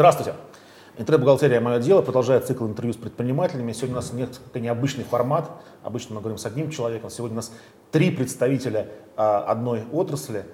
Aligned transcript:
Здравствуйте. 0.00 0.32
Интернет-бухгалтерия 0.96 1.60
«Мое 1.60 1.78
дело» 1.78 2.00
продолжает 2.00 2.46
цикл 2.46 2.66
интервью 2.66 2.94
с 2.94 2.96
предпринимателями. 2.96 3.72
Сегодня 3.72 3.96
у 3.96 4.00
нас 4.00 4.14
несколько 4.14 4.58
необычный 4.58 5.04
формат. 5.04 5.50
Обычно 5.82 6.14
мы 6.14 6.22
говорим 6.22 6.38
с 6.38 6.46
одним 6.46 6.70
человеком. 6.70 7.10
Сегодня 7.10 7.34
у 7.34 7.36
нас 7.36 7.52
три 7.90 8.10
представителя 8.10 8.88
а, 9.18 9.40
одной 9.40 9.84
отрасли 9.92 10.46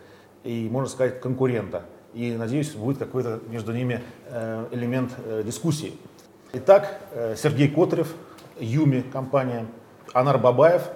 и, 0.43 0.69
можно 0.69 0.91
сказать, 0.91 1.21
конкурента. 1.21 1.85
И, 2.12 2.33
надеюсь, 2.33 2.73
будет 2.73 2.98
какой-то 2.98 3.39
между 3.47 3.73
ними 3.73 4.03
э, 4.30 4.67
элемент 4.73 5.12
э, 5.25 5.45
дискуссии. 5.47 5.93
Итак, 6.53 6.99
э, 7.13 7.37
Сергей 7.37 7.69
Котарев, 7.69 8.17
Юми 8.59 9.03
компания, 9.03 9.67
Анар 10.13 10.39
Бабаев, 10.39 10.91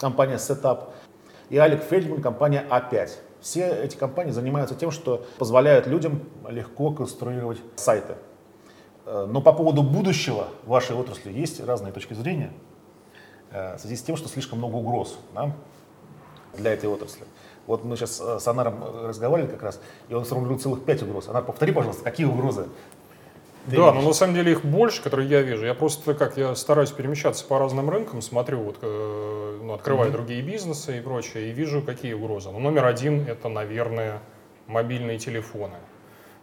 компания 0.00 0.38
Setup 0.38 0.88
и 1.50 1.56
Алик 1.56 1.84
Фельдман, 1.84 2.20
компания 2.20 2.66
А5. 2.68 3.10
Все 3.46 3.68
эти 3.68 3.96
компании 3.96 4.32
занимаются 4.32 4.74
тем, 4.74 4.90
что 4.90 5.24
позволяют 5.38 5.86
людям 5.86 6.20
легко 6.48 6.90
конструировать 6.90 7.58
сайты. 7.76 8.16
Э, 9.04 9.24
но 9.30 9.40
по 9.40 9.52
поводу 9.52 9.84
будущего 9.84 10.48
вашей 10.64 10.96
отрасли 10.96 11.30
есть 11.30 11.64
разные 11.64 11.92
точки 11.92 12.12
зрения 12.14 12.52
э, 13.52 13.76
в 13.76 13.78
связи 13.78 13.94
с 13.94 14.02
тем, 14.02 14.16
что 14.16 14.28
слишком 14.28 14.58
много 14.58 14.74
угроз 14.74 15.16
да, 15.32 15.52
для 16.54 16.72
этой 16.72 16.88
отрасли. 16.88 17.22
Вот 17.68 17.84
мы 17.84 17.94
сейчас 17.94 18.20
э, 18.20 18.40
с 18.40 18.48
Анаром 18.48 18.82
разговаривали 19.06 19.48
как 19.48 19.62
раз, 19.62 19.80
и 20.08 20.14
он 20.14 20.24
сформулировал 20.24 20.58
целых 20.58 20.84
пять 20.84 21.04
угроз. 21.04 21.28
Анар, 21.28 21.44
повтори, 21.44 21.70
пожалуйста, 21.70 22.02
какие 22.02 22.26
угрозы 22.26 22.66
да, 23.66 23.92
но 23.92 24.00
на 24.00 24.12
самом 24.12 24.34
деле 24.34 24.52
их 24.52 24.64
больше, 24.64 25.02
которые 25.02 25.28
я 25.28 25.42
вижу. 25.42 25.64
Я 25.64 25.74
просто 25.74 26.14
как 26.14 26.36
я 26.36 26.54
стараюсь 26.54 26.90
перемещаться 26.90 27.44
по 27.44 27.58
разным 27.58 27.90
рынкам, 27.90 28.22
смотрю, 28.22 28.60
вот, 28.60 28.78
э, 28.82 29.58
ну, 29.62 29.72
открываю 29.72 30.10
mm-hmm. 30.10 30.12
другие 30.12 30.42
бизнесы 30.42 30.98
и 30.98 31.00
прочее, 31.00 31.50
и 31.50 31.52
вижу, 31.52 31.82
какие 31.82 32.12
угрозы. 32.12 32.50
Ну, 32.50 32.60
номер 32.60 32.86
один 32.86 33.26
это, 33.26 33.48
наверное, 33.48 34.20
мобильные 34.66 35.18
телефоны. 35.18 35.76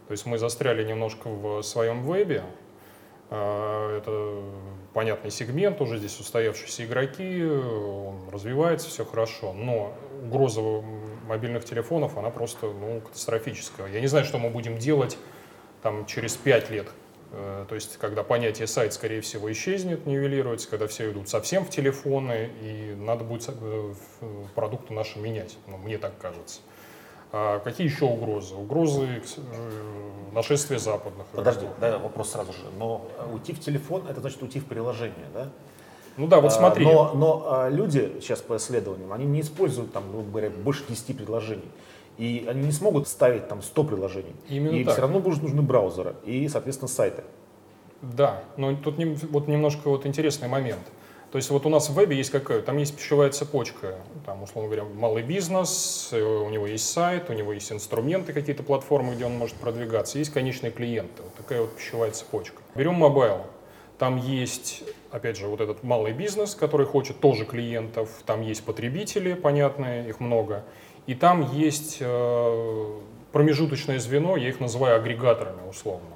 То 0.06 0.12
есть 0.12 0.26
мы 0.26 0.38
застряли 0.38 0.84
немножко 0.84 1.28
в 1.28 1.62
своем 1.62 2.02
вебе. 2.02 2.44
Э, 3.30 3.98
это 3.98 4.42
понятный 4.92 5.30
сегмент, 5.30 5.80
уже 5.80 5.98
здесь 5.98 6.18
устоявшиеся 6.20 6.84
игроки, 6.84 7.42
он 7.44 8.28
развивается, 8.30 8.88
все 8.88 9.04
хорошо. 9.04 9.54
Но 9.54 9.94
угроза 10.22 10.60
мобильных 11.26 11.64
телефонов, 11.64 12.18
она 12.18 12.30
просто 12.30 12.66
ну, 12.66 13.00
катастрофическая. 13.00 13.88
Я 13.88 14.00
не 14.00 14.08
знаю, 14.08 14.26
что 14.26 14.38
мы 14.38 14.50
будем 14.50 14.76
делать 14.76 15.16
там, 15.82 16.04
через 16.06 16.36
пять 16.36 16.70
лет 16.70 16.88
то 17.68 17.74
есть, 17.74 17.96
когда 17.98 18.22
понятие 18.22 18.66
сайт, 18.66 18.92
скорее 18.92 19.20
всего, 19.20 19.50
исчезнет, 19.50 20.06
нивелируется, 20.06 20.68
когда 20.68 20.86
все 20.86 21.10
идут 21.10 21.28
совсем 21.28 21.64
в 21.64 21.70
телефоны, 21.70 22.50
и 22.62 22.94
надо 22.96 23.24
будет 23.24 23.48
э, 23.48 23.94
продукты 24.54 24.92
наши 24.92 25.18
менять, 25.18 25.56
ну, 25.66 25.76
мне 25.78 25.98
так 25.98 26.16
кажется. 26.18 26.60
А 27.32 27.58
какие 27.58 27.88
еще 27.88 28.04
угрозы? 28.04 28.54
Угрозы 28.54 29.08
э, 29.36 30.10
нашествия 30.32 30.78
западных. 30.78 31.26
Подожди, 31.32 31.66
да, 31.80 31.98
вопрос 31.98 32.30
сразу 32.30 32.52
же. 32.52 32.64
Но 32.78 33.06
уйти 33.32 33.52
в 33.52 33.60
телефон, 33.60 34.06
это 34.08 34.20
значит 34.20 34.40
уйти 34.42 34.60
в 34.60 34.66
приложение, 34.66 35.26
да? 35.32 35.50
Ну 36.16 36.28
да, 36.28 36.40
вот 36.40 36.52
а, 36.52 36.54
смотри. 36.54 36.84
Но, 36.84 37.12
но 37.14 37.68
люди 37.70 38.18
сейчас 38.20 38.40
по 38.40 38.56
исследованиям, 38.56 39.12
они 39.12 39.24
не 39.24 39.40
используют 39.40 39.92
там, 39.92 40.10
грубо 40.12 40.30
говоря, 40.30 40.50
больше 40.50 40.84
10 40.88 41.16
предложений. 41.16 41.68
И 42.18 42.46
они 42.48 42.66
не 42.66 42.72
смогут 42.72 43.08
ставить 43.08 43.48
там 43.48 43.62
100 43.62 43.84
приложений. 43.84 44.34
Именно 44.48 44.74
и 44.76 44.84
так. 44.84 44.94
все 44.94 45.02
равно 45.02 45.20
будут 45.20 45.42
нужны 45.42 45.62
браузеры 45.62 46.14
и, 46.24 46.48
соответственно, 46.48 46.88
сайты. 46.88 47.24
Да, 48.02 48.44
но 48.56 48.76
тут 48.76 48.98
не, 48.98 49.06
вот 49.06 49.48
немножко 49.48 49.88
вот 49.88 50.06
интересный 50.06 50.48
момент. 50.48 50.82
То 51.34 51.38
есть 51.38 51.50
вот 51.50 51.66
у 51.66 51.68
нас 51.68 51.88
в 51.88 51.94
вебе 51.94 52.16
есть 52.16 52.30
какая? 52.30 52.62
Там 52.62 52.76
есть 52.76 52.94
пищевая 52.94 53.28
цепочка, 53.30 53.96
там, 54.24 54.44
условно 54.44 54.70
говоря, 54.70 54.88
малый 54.88 55.24
бизнес, 55.24 56.10
э, 56.12 56.22
у 56.22 56.48
него 56.48 56.64
есть 56.68 56.88
сайт, 56.88 57.28
у 57.28 57.32
него 57.32 57.52
есть 57.52 57.72
инструменты, 57.72 58.32
какие-то 58.32 58.62
платформы, 58.62 59.16
где 59.16 59.26
он 59.26 59.32
может 59.32 59.56
продвигаться, 59.56 60.18
есть 60.18 60.32
конечные 60.32 60.70
клиенты, 60.70 61.24
вот 61.24 61.34
такая 61.34 61.62
вот 61.62 61.74
пищевая 61.76 62.12
цепочка. 62.12 62.62
Берем 62.76 62.94
mobile, 62.94 63.46
там 63.98 64.16
есть, 64.16 64.84
опять 65.10 65.36
же, 65.36 65.48
вот 65.48 65.60
этот 65.60 65.82
малый 65.82 66.12
бизнес, 66.12 66.54
который 66.54 66.86
хочет 66.86 67.18
тоже 67.18 67.44
клиентов, 67.44 68.10
там 68.26 68.40
есть 68.40 68.62
потребители, 68.62 69.34
понятные, 69.34 70.08
их 70.08 70.20
много, 70.20 70.62
и 71.06 71.14
там 71.14 71.52
есть 71.52 71.98
э, 72.00 73.00
промежуточное 73.32 73.98
звено, 73.98 74.36
я 74.36 74.48
их 74.48 74.60
называю 74.60 74.96
агрегаторами 74.96 75.68
условно. 75.68 76.08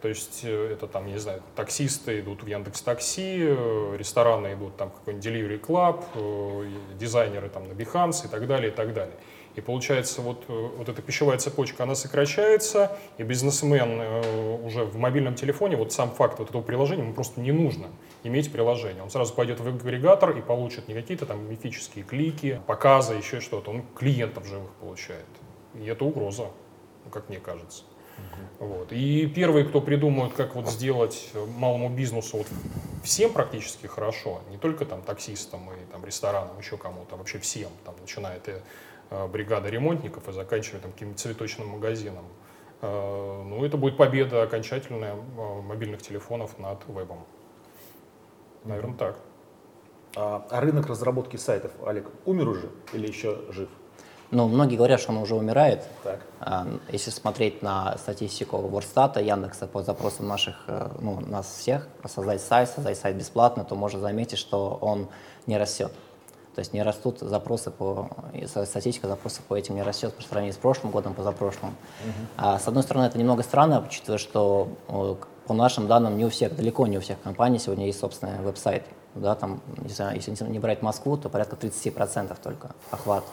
То 0.00 0.08
есть 0.08 0.40
э, 0.42 0.72
это 0.72 0.88
там, 0.88 1.06
не 1.06 1.18
знаю, 1.18 1.42
таксисты 1.54 2.18
идут 2.20 2.42
в 2.42 2.46
Яндекс 2.46 2.82
Такси, 2.82 3.38
э, 3.38 3.96
рестораны 3.96 4.54
идут 4.54 4.76
там 4.76 4.90
какой-нибудь 4.90 5.24
Delivery 5.24 5.60
Club, 5.60 6.98
дизайнеры 6.98 7.48
там 7.50 7.68
на 7.68 7.72
Behance 7.72 8.26
и 8.26 8.28
так 8.28 8.48
далее, 8.48 8.72
и 8.72 8.74
так 8.74 8.92
далее. 8.92 9.14
И 9.54 9.60
получается, 9.60 10.22
вот, 10.22 10.44
вот 10.48 10.88
эта 10.88 11.02
пищевая 11.02 11.36
цепочка, 11.36 11.82
она 11.82 11.94
сокращается, 11.94 12.96
и 13.18 13.22
бизнесмен 13.22 14.00
уже 14.64 14.86
в 14.86 14.96
мобильном 14.96 15.34
телефоне, 15.34 15.76
вот 15.76 15.92
сам 15.92 16.10
факт 16.10 16.38
вот 16.38 16.48
этого 16.48 16.62
приложения, 16.62 17.02
ему 17.02 17.12
просто 17.12 17.38
не 17.38 17.52
нужно 17.52 17.88
иметь 18.24 18.52
приложение. 18.52 19.02
Он 19.02 19.10
сразу 19.10 19.34
пойдет 19.34 19.60
в 19.60 19.66
агрегатор 19.66 20.36
и 20.36 20.40
получит 20.40 20.88
не 20.88 20.94
какие-то 20.94 21.26
там 21.26 21.48
мифические 21.50 22.04
клики, 22.04 22.60
показы, 22.66 23.14
еще 23.14 23.40
что-то. 23.40 23.70
Он 23.70 23.82
клиентов 23.94 24.46
живых 24.46 24.70
получает. 24.80 25.26
И 25.74 25.84
это 25.86 26.04
угроза, 26.04 26.48
ну, 27.04 27.10
как 27.10 27.28
мне 27.28 27.38
кажется. 27.38 27.84
Вот. 28.58 28.92
И 28.92 29.26
первые, 29.26 29.64
кто 29.64 29.80
придумают, 29.80 30.34
как 30.34 30.54
вот 30.54 30.68
сделать 30.68 31.30
малому 31.56 31.88
бизнесу 31.88 32.38
вот 32.38 32.46
всем 33.02 33.32
практически 33.32 33.86
хорошо, 33.86 34.42
не 34.50 34.58
только 34.58 34.84
там 34.84 35.02
таксистам 35.02 35.70
и 35.72 35.90
там 35.90 36.04
ресторанам, 36.04 36.58
еще 36.58 36.76
кому-то, 36.76 37.16
вообще 37.16 37.38
всем, 37.38 37.70
там, 37.84 37.94
начиная 38.00 38.36
от 38.36 38.48
э, 38.48 39.26
бригады 39.26 39.70
ремонтников 39.70 40.28
и 40.28 40.32
заканчивая 40.32 40.80
там 40.80 40.92
каким-то 40.92 41.18
цветочным 41.18 41.68
магазином. 41.68 42.24
Э, 42.82 43.42
ну, 43.44 43.64
это 43.64 43.76
будет 43.76 43.96
победа 43.96 44.42
окончательная 44.42 45.14
э, 45.14 45.60
мобильных 45.62 46.02
телефонов 46.02 46.58
над 46.58 46.86
вебом. 46.86 47.24
Наверное, 48.64 48.96
так. 48.96 49.16
А, 50.16 50.46
а 50.50 50.60
рынок 50.60 50.86
разработки 50.86 51.36
сайтов, 51.36 51.72
Олег, 51.86 52.10
умер 52.26 52.48
уже 52.48 52.70
или 52.92 53.06
еще 53.06 53.38
жив? 53.50 53.68
Ну, 54.30 54.48
многие 54.48 54.76
говорят, 54.76 54.98
что 54.98 55.12
он 55.12 55.18
уже 55.18 55.34
умирает. 55.34 55.86
Так. 56.02 56.20
А, 56.40 56.66
если 56.90 57.10
смотреть 57.10 57.62
на 57.62 57.96
статистику 57.98 58.56
Ворстата, 58.56 59.20
Яндекса 59.20 59.66
по 59.66 59.82
запросам 59.82 60.26
наших, 60.26 60.56
э, 60.68 60.88
ну, 61.00 61.20
нас 61.20 61.46
всех, 61.46 61.86
создать 62.06 62.40
сайт, 62.40 62.70
создать 62.70 62.98
сайт 62.98 63.16
бесплатно, 63.16 63.64
то 63.64 63.74
можно 63.74 64.00
заметить, 64.00 64.38
что 64.38 64.78
он 64.80 65.08
не 65.46 65.58
растет. 65.58 65.92
То 66.54 66.60
есть 66.60 66.72
не 66.72 66.82
растут 66.82 67.18
запросы 67.20 67.70
по, 67.70 68.10
статистика 68.64 69.08
запросов 69.08 69.42
по 69.44 69.54
этим 69.54 69.74
не 69.74 69.82
растет 69.82 70.14
по 70.14 70.22
сравнению 70.22 70.54
с 70.54 70.58
прошлым 70.58 70.92
годом, 70.92 71.14
позапрошлым. 71.14 71.70
Угу. 71.70 72.26
А, 72.36 72.58
с 72.58 72.68
одной 72.68 72.82
стороны, 72.82 73.06
это 73.06 73.18
немного 73.18 73.42
странно, 73.42 73.82
учитывая, 73.86 74.18
что 74.18 74.68
по 75.46 75.54
нашим 75.54 75.86
данным 75.86 76.16
не 76.16 76.24
у 76.24 76.30
всех, 76.30 76.54
далеко 76.56 76.86
не 76.86 76.98
у 76.98 77.00
всех 77.00 77.20
компаний 77.22 77.58
сегодня 77.58 77.86
есть 77.86 77.98
собственный 77.98 78.40
веб-сайт. 78.40 78.84
Да, 79.14 79.34
там, 79.34 79.60
если 79.84 80.44
не 80.44 80.58
брать 80.58 80.82
Москву, 80.82 81.16
то 81.16 81.28
порядка 81.28 81.56
30% 81.56 82.36
только 82.42 82.70
охват. 82.90 83.24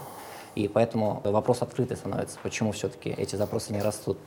И 0.56 0.68
поэтому 0.68 1.22
вопрос 1.24 1.62
открытый 1.62 1.96
становится, 1.96 2.38
почему 2.44 2.72
все-таки 2.72 3.09
эти 3.09 3.36
запросы 3.36 3.72
не 3.72 3.81
растут. 3.81 4.18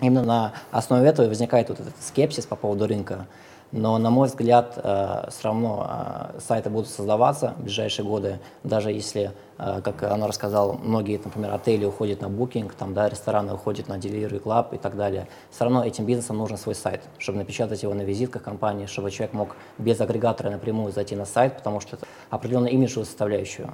Именно 0.00 0.22
на 0.22 0.52
основе 0.70 1.08
этого 1.08 1.26
возникает 1.26 1.68
вот 1.70 1.80
этот 1.80 1.94
скепсис 2.00 2.46
по 2.46 2.56
поводу 2.56 2.86
рынка. 2.86 3.26
Но, 3.72 3.96
на 3.96 4.10
мой 4.10 4.28
взгляд, 4.28 4.74
э, 4.76 5.28
все 5.30 5.44
равно 5.44 5.86
э, 5.88 6.40
сайты 6.40 6.68
будут 6.68 6.90
создаваться 6.90 7.54
в 7.56 7.62
ближайшие 7.62 8.04
годы, 8.04 8.38
даже 8.64 8.92
если, 8.92 9.32
э, 9.56 9.80
как 9.82 10.02
она 10.02 10.26
рассказала, 10.26 10.74
многие, 10.74 11.18
например, 11.24 11.54
отели 11.54 11.86
уходят 11.86 12.20
на 12.20 12.26
Booking, 12.26 12.70
там, 12.78 12.92
да, 12.92 13.08
рестораны 13.08 13.54
уходят 13.54 13.88
на 13.88 13.94
Delivery 13.94 14.42
Club 14.42 14.74
и 14.74 14.78
так 14.78 14.94
далее. 14.94 15.26
Все 15.50 15.64
равно 15.64 15.84
этим 15.84 16.04
бизнесам 16.04 16.36
нужен 16.36 16.58
свой 16.58 16.74
сайт, 16.74 17.00
чтобы 17.16 17.38
напечатать 17.38 17.82
его 17.82 17.94
на 17.94 18.02
визитках 18.02 18.42
компании, 18.42 18.84
чтобы 18.84 19.10
человек 19.10 19.32
мог 19.32 19.56
без 19.78 19.98
агрегатора 20.02 20.50
напрямую 20.50 20.92
зайти 20.92 21.16
на 21.16 21.24
сайт, 21.24 21.56
потому 21.56 21.80
что 21.80 21.96
это 21.96 22.06
определенную 22.28 22.74
имиджевую 22.74 23.06
составляющую 23.06 23.70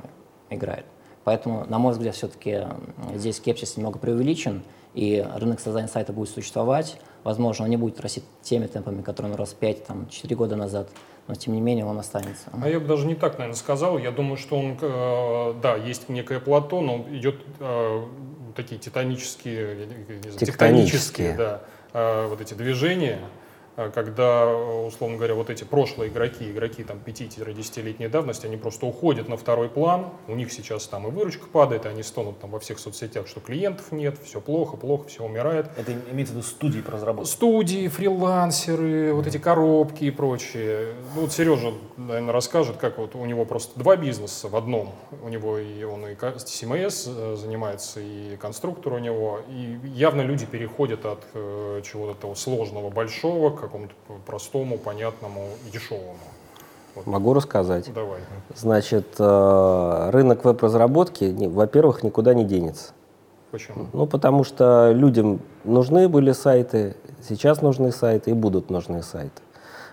играет. 0.49 0.87
Поэтому, 1.25 1.67
на 1.67 1.79
мой 1.81 1.93
взгляд, 1.93 2.15
все-таки 2.15 2.69
здесь 3.15 3.39
скепсис 3.39 3.77
немного 3.77 3.99
преувеличен, 3.99 4.63
и 4.95 5.27
рынок 5.35 5.59
создания 5.59 5.89
сайта 5.89 6.13
будет 6.13 6.31
существовать. 6.31 6.99
Возможно, 7.25 7.65
он 7.65 7.71
не 7.71 7.77
будет 7.77 8.01
расти 8.01 8.23
теми 8.43 8.67
темпами, 8.67 9.03
которые 9.03 9.33
он 9.33 9.39
рос 9.39 9.57
5-4 9.61 10.35
года 10.35 10.57
назад, 10.57 10.89
но 11.27 11.35
тем 11.35 11.55
не 11.55 11.61
менее 11.61 11.85
он 11.85 11.99
останется. 11.99 12.51
А 12.53 12.69
я 12.69 12.81
бы 12.81 12.87
даже 12.87 13.07
не 13.07 13.15
так, 13.15 13.39
наверное, 13.39 13.59
сказал. 13.59 13.99
Я 13.99 14.11
думаю, 14.11 14.37
что 14.37 14.59
он, 14.59 14.79
э, 14.81 15.55
да, 15.63 15.77
есть 15.77 16.09
некое 16.09 16.41
плато, 16.41 16.81
но 16.81 17.05
идет 17.11 17.37
э, 17.61 18.05
такие 18.57 18.81
титанические, 18.81 19.87
знаю, 20.23 20.39
тектонические, 20.39 21.37
да, 21.37 21.63
э, 21.93 22.27
вот 22.29 22.41
эти 22.41 22.55
движения, 22.55 23.21
когда, 23.95 24.53
условно 24.53 25.17
говоря, 25.17 25.35
вот 25.35 25.51
эти 25.51 25.63
прошлые 25.63 26.11
игроки, 26.11 26.51
игроки 26.51 26.83
там 26.83 26.99
5-10-летней 27.05 28.09
давности, 28.09 28.47
они 28.47 28.57
просто 28.57 28.87
уходят 28.87 29.29
на 29.29 29.37
второй 29.37 29.69
план, 29.69 30.07
у 30.27 30.35
них 30.35 30.53
сейчас 30.53 30.87
там 30.89 31.07
и 31.07 31.11
выручка 31.11 31.47
падает, 31.47 31.87
и 31.87 31.89
они 31.89 32.03
стонут 32.03 32.41
там 32.41 32.51
во 32.51 32.59
всех 32.59 32.79
соцсетях, 32.79 33.29
что 33.29 33.41
клиентов 33.41 33.93
нет, 33.93 34.19
все 34.25 34.41
плохо, 34.41 34.77
плохо, 34.77 35.09
все 35.09 35.25
умирает. 35.25 35.67
Это 35.77 35.93
имеется 36.11 36.35
в 36.35 36.39
виду 36.39 36.47
студии 36.47 36.81
по 36.81 36.93
разработке? 36.93 37.31
Студии, 37.31 37.89
фрилансеры, 37.89 39.13
вот 39.15 39.27
эти 39.27 39.39
коробки 39.39 40.05
и 40.05 40.11
прочее. 40.11 40.95
Ну, 41.15 41.23
вот 41.23 41.33
Сережа, 41.33 41.73
наверное, 41.97 42.33
расскажет, 42.33 42.79
как 42.79 42.99
вот 42.99 43.15
у 43.15 43.25
него 43.25 43.45
просто 43.45 43.79
два 43.79 43.97
бизнеса 43.97 44.49
в 44.49 44.57
одном. 44.57 44.93
У 45.23 45.29
него 45.29 45.59
и 45.59 45.85
он 45.85 46.07
и 46.07 46.15
CMS 46.15 47.05
э, 47.07 47.37
занимается, 47.37 48.01
и 48.01 48.37
конструктор 48.37 48.95
у 48.95 48.99
него. 48.99 49.41
И 49.49 49.79
явно 49.85 50.23
люди 50.23 50.47
переходят 50.47 51.07
от 51.07 51.25
э, 51.35 51.83
чего-то 51.85 52.21
того 52.21 52.35
сложного, 52.35 52.91
большого 52.91 53.57
к 53.57 53.68
какому-то 53.69 53.95
простому, 54.27 54.79
понятному 54.79 55.49
и 55.67 55.71
дешевому. 55.71 56.17
Вот. 56.95 57.07
Могу 57.07 57.35
рассказать. 57.35 57.93
Давай. 57.93 58.21
Значит, 58.57 59.07
э, 59.19 60.11
рынок 60.11 60.45
веб-разработки, 60.45 61.25
во-первых, 61.47 62.03
никуда 62.03 62.35
не 62.35 62.45
денется. 62.45 62.93
Почему? 63.51 63.87
Ну, 63.93 64.07
потому 64.07 64.45
что 64.45 64.91
людям 64.93 65.41
нужны 65.65 66.09
были 66.09 66.33
сайты, 66.33 66.97
сейчас 67.27 67.63
нужны 67.63 67.93
сайты 67.93 68.33
и 68.33 68.35
будут 68.35 68.69
нужны 68.69 69.03
сайты. 69.03 69.43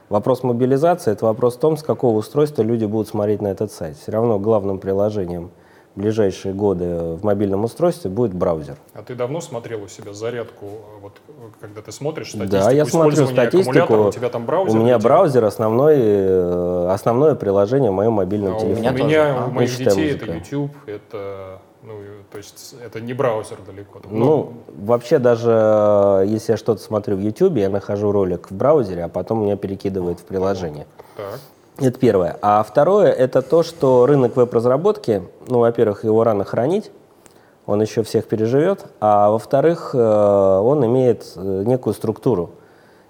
Вопрос 0.09 0.43
мобилизации– 0.43 1.11
это 1.13 1.25
вопрос 1.25 1.55
в 1.55 1.59
том, 1.59 1.77
с 1.77 1.83
какого 1.83 2.17
устройства 2.17 2.61
люди 2.61 2.85
будут 2.85 3.07
смотреть 3.07 3.41
на 3.41 3.47
этот 3.47 3.71
сайт. 3.71 3.97
Все 3.97 4.11
равно 4.11 4.39
главным 4.39 4.79
приложением– 4.79 5.51
ближайшие 5.95 6.53
годы 6.53 6.85
в 7.15 7.23
мобильном 7.23 7.63
устройстве 7.63 8.09
будет 8.09 8.33
браузер. 8.33 8.77
А 8.93 9.01
ты 9.01 9.15
давно 9.15 9.41
смотрел 9.41 9.83
у 9.83 9.87
себя 9.87 10.13
зарядку, 10.13 10.65
вот 11.01 11.13
когда 11.59 11.81
ты 11.81 11.91
смотришь 11.91 12.29
статистику 12.29 12.63
Да, 12.63 12.71
я 12.71 12.85
смотрю 12.85 13.27
статистику. 13.27 14.07
У 14.07 14.11
тебя 14.11 14.29
там 14.29 14.45
браузер? 14.45 14.77
У 14.77 14.81
меня 14.81 14.99
браузер 14.99 15.45
основной, 15.45 15.95
э, 15.97 16.87
основное 16.91 17.35
приложение 17.35 17.91
в 17.91 17.93
моем 17.93 18.13
мобильном 18.13 18.55
а 18.55 18.59
телефоне. 18.59 18.89
У 18.89 18.93
меня, 18.93 19.45
у 19.47 19.51
моих 19.51 19.75
детей 19.77 20.13
это 20.13 20.33
YouTube, 20.33 20.71
это 20.85 21.59
ну, 21.85 21.99
то 22.31 22.37
есть 22.39 22.75
это 22.83 22.99
не 22.99 23.13
браузер 23.13 23.57
далеко. 23.65 24.01
Ну, 24.09 24.17
ну, 24.17 24.53
вообще 24.85 25.19
даже 25.19 25.51
э, 25.51 26.23
если 26.27 26.53
я 26.53 26.57
что-то 26.57 26.81
смотрю 26.81 27.15
в 27.15 27.19
YouTube, 27.19 27.57
я 27.57 27.69
нахожу 27.69 28.11
ролик 28.11 28.49
в 28.49 28.55
браузере, 28.55 29.03
а 29.03 29.07
потом 29.07 29.43
меня 29.43 29.55
перекидывает 29.55 30.19
в 30.19 30.23
приложение. 30.23 30.87
Так. 31.15 31.39
Это 31.77 31.99
первое. 31.99 32.37
А 32.41 32.63
второе, 32.63 33.11
это 33.11 33.41
то, 33.41 33.61
что 33.61 34.05
рынок 34.05 34.37
веб-разработки, 34.37 35.23
ну, 35.47 35.59
во-первых, 35.59 36.05
его 36.05 36.23
рано 36.23 36.45
хранить, 36.45 36.89
он 37.65 37.81
еще 37.81 38.03
всех 38.03 38.27
переживет, 38.27 38.85
а 39.01 39.29
во-вторых, 39.31 39.91
э, 39.93 39.97
он 39.97 40.85
имеет 40.85 41.33
э, 41.35 41.63
некую 41.65 41.93
структуру. 41.93 42.51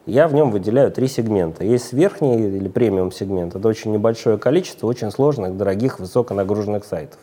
Я 0.07 0.27
в 0.27 0.33
нем 0.33 0.49
выделяю 0.51 0.91
три 0.91 1.07
сегмента. 1.07 1.63
Есть 1.63 1.93
верхний 1.93 2.37
или 2.37 2.67
премиум 2.67 3.11
сегмент. 3.11 3.55
Это 3.55 3.67
очень 3.67 3.91
небольшое 3.91 4.37
количество 4.37 4.87
очень 4.87 5.11
сложных, 5.11 5.57
дорогих, 5.57 5.99
высоконагруженных 5.99 6.85
сайтов, 6.85 7.19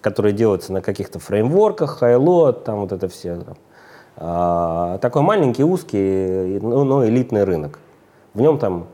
которые 0.00 0.32
делаются 0.32 0.72
на 0.72 0.80
каких-то 0.80 1.18
фреймворках, 1.18 1.98
хайлот, 1.98 2.64
там 2.64 2.80
вот 2.80 2.92
это 2.92 3.08
все. 3.08 3.38
А, 4.16 4.98
такой 4.98 5.22
маленький, 5.22 5.64
узкий, 5.64 6.60
но, 6.60 6.84
но 6.84 7.06
элитный 7.06 7.44
рынок. 7.44 7.78
В 8.34 8.40
нем 8.40 8.58
там 8.58 8.88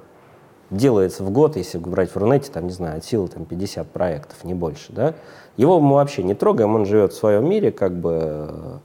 делается 0.70 1.22
в 1.22 1.30
год, 1.30 1.56
если 1.56 1.78
брать 1.78 2.10
в 2.10 2.16
Рунете, 2.16 2.50
там, 2.52 2.66
не 2.66 2.72
знаю, 2.72 2.98
от 2.98 3.04
силы 3.04 3.28
там, 3.28 3.44
50 3.44 3.86
проектов, 3.88 4.44
не 4.44 4.54
больше, 4.54 4.92
да, 4.92 5.14
его 5.56 5.80
мы 5.80 5.96
вообще 5.96 6.22
не 6.22 6.34
трогаем, 6.34 6.74
он 6.74 6.84
живет 6.84 7.12
в 7.12 7.16
своем 7.16 7.48
мире, 7.48 7.70
как 7.70 7.92
бы. 7.92 8.80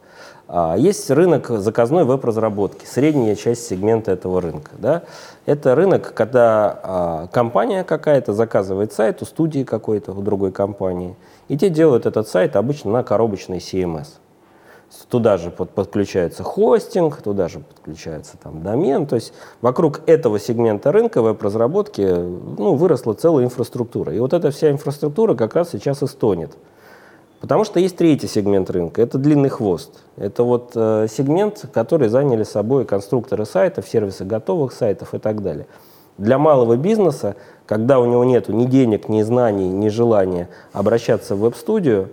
А, 0.51 0.75
есть 0.75 1.09
рынок 1.11 1.47
заказной 1.49 2.05
веб-разработки, 2.05 2.85
средняя 2.85 3.35
часть 3.35 3.67
сегмента 3.67 4.11
этого 4.11 4.41
рынка. 4.41 4.71
Да? 4.79 5.03
Это 5.45 5.75
рынок, 5.75 6.13
когда 6.15 6.79
а, 6.81 7.27
компания 7.27 7.83
какая-то 7.83 8.33
заказывает 8.33 8.91
сайт 8.91 9.21
у 9.21 9.25
студии 9.25 9.63
какой-то, 9.63 10.11
у 10.11 10.21
другой 10.21 10.51
компании, 10.51 11.15
и 11.49 11.57
те 11.57 11.69
делают 11.69 12.07
этот 12.07 12.27
сайт 12.27 12.55
обычно 12.55 12.91
на 12.91 13.03
коробочной 13.03 13.57
CMS. 13.57 14.07
Туда 15.09 15.37
же 15.37 15.51
под, 15.51 15.69
подключается 15.69 16.43
хостинг, 16.43 17.21
туда 17.21 17.47
же 17.47 17.59
подключается 17.59 18.37
там 18.41 18.63
домен. 18.63 19.05
То 19.05 19.15
есть 19.15 19.33
вокруг 19.61 20.01
этого 20.07 20.39
сегмента 20.39 20.91
рынка 20.91 21.21
веб-разработки 21.21 22.01
ну, 22.01 22.73
выросла 22.73 23.13
целая 23.13 23.45
инфраструктура. 23.45 24.13
И 24.13 24.19
вот 24.19 24.33
эта 24.33 24.49
вся 24.51 24.71
инфраструктура 24.71 25.35
как 25.35 25.55
раз 25.55 25.71
сейчас 25.71 26.01
и 26.01 26.07
стонет. 26.07 26.51
Потому 27.39 27.63
что 27.63 27.79
есть 27.79 27.95
третий 27.95 28.27
сегмент 28.27 28.69
рынка, 28.69 29.01
это 29.01 29.17
длинный 29.17 29.49
хвост. 29.49 30.03
Это 30.17 30.43
вот 30.43 30.71
э, 30.75 31.07
сегмент, 31.09 31.65
который 31.71 32.09
заняли 32.09 32.43
собой 32.43 32.83
конструкторы 32.83 33.45
сайтов, 33.45 33.87
сервисы 33.87 34.25
готовых 34.25 34.73
сайтов 34.73 35.13
и 35.13 35.19
так 35.19 35.41
далее. 35.41 35.67
Для 36.17 36.37
малого 36.37 36.75
бизнеса, 36.75 37.37
когда 37.65 37.99
у 37.99 38.05
него 38.05 38.25
нет 38.25 38.49
ни 38.49 38.65
денег, 38.65 39.07
ни 39.07 39.21
знаний, 39.21 39.69
ни 39.69 39.87
желания 39.87 40.49
обращаться 40.73 41.35
в 41.35 41.39
веб-студию, 41.39 42.09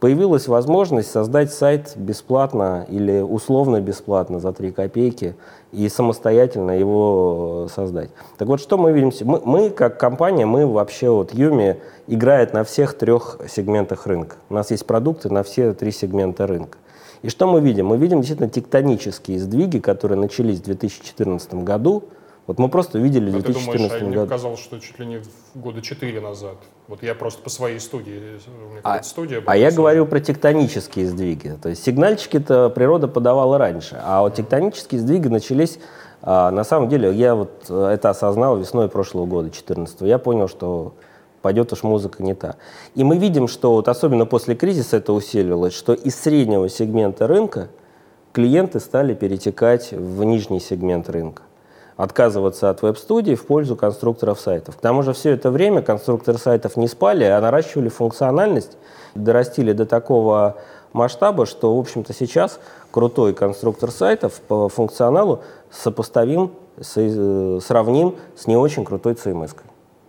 появилась 0.00 0.48
возможность 0.48 1.10
создать 1.10 1.52
сайт 1.52 1.92
бесплатно 1.94 2.86
или 2.88 3.20
условно 3.20 3.80
бесплатно 3.80 4.40
за 4.40 4.52
3 4.52 4.72
копейки 4.72 5.36
и 5.72 5.88
самостоятельно 5.88 6.72
его 6.72 7.66
э, 7.66 7.72
создать. 7.72 8.10
Так 8.38 8.48
вот, 8.48 8.60
что 8.60 8.78
мы 8.78 8.92
видим? 8.92 9.12
Мы, 9.20 9.40
мы 9.44 9.70
как 9.70 10.00
компания, 10.00 10.46
мы 10.46 10.66
вообще, 10.66 11.10
вот 11.10 11.34
Юми 11.34 11.76
играет 12.06 12.54
на 12.54 12.64
всех 12.64 12.94
трех 12.94 13.38
сегментах 13.48 14.06
рынка. 14.06 14.36
У 14.48 14.54
нас 14.54 14.70
есть 14.70 14.86
продукты 14.86 15.28
на 15.28 15.42
все 15.42 15.74
три 15.74 15.92
сегмента 15.92 16.46
рынка. 16.46 16.78
И 17.22 17.28
что 17.28 17.46
мы 17.46 17.60
видим? 17.60 17.86
Мы 17.86 17.98
видим 17.98 18.20
действительно 18.20 18.48
тектонические 18.48 19.38
сдвиги, 19.38 19.78
которые 19.78 20.18
начались 20.18 20.60
в 20.60 20.64
2014 20.64 21.54
году, 21.54 22.04
вот 22.46 22.58
мы 22.58 22.68
просто 22.68 22.98
видели 22.98 23.28
в 23.30 23.42
2014 23.42 23.68
а 23.68 23.72
ты 23.72 23.78
думаешь, 23.78 23.92
а 23.92 24.04
году. 24.06 24.20
Мне 24.22 24.28
казалось, 24.28 24.60
что 24.60 24.80
чуть 24.80 24.98
ли 24.98 25.06
не 25.06 25.22
года 25.54 25.82
четыре 25.82 26.20
назад. 26.20 26.56
Вот 26.90 27.04
я 27.04 27.14
просто 27.14 27.40
по 27.40 27.50
своей 27.50 27.78
студии, 27.78 28.40
у 28.48 28.72
меня 28.72 28.80
а, 28.82 29.00
студия 29.04 29.40
была. 29.40 29.52
А 29.52 29.56
я 29.56 29.70
говорю 29.70 30.06
про 30.06 30.18
тектонические 30.18 31.06
сдвиги. 31.06 31.56
То 31.62 31.68
есть 31.68 31.84
сигнальчики-то 31.84 32.68
природа 32.68 33.06
подавала 33.06 33.58
раньше, 33.58 33.96
а 34.04 34.22
вот 34.22 34.34
тектонические 34.34 35.00
сдвиги 35.00 35.28
начались 35.28 35.78
а, 36.20 36.50
на 36.50 36.64
самом 36.64 36.88
деле, 36.88 37.12
я 37.12 37.36
вот 37.36 37.66
э, 37.68 37.90
это 37.94 38.10
осознал 38.10 38.58
весной 38.58 38.88
прошлого 38.88 39.24
года, 39.24 39.44
2014 39.44 40.00
Я 40.00 40.18
понял, 40.18 40.48
что 40.48 40.94
пойдет 41.42 41.72
уж 41.72 41.84
музыка 41.84 42.24
не 42.24 42.34
та. 42.34 42.56
И 42.96 43.04
мы 43.04 43.18
видим, 43.18 43.46
что 43.46 43.70
вот 43.70 43.86
особенно 43.86 44.26
после 44.26 44.56
кризиса 44.56 44.96
это 44.96 45.12
усиливалось, 45.12 45.74
что 45.74 45.94
из 45.94 46.16
среднего 46.16 46.68
сегмента 46.68 47.28
рынка 47.28 47.68
клиенты 48.32 48.80
стали 48.80 49.14
перетекать 49.14 49.92
в 49.92 50.24
нижний 50.24 50.58
сегмент 50.58 51.08
рынка 51.08 51.44
отказываться 52.02 52.70
от 52.70 52.80
веб-студий 52.80 53.34
в 53.34 53.44
пользу 53.44 53.76
конструкторов 53.76 54.40
сайтов. 54.40 54.76
К 54.76 54.80
тому 54.80 55.02
же 55.02 55.12
все 55.12 55.32
это 55.32 55.50
время 55.50 55.82
конструкторы 55.82 56.38
сайтов 56.38 56.78
не 56.78 56.88
спали, 56.88 57.24
а 57.24 57.38
наращивали 57.40 57.90
функциональность, 57.90 58.78
дорастили 59.14 59.72
до 59.72 59.84
такого 59.84 60.56
масштаба, 60.94 61.44
что, 61.44 61.76
в 61.76 61.78
общем-то, 61.78 62.14
сейчас 62.14 62.58
крутой 62.90 63.34
конструктор 63.34 63.90
сайтов 63.90 64.40
по 64.48 64.70
функционалу 64.70 65.40
сопоставим, 65.70 66.52
сравним 66.80 68.16
с 68.34 68.46
не 68.46 68.56
очень 68.56 68.86
крутой 68.86 69.12
CMS. 69.12 69.54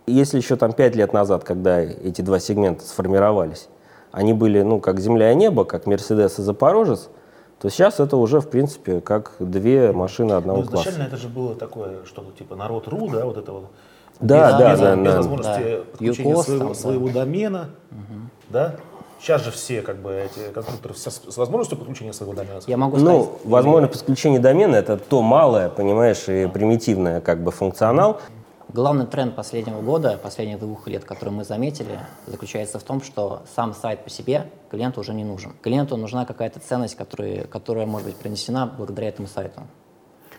Если 0.06 0.38
еще 0.38 0.56
там 0.56 0.72
пять 0.72 0.96
лет 0.96 1.12
назад, 1.12 1.44
когда 1.44 1.78
эти 1.78 2.22
два 2.22 2.38
сегмента 2.38 2.86
сформировались, 2.86 3.68
они 4.12 4.32
были, 4.32 4.62
ну, 4.62 4.80
как 4.80 4.98
земля 4.98 5.32
и 5.32 5.34
небо, 5.34 5.66
как 5.66 5.84
Мерседес 5.84 6.38
и 6.38 6.42
Запорожец– 6.42 7.10
то 7.62 7.70
сейчас 7.70 8.00
это 8.00 8.16
уже, 8.16 8.40
в 8.40 8.50
принципе, 8.50 9.00
как 9.00 9.36
две 9.38 9.92
машины 9.92 10.32
одного 10.32 10.62
ну, 10.62 10.66
класса. 10.66 10.88
Изначально 10.88 11.06
это 11.06 11.16
же 11.16 11.28
было 11.28 11.54
такое, 11.54 12.04
что-то 12.06 12.36
типа 12.36 12.56
народ.ру, 12.56 13.08
да, 13.08 13.24
вот 13.24 13.36
это 13.36 13.52
вот. 13.52 13.64
Да, 14.18 14.50
без, 14.50 14.58
да, 14.58 14.72
без, 14.72 14.80
да. 14.80 14.96
Без 14.96 15.04
да, 15.04 15.16
возможности 15.16 15.62
да. 15.62 15.84
подключения 15.92 16.30
Юкос, 16.30 16.44
своего, 16.46 16.64
там, 16.64 16.74
своего 16.74 17.06
да. 17.06 17.12
домена, 17.12 17.68
угу. 17.92 18.20
да. 18.50 18.74
Сейчас 19.20 19.44
же 19.44 19.52
все, 19.52 19.82
как 19.82 19.98
бы, 19.98 20.12
эти 20.12 20.52
конструкторы 20.52 20.94
с, 20.96 21.06
с 21.06 21.36
возможностью 21.36 21.78
подключения 21.78 22.12
своего 22.12 22.34
домена. 22.34 22.60
Я 22.66 22.76
могу 22.76 22.96
сказать. 22.96 23.16
Ну, 23.16 23.38
возможность 23.44 23.92
подключения 23.92 24.40
домена 24.40 24.74
это 24.74 24.96
то 24.96 25.22
малое, 25.22 25.68
понимаешь, 25.68 26.28
и 26.28 26.48
примитивное, 26.48 27.20
как 27.20 27.44
бы, 27.44 27.52
функционал. 27.52 28.20
Главный 28.68 29.06
тренд 29.06 29.34
последнего 29.34 29.80
года, 29.82 30.18
последних 30.22 30.58
двух 30.58 30.86
лет, 30.86 31.04
который 31.04 31.30
мы 31.30 31.44
заметили, 31.44 32.00
заключается 32.26 32.78
в 32.78 32.82
том, 32.82 33.02
что 33.02 33.42
сам 33.54 33.74
сайт 33.74 34.04
по 34.04 34.10
себе 34.10 34.46
клиенту 34.70 35.00
уже 35.00 35.12
не 35.14 35.24
нужен. 35.24 35.52
Клиенту 35.60 35.96
нужна 35.96 36.24
какая-то 36.24 36.60
ценность, 36.60 36.94
которая, 36.94 37.44
которая 37.44 37.86
может 37.86 38.08
быть 38.08 38.16
принесена 38.16 38.66
благодаря 38.66 39.08
этому 39.08 39.28
сайту. 39.28 39.62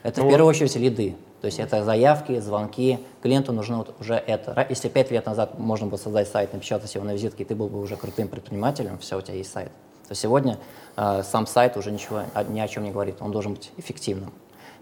Это 0.01 0.21
ну, 0.21 0.27
в 0.27 0.29
первую 0.29 0.49
очередь 0.49 0.75
лиды. 0.75 1.15
То 1.41 1.47
есть 1.47 1.59
это 1.59 1.83
заявки, 1.83 2.39
звонки. 2.39 2.99
Клиенту 3.21 3.51
нужно 3.51 3.77
вот 3.77 3.95
уже 3.99 4.15
это. 4.15 4.65
Если 4.69 4.89
пять 4.89 5.11
лет 5.11 5.25
назад 5.25 5.59
можно 5.59 5.87
было 5.87 5.97
создать 5.97 6.27
сайт, 6.27 6.53
напечатать 6.53 6.93
его 6.95 7.03
на 7.05 7.11
визитке, 7.11 7.43
и 7.43 7.45
ты 7.45 7.55
был 7.55 7.67
бы 7.67 7.79
уже 7.79 7.95
крутым 7.95 8.27
предпринимателем, 8.27 8.97
все, 8.99 9.17
у 9.17 9.21
тебя 9.21 9.35
есть 9.35 9.51
сайт, 9.51 9.71
то 10.07 10.15
сегодня 10.15 10.57
э, 10.95 11.21
сам 11.23 11.47
сайт 11.47 11.77
уже 11.77 11.91
ничего, 11.91 12.23
ни 12.49 12.59
о 12.59 12.67
чем 12.67 12.83
не 12.83 12.91
говорит. 12.91 13.17
Он 13.19 13.31
должен 13.31 13.53
быть 13.53 13.71
эффективным. 13.77 14.31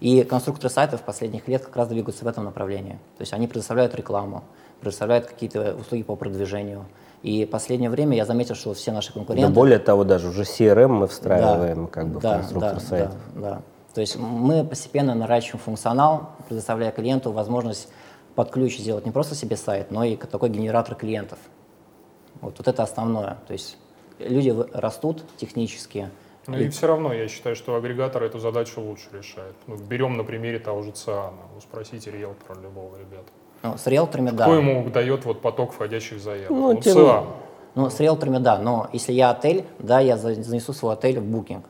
И 0.01 0.24
конструкторы 0.24 0.70
сайтов 0.70 1.03
последних 1.03 1.48
лет 1.48 1.63
как 1.63 1.75
раз 1.75 1.88
двигаются 1.88 2.25
в 2.25 2.27
этом 2.27 2.43
направлении. 2.43 3.00
То 3.17 3.22
есть 3.22 3.34
они 3.34 3.48
предоставляют 3.48 3.96
рекламу, 3.96 4.43
предоставляют 4.79 5.27
какие-то 5.27 5.75
услуги 5.75 6.01
по 6.01 6.15
продвижению. 6.15 6.86
И 7.22 7.46
в 7.46 7.50
последнее 7.50 7.91
время 7.91 8.17
я 8.17 8.25
заметил, 8.25 8.55
что 8.55 8.74
все 8.74 8.91
наши 8.91 9.13
конкуренты... 9.13 9.48
Да 9.48 9.53
более 9.53 9.77
того, 9.77 10.03
даже 10.03 10.29
уже 10.29 10.41
CRM 10.41 10.88
мы 10.88 11.08
встраиваем 11.08 11.86
да, 11.86 11.91
как 11.91 12.08
бы 12.08 12.20
да, 12.20 12.34
в 12.34 12.38
конструктор 12.38 12.74
да, 12.74 12.79
сайта. 12.79 13.12
Да, 13.36 13.41
да. 13.41 13.62
То 13.93 14.01
есть 14.01 14.17
мы 14.17 14.63
постепенно 14.63 15.13
наращиваем 15.13 15.60
функционал, 15.60 16.31
предоставляя 16.48 16.91
клиенту 16.91 17.31
возможность 17.31 17.88
под 18.34 18.50
ключ 18.50 18.79
сделать 18.79 19.05
не 19.05 19.12
просто 19.12 19.36
себе 19.36 19.55
сайт, 19.55 19.91
но 19.91 20.03
и 20.03 20.15
такой 20.15 20.50
генератор 20.50 20.96
клиентов. 20.96 21.38
Вот, 22.39 22.58
вот 22.58 22.67
это 22.67 22.81
основное. 22.81 23.38
То 23.46 23.53
есть 23.53 23.77
люди 24.17 24.55
растут 24.74 25.24
технически. 25.38 26.10
Ну 26.48 26.57
и, 26.57 26.65
и 26.65 26.69
все 26.69 26.88
равно 26.88 27.13
я 27.13 27.27
считаю, 27.27 27.55
что 27.55 27.75
агрегатор 27.75 28.24
эту 28.24 28.39
задачу 28.39 28.81
лучше 28.81 29.05
решает. 29.13 29.55
Ну, 29.67 29.75
берем 29.75 30.17
на 30.17 30.24
примере 30.24 30.60
того 30.60 30.81
же 30.81 30.91
ЦИАНа. 30.91 31.38
Ну, 31.53 31.62
спросите 31.62 32.12
риэлтора 32.12 32.60
любого, 32.60 32.98
ребят. 32.98 33.25
Ну, 33.63 33.77
с 33.77 33.86
риэлторами, 33.86 34.29
Кто 34.29 34.38
да. 34.38 34.43
Кто 34.45 34.55
ему 34.55 34.89
дает 34.89 35.25
вот 35.25 35.41
поток 35.41 35.74
входящих 35.74 36.19
заявок? 36.19 36.50
Ну, 36.50 36.74
ну 36.74 36.81
ЦИАН. 36.81 37.25
Ну, 37.75 37.89
с 37.89 38.00
риэлторами, 38.00 38.39
да. 38.39 38.57
Но 38.57 38.89
если 38.91 39.13
я 39.13 39.29
отель, 39.29 39.65
да, 39.79 40.00
я 40.00 40.17
занесу 40.17 40.74
свой 40.74 40.93
отель 40.93 41.19
в 41.19 41.24
букинг. 41.24 41.65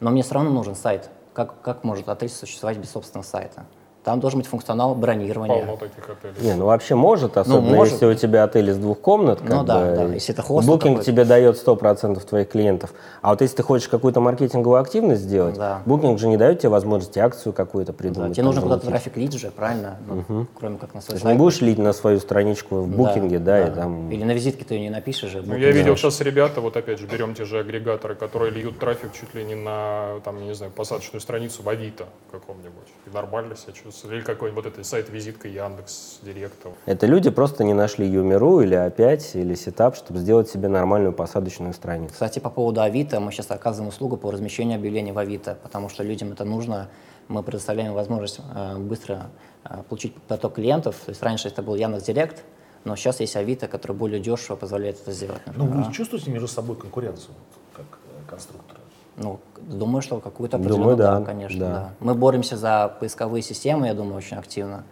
Но 0.00 0.10
мне 0.10 0.22
все 0.22 0.34
равно 0.34 0.50
нужен 0.50 0.74
сайт. 0.74 1.10
Как, 1.34 1.60
как 1.60 1.84
может 1.84 2.08
отель 2.08 2.30
существовать 2.30 2.78
без 2.78 2.90
собственного 2.90 3.26
сайта? 3.26 3.66
Там 4.04 4.20
должен 4.20 4.40
быть 4.40 4.46
функционал 4.46 4.94
бронирования. 4.94 5.64
Полно 5.64 5.76
таких 5.78 6.10
отелей. 6.10 6.46
Не, 6.46 6.54
ну 6.56 6.66
вообще 6.66 6.94
может, 6.94 7.38
особенно 7.38 7.62
ну, 7.62 7.74
может. 7.74 7.94
если 7.94 8.06
у 8.06 8.14
тебя 8.14 8.44
отель 8.44 8.68
из 8.68 8.76
двух 8.76 9.00
комнат. 9.00 9.40
Как 9.40 9.48
ну 9.48 9.64
да, 9.64 9.80
бы, 9.80 9.96
да, 9.96 10.04
если 10.12 10.34
это 10.34 10.42
хост. 10.42 10.68
Букинг 10.68 11.02
тебе 11.02 11.24
дает 11.24 11.56
100% 11.56 12.22
твоих 12.22 12.50
клиентов. 12.50 12.92
А 13.22 13.30
вот 13.30 13.40
если 13.40 13.56
ты 13.56 13.62
хочешь 13.62 13.88
какую-то 13.88 14.20
маркетинговую 14.20 14.78
активность 14.78 15.22
сделать, 15.22 15.56
да. 15.56 15.80
букинг 15.86 16.18
же 16.18 16.28
не 16.28 16.36
дает 16.36 16.58
тебе 16.58 16.68
возможности 16.68 17.18
акцию 17.18 17.54
какую-то 17.54 17.94
придумать. 17.94 18.28
Да, 18.28 18.34
тебе 18.34 18.44
нужно 18.44 18.60
куда-то 18.60 18.86
трафик 18.86 19.16
лить 19.16 19.38
же, 19.38 19.50
правильно? 19.50 19.96
Ну, 20.06 20.24
угу. 20.28 20.46
Кроме 20.58 20.76
как 20.76 20.92
на 20.92 21.00
свой 21.00 21.18
сайт. 21.18 21.32
не 21.32 21.38
будешь 21.38 21.62
лить 21.62 21.78
на 21.78 21.94
свою 21.94 22.20
страничку 22.20 22.82
в 22.82 22.88
букинге, 22.88 23.38
да, 23.38 23.60
да, 23.60 23.64
да. 23.64 23.72
и 23.72 23.74
там... 23.74 24.10
Или 24.10 24.24
на 24.24 24.32
визитке 24.32 24.66
ты 24.66 24.74
ее 24.74 24.80
не 24.82 24.90
напишешь 24.90 25.30
же. 25.30 25.40
Ну, 25.40 25.56
я 25.56 25.70
видел 25.70 25.96
сейчас 25.96 26.20
ребята, 26.20 26.60
вот 26.60 26.76
опять 26.76 27.00
же, 27.00 27.06
берем 27.06 27.34
те 27.34 27.46
же 27.46 27.58
агрегаторы, 27.58 28.14
которые 28.16 28.50
льют 28.50 28.78
трафик 28.78 29.12
чуть 29.18 29.34
ли 29.34 29.44
не 29.44 29.54
на, 29.54 30.20
там, 30.24 30.38
я 30.40 30.44
не 30.44 30.54
знаю, 30.54 30.72
посадочную 30.72 31.22
страницу 31.22 31.62
в 31.62 31.68
Авито 31.70 32.04
каком-нибудь. 32.30 32.88
И 33.06 33.14
нормально 33.14 33.56
себя 33.56 33.72
чувствуют. 33.72 33.93
Или 34.04 34.20
какой-нибудь 34.20 34.66
это 34.66 34.82
сайт-визитка 34.82 35.48
Яндекс 35.48 36.18
Директа. 36.22 36.70
Это 36.86 37.06
люди 37.06 37.30
просто 37.30 37.64
не 37.64 37.74
нашли 37.74 38.06
UMI.ru 38.06 38.60
или 38.60 38.74
опять, 38.74 39.34
или 39.34 39.54
Setup, 39.54 39.96
чтобы 39.96 40.20
сделать 40.20 40.48
себе 40.48 40.68
нормальную 40.68 41.12
посадочную 41.12 41.72
страницу. 41.74 42.12
Кстати, 42.12 42.38
по 42.38 42.50
поводу 42.50 42.80
Авито, 42.80 43.20
мы 43.20 43.30
сейчас 43.32 43.50
оказываем 43.50 43.88
услугу 43.88 44.16
по 44.16 44.30
размещению 44.30 44.76
объявлений 44.78 45.12
в 45.12 45.18
Авито, 45.18 45.58
потому 45.62 45.88
что 45.88 46.02
людям 46.02 46.32
это 46.32 46.44
нужно. 46.44 46.88
Мы 47.28 47.42
предоставляем 47.42 47.94
возможность 47.94 48.40
э, 48.54 48.76
быстро 48.78 49.30
э, 49.64 49.82
получить 49.88 50.14
поток 50.28 50.54
клиентов. 50.54 50.96
То 51.04 51.10
есть 51.10 51.22
раньше 51.22 51.48
это 51.48 51.62
был 51.62 51.74
Яндекс 51.74 52.04
Директ, 52.04 52.44
но 52.84 52.96
сейчас 52.96 53.20
есть 53.20 53.36
Авито, 53.36 53.66
который 53.66 53.96
более 53.96 54.20
дешево 54.20 54.56
позволяет 54.56 55.00
это 55.00 55.12
сделать. 55.12 55.40
Ну, 55.54 55.66
вы 55.66 55.92
чувствуете 55.92 56.30
между 56.30 56.48
собой 56.48 56.76
конкуренцию, 56.76 57.34
как 57.74 57.86
э, 57.86 58.30
конструкторы? 58.30 58.73
Ну, 59.16 59.38
думаю, 59.60 60.02
что 60.02 60.18
какую-то 60.20 60.56
определенную, 60.56 60.96
думаю, 60.96 61.12
да, 61.12 61.18
да, 61.20 61.24
конечно, 61.24 61.60
да. 61.60 61.70
да. 61.70 61.90
Мы 62.00 62.14
боремся 62.14 62.56
за 62.56 62.94
поисковые 62.98 63.42
системы, 63.42 63.86
я 63.86 63.94
думаю, 63.94 64.16
очень 64.16 64.36
активно. 64.36 64.84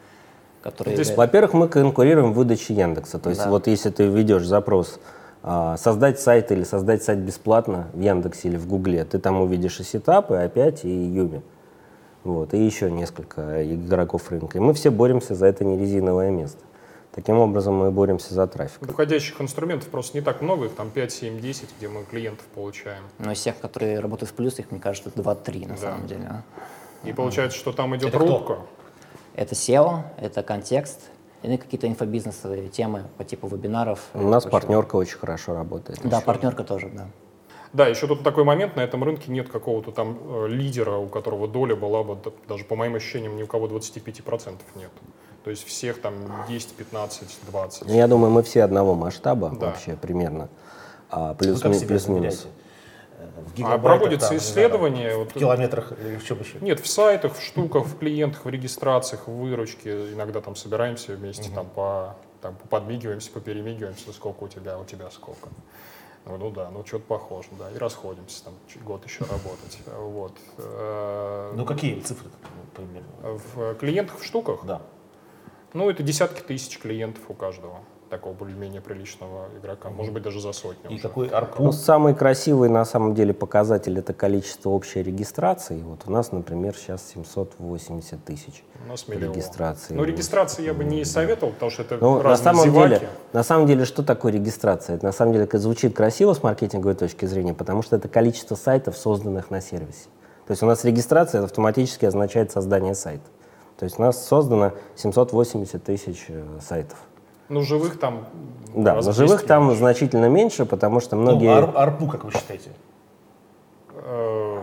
Которые... 0.62 0.94
Здесь, 0.94 1.16
во-первых, 1.16 1.54
мы 1.54 1.68
конкурируем 1.68 2.32
в 2.32 2.36
выдаче 2.36 2.74
Яндекса. 2.74 3.18
То 3.18 3.30
есть 3.30 3.42
да. 3.42 3.50
вот 3.50 3.66
если 3.66 3.90
ты 3.90 4.06
введешь 4.06 4.46
запрос 4.46 5.00
а, 5.42 5.76
создать 5.76 6.20
сайт 6.20 6.52
или 6.52 6.62
создать 6.62 7.02
сайт 7.02 7.18
бесплатно 7.18 7.88
в 7.92 8.00
Яндексе 8.00 8.48
или 8.48 8.56
в 8.56 8.68
Гугле, 8.68 9.04
ты 9.04 9.18
там 9.18 9.40
увидишь 9.40 9.80
и 9.80 9.82
сетапы, 9.82 10.36
опять, 10.36 10.84
и 10.84 10.88
Юми. 10.88 11.42
Вот, 12.22 12.54
и 12.54 12.64
еще 12.64 12.88
несколько 12.92 13.74
игроков 13.74 14.30
рынка. 14.30 14.58
И 14.58 14.60
мы 14.60 14.72
все 14.74 14.90
боремся 14.90 15.34
за 15.34 15.46
это 15.46 15.64
нерезиновое 15.64 16.30
место. 16.30 16.60
Таким 17.14 17.38
образом 17.38 17.74
мы 17.74 17.90
боремся 17.90 18.32
за 18.32 18.46
трафик. 18.46 18.90
Входящих 18.90 19.38
инструментов 19.40 19.88
просто 19.88 20.16
не 20.16 20.22
так 20.22 20.40
много, 20.40 20.66
их 20.66 20.74
там 20.74 20.90
5, 20.90 21.12
7, 21.12 21.40
10, 21.40 21.68
где 21.78 21.88
мы 21.88 22.04
клиентов 22.04 22.46
получаем. 22.54 23.02
Но 23.18 23.32
из 23.32 23.38
всех, 23.38 23.60
которые 23.60 24.00
работают 24.00 24.30
в 24.30 24.34
плюс, 24.34 24.58
их, 24.58 24.70
мне 24.70 24.80
кажется, 24.80 25.10
2-3 25.10 25.68
на 25.68 25.74
да. 25.74 25.76
самом 25.76 26.06
деле. 26.06 26.24
А. 26.30 26.42
И 27.06 27.12
получается, 27.12 27.58
что 27.58 27.72
там 27.72 27.94
идет 27.96 28.08
это 28.08 28.18
рубка. 28.18 28.54
Кто? 28.54 28.66
Это 29.34 29.54
SEO, 29.54 30.04
это 30.18 30.42
контекст, 30.42 31.10
или 31.42 31.56
какие-то 31.56 31.86
инфобизнесовые 31.86 32.68
темы 32.68 33.04
по 33.18 33.24
типу 33.24 33.46
вебинаров. 33.46 34.00
У 34.14 34.28
нас 34.28 34.44
партнерка 34.44 34.96
очень 34.96 35.18
хорошо 35.18 35.54
работает. 35.54 36.00
Да, 36.04 36.20
партнерка 36.20 36.64
тоже, 36.64 36.90
да. 36.94 37.08
Да, 37.72 37.86
еще 37.88 38.06
тут 38.06 38.22
такой 38.22 38.44
момент, 38.44 38.76
на 38.76 38.80
этом 38.80 39.02
рынке 39.02 39.30
нет 39.32 39.48
какого-то 39.48 39.92
там 39.92 40.18
э, 40.22 40.48
лидера, 40.48 40.96
у 40.96 41.08
которого 41.08 41.48
доля 41.48 41.74
была 41.74 42.04
бы, 42.04 42.18
даже 42.46 42.64
по 42.64 42.76
моим 42.76 42.94
ощущениям, 42.94 43.34
ни 43.36 43.42
у 43.42 43.46
кого 43.46 43.66
25% 43.66 44.58
нет. 44.76 44.90
То 45.44 45.50
есть 45.50 45.66
всех 45.66 46.00
там 46.00 46.14
10, 46.48 46.72
15, 46.72 47.38
20. 47.50 47.88
Я 47.88 48.06
думаю, 48.06 48.30
мы 48.30 48.42
все 48.42 48.62
одного 48.62 48.94
масштаба 48.94 49.50
да. 49.50 49.66
вообще 49.66 49.96
примерно. 49.96 50.48
А, 51.10 51.34
плюс, 51.34 51.62
ми, 51.64 51.78
плюс 51.78 52.08
минус. 52.08 52.46
В 53.56 53.64
а 53.64 53.78
проводится 53.78 54.28
там, 54.28 54.38
исследование. 54.38 55.10
Знаю, 55.10 55.28
в 55.28 55.32
километрах 55.32 55.92
или 56.00 56.16
в 56.16 56.24
чем 56.24 56.40
еще? 56.40 56.58
Нет, 56.60 56.80
в 56.80 56.88
сайтах, 56.88 57.36
в 57.36 57.42
штуках, 57.42 57.86
в 57.86 57.98
клиентах, 57.98 58.44
в 58.44 58.48
регистрациях, 58.48 59.26
в 59.26 59.32
выручке. 59.32 60.12
Иногда 60.12 60.40
там 60.40 60.56
собираемся 60.56 61.14
вместе, 61.14 61.48
угу. 61.48 61.54
там, 61.54 61.66
по, 61.66 62.16
там 62.40 62.56
подмигиваемся, 62.70 63.30
поперемигиваемся, 63.30 64.12
сколько 64.12 64.44
у 64.44 64.48
тебя, 64.48 64.78
у 64.78 64.84
тебя 64.84 65.10
сколько. 65.10 65.48
Ну, 66.24 66.36
ну 66.36 66.50
да, 66.50 66.70
ну 66.70 66.84
что-то 66.86 67.04
похоже, 67.06 67.48
да, 67.58 67.68
и 67.70 67.78
расходимся, 67.78 68.44
там 68.44 68.54
год 68.84 69.04
еще 69.04 69.24
работать. 69.24 69.78
Вот. 69.98 70.32
Э, 70.58 71.52
ну 71.56 71.64
какие 71.64 72.00
цифры 72.00 72.30
примерно? 72.74 73.08
В 73.54 73.74
клиентах, 73.74 74.18
в 74.20 74.24
штуках? 74.24 74.60
Да. 74.64 74.82
Ну, 75.74 75.88
это 75.88 76.02
десятки 76.02 76.40
тысяч 76.42 76.78
клиентов 76.78 77.22
у 77.28 77.34
каждого 77.34 77.80
такого 78.12 78.34
более-менее 78.34 78.82
приличного 78.82 79.48
игрока, 79.58 79.88
может 79.88 80.12
быть, 80.12 80.22
даже 80.22 80.38
за 80.38 80.52
сотню. 80.52 80.90
И 80.90 80.94
уже. 80.96 81.02
какой 81.02 81.28
арпу? 81.28 81.62
Ну, 81.62 81.72
самый 81.72 82.14
красивый, 82.14 82.68
на 82.68 82.84
самом 82.84 83.14
деле, 83.14 83.32
показатель— 83.32 83.98
это 84.00 84.12
количество 84.12 84.68
общей 84.68 85.02
регистрации. 85.02 85.80
Вот 85.82 86.02
у 86.06 86.10
нас, 86.10 86.30
например, 86.30 86.74
сейчас 86.76 87.10
780 87.14 88.22
тысяч 88.22 88.64
у 88.84 88.88
нас 88.90 89.06
регистраций. 89.08 89.96
Ну, 89.96 90.04
регистрации 90.04 90.62
я 90.62 90.74
бы 90.74 90.84
не 90.84 91.06
советовал, 91.06 91.54
потому 91.54 91.70
что 91.70 91.82
это 91.82 91.96
ну, 91.98 92.22
на 92.22 92.36
самом 92.36 92.70
деле, 92.70 93.08
На 93.32 93.42
самом 93.42 93.66
деле, 93.66 93.86
что 93.86 94.02
такое 94.02 94.32
регистрация? 94.32 94.96
Это 94.96 95.06
на 95.06 95.12
самом 95.12 95.32
деле 95.32 95.44
это 95.44 95.58
звучит 95.58 95.96
красиво 95.96 96.34
с 96.34 96.42
маркетинговой 96.42 96.94
точки 96.94 97.24
зрения, 97.24 97.54
потому 97.54 97.80
что 97.80 97.96
это 97.96 98.08
количество 98.08 98.56
сайтов, 98.56 98.98
созданных 98.98 99.50
на 99.50 99.62
сервисе. 99.62 100.08
То 100.46 100.50
есть 100.50 100.62
у 100.62 100.66
нас 100.66 100.84
регистрация 100.84 101.42
автоматически 101.44 102.04
означает 102.04 102.52
создание 102.52 102.94
сайта. 102.94 103.24
То 103.82 103.86
есть 103.86 103.98
у 103.98 104.02
нас 104.02 104.24
создано 104.28 104.74
780 104.94 105.82
тысяч 105.82 106.26
э, 106.28 106.44
сайтов. 106.60 106.98
Ну, 107.48 107.62
живых 107.62 107.98
там... 107.98 108.28
Да, 108.76 108.94
но 108.94 109.10
живых 109.10 109.44
там 109.44 109.64
меньше. 109.64 109.78
значительно 109.78 110.28
меньше, 110.28 110.66
потому 110.66 111.00
что 111.00 111.16
многие... 111.16 111.46
Ну, 111.46 111.50
ар 111.50 111.72
арпу, 111.74 112.06
как 112.06 112.22
вы 112.22 112.30
считаете? 112.30 112.70
Э, 113.96 114.62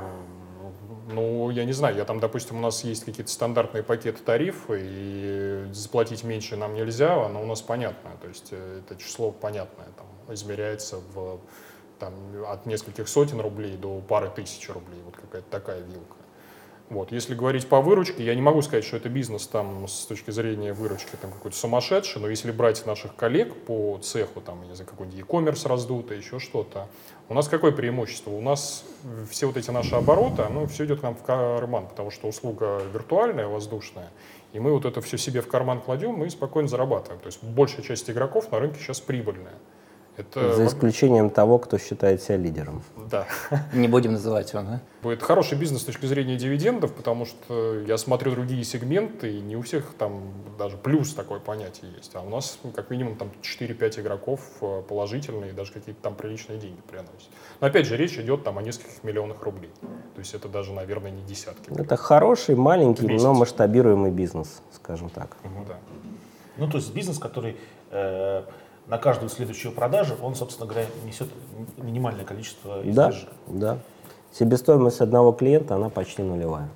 ну, 1.12 1.50
я 1.50 1.66
не 1.66 1.74
знаю, 1.74 1.98
я 1.98 2.06
там, 2.06 2.22
допустим, 2.22 2.60
у 2.60 2.62
нас 2.62 2.86
есть 2.86 3.04
какие-то 3.04 3.30
стандартные 3.30 3.84
пакеты 3.84 4.24
тарифы, 4.24 4.80
и 4.82 5.66
заплатить 5.74 6.24
меньше 6.24 6.56
нам 6.56 6.74
нельзя, 6.74 7.26
оно 7.26 7.42
у 7.42 7.46
нас 7.46 7.62
понятное, 7.62 8.14
то 8.22 8.28
есть 8.30 8.48
э, 8.52 8.80
это 8.86 8.98
число 8.98 9.32
понятное, 9.32 9.88
там, 9.98 10.34
измеряется 10.34 11.02
в, 11.14 11.40
там, 12.00 12.14
от 12.48 12.66
нескольких 12.66 13.10
сотен 13.10 13.42
рублей 13.42 13.76
до 13.76 14.00
пары 14.00 14.30
тысяч 14.34 14.70
рублей, 14.70 15.02
вот 15.04 15.18
какая-то 15.18 15.52
такая 15.52 15.82
вилка. 15.82 16.16
Вот. 16.90 17.12
Если 17.12 17.36
говорить 17.36 17.68
по 17.68 17.82
выручке, 17.82 18.24
я 18.24 18.34
не 18.34 18.42
могу 18.42 18.64
сказать, 18.64 18.84
что 18.84 18.98
это 18.98 19.10
бизнес 19.10 19.46
там 19.46 19.88
с 19.88 20.06
точки 20.06 20.32
зрения 20.32 20.74
выручки 20.74 21.16
там 21.22 21.32
какой-то 21.32 21.56
сумасшедший, 21.56 22.20
но 22.20 22.28
если 22.28 22.52
брать 22.52 22.84
наших 22.88 23.16
коллег 23.16 23.54
по 23.66 24.00
цеху, 24.02 24.42
там, 24.42 24.68
не 24.68 24.74
знаю, 24.74 24.90
какой-нибудь 24.90 25.20
e-commerce 25.20 25.68
раздутый, 25.68 26.18
еще 26.18 26.40
что-то, 26.40 26.88
у 27.28 27.36
нас 27.36 27.48
какое 27.48 27.72
преимущество? 27.72 28.32
У 28.32 28.42
нас 28.42 28.84
все 29.30 29.46
вот 29.46 29.58
эти 29.58 29.70
наши 29.70 29.94
обороты, 29.94 30.46
ну, 30.50 30.66
все 30.66 30.86
идет 30.86 31.02
к 31.02 31.04
нам 31.04 31.16
в 31.16 31.22
карман, 31.22 31.86
потому 31.86 32.10
что 32.10 32.28
услуга 32.28 32.82
виртуальная, 32.92 33.46
воздушная, 33.46 34.10
и 34.52 34.60
мы 34.60 34.74
вот 34.74 34.86
это 34.86 35.00
все 35.02 35.20
себе 35.20 35.42
в 35.42 35.48
карман 35.48 35.82
кладем 35.82 36.24
и 36.24 36.30
спокойно 36.30 36.68
зарабатываем. 36.68 37.22
То 37.22 37.28
есть 37.28 37.44
большая 37.44 37.84
часть 37.84 38.10
игроков 38.10 38.52
на 38.52 38.60
рынке 38.60 38.80
сейчас 38.80 39.00
прибыльная. 39.00 39.54
Это... 40.20 40.54
За 40.54 40.66
исключением 40.66 41.30
того, 41.30 41.60
кто 41.60 41.78
считает 41.78 42.22
себя 42.22 42.36
лидером. 42.36 42.84
Да. 43.10 43.26
Не 43.74 43.88
будем 43.88 44.14
называть 44.14 44.52
его, 44.52 44.64
да? 44.64 44.82
Это 45.10 45.24
хороший 45.24 45.58
бизнес 45.58 45.82
с 45.82 45.86
точки 45.86 46.06
зрения 46.08 46.36
дивидендов, 46.36 46.94
потому 46.94 47.26
что 47.26 47.80
я 47.80 47.98
смотрю 47.98 48.32
другие 48.32 48.66
сегменты, 48.66 49.32
и 49.32 49.40
не 49.40 49.56
у 49.56 49.62
всех 49.62 49.94
там 49.98 50.22
даже 50.58 50.76
плюс 50.76 51.14
такое 51.14 51.40
понятие 51.40 51.92
есть. 51.96 52.14
А 52.16 52.22
у 52.22 52.30
нас 52.30 52.60
ну, 52.64 52.72
как 52.72 52.90
минимум 52.90 53.16
там 53.16 53.32
4-5 53.42 54.02
игроков 54.02 54.42
э, 54.60 54.82
положительные, 54.90 55.54
даже 55.54 55.72
какие-то 55.72 56.02
там 56.02 56.16
приличные 56.16 56.60
деньги 56.60 56.82
приносят. 56.82 57.30
Но 57.62 57.68
опять 57.68 57.86
же, 57.86 57.96
речь 57.96 58.18
идет 58.20 58.44
там 58.44 58.58
о 58.58 58.62
нескольких 58.62 59.02
миллионах 59.04 59.42
рублей. 59.44 59.72
То 60.16 60.20
есть 60.20 60.34
это 60.34 60.50
даже, 60.50 60.74
наверное, 60.74 61.12
не 61.12 61.22
десятки. 61.22 61.72
Это 61.72 61.96
хороший, 61.96 62.56
маленький, 62.56 63.08
но 63.08 63.34
масштабируемый 63.34 64.12
бизнес, 64.12 64.62
скажем 64.74 65.10
так. 65.10 65.38
Ну, 65.46 65.66
да. 65.66 65.78
ну 66.58 66.70
то 66.70 66.78
есть 66.78 66.94
бизнес, 66.94 67.20
который 67.20 67.56
э, 67.92 68.44
на 68.90 68.98
каждую 68.98 69.30
следующую 69.30 69.72
продажу 69.72 70.16
он, 70.22 70.36
собственно 70.36 70.68
говоря, 70.68 70.88
несет 71.06 71.30
минимальное 71.78 72.26
количество 72.26 72.82
издержек. 72.82 73.30
Да, 73.48 73.76
да. 73.76 73.80
Себестоимость 74.34 75.02
одного 75.02 75.32
клиента, 75.32 75.76
она 75.76 75.90
почти 75.90 76.22
нулевая. 76.24 76.70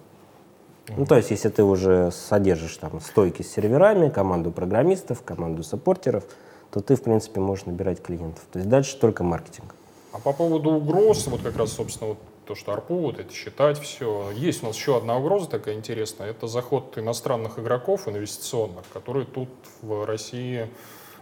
Mm-hmm. 0.86 0.94
Ну, 0.98 1.06
то 1.06 1.16
есть, 1.16 1.32
если 1.32 1.50
ты 1.50 1.64
уже 1.64 2.12
содержишь 2.12 2.78
там 2.78 3.00
стойки 3.02 3.42
с 3.42 3.52
серверами, 3.52 4.10
команду 4.10 4.52
программистов, 4.52 5.24
команду 5.24 5.64
саппортеров, 5.64 6.24
то 6.72 6.82
ты, 6.82 6.96
в 6.96 7.04
принципе, 7.04 7.40
можешь 7.40 7.66
набирать 7.66 8.02
клиентов. 8.02 8.44
То 8.52 8.60
есть 8.60 8.70
дальше 8.70 8.98
только 8.98 9.24
маркетинг. 9.24 9.76
А 10.12 10.20
по 10.20 10.34
поводу 10.34 10.72
угроз, 10.72 11.28
вот 11.28 11.42
как 11.42 11.58
раз, 11.58 11.74
собственно, 11.74 12.10
вот 12.10 12.20
то, 12.46 12.56
что 12.56 12.74
арпу, 12.74 12.96
вот 12.96 13.20
это 13.20 13.34
считать 13.34 13.80
все. 13.80 14.32
Есть 14.32 14.64
у 14.64 14.68
нас 14.68 14.76
еще 14.76 14.98
одна 14.98 15.18
угроза 15.18 15.50
такая 15.50 15.76
интересная, 15.76 16.30
это 16.30 16.48
заход 16.48 16.98
иностранных 16.98 17.58
игроков 17.58 18.08
инвестиционных, 18.08 18.84
которые 18.92 19.26
тут 19.26 19.50
в 19.82 20.06
России 20.06 20.70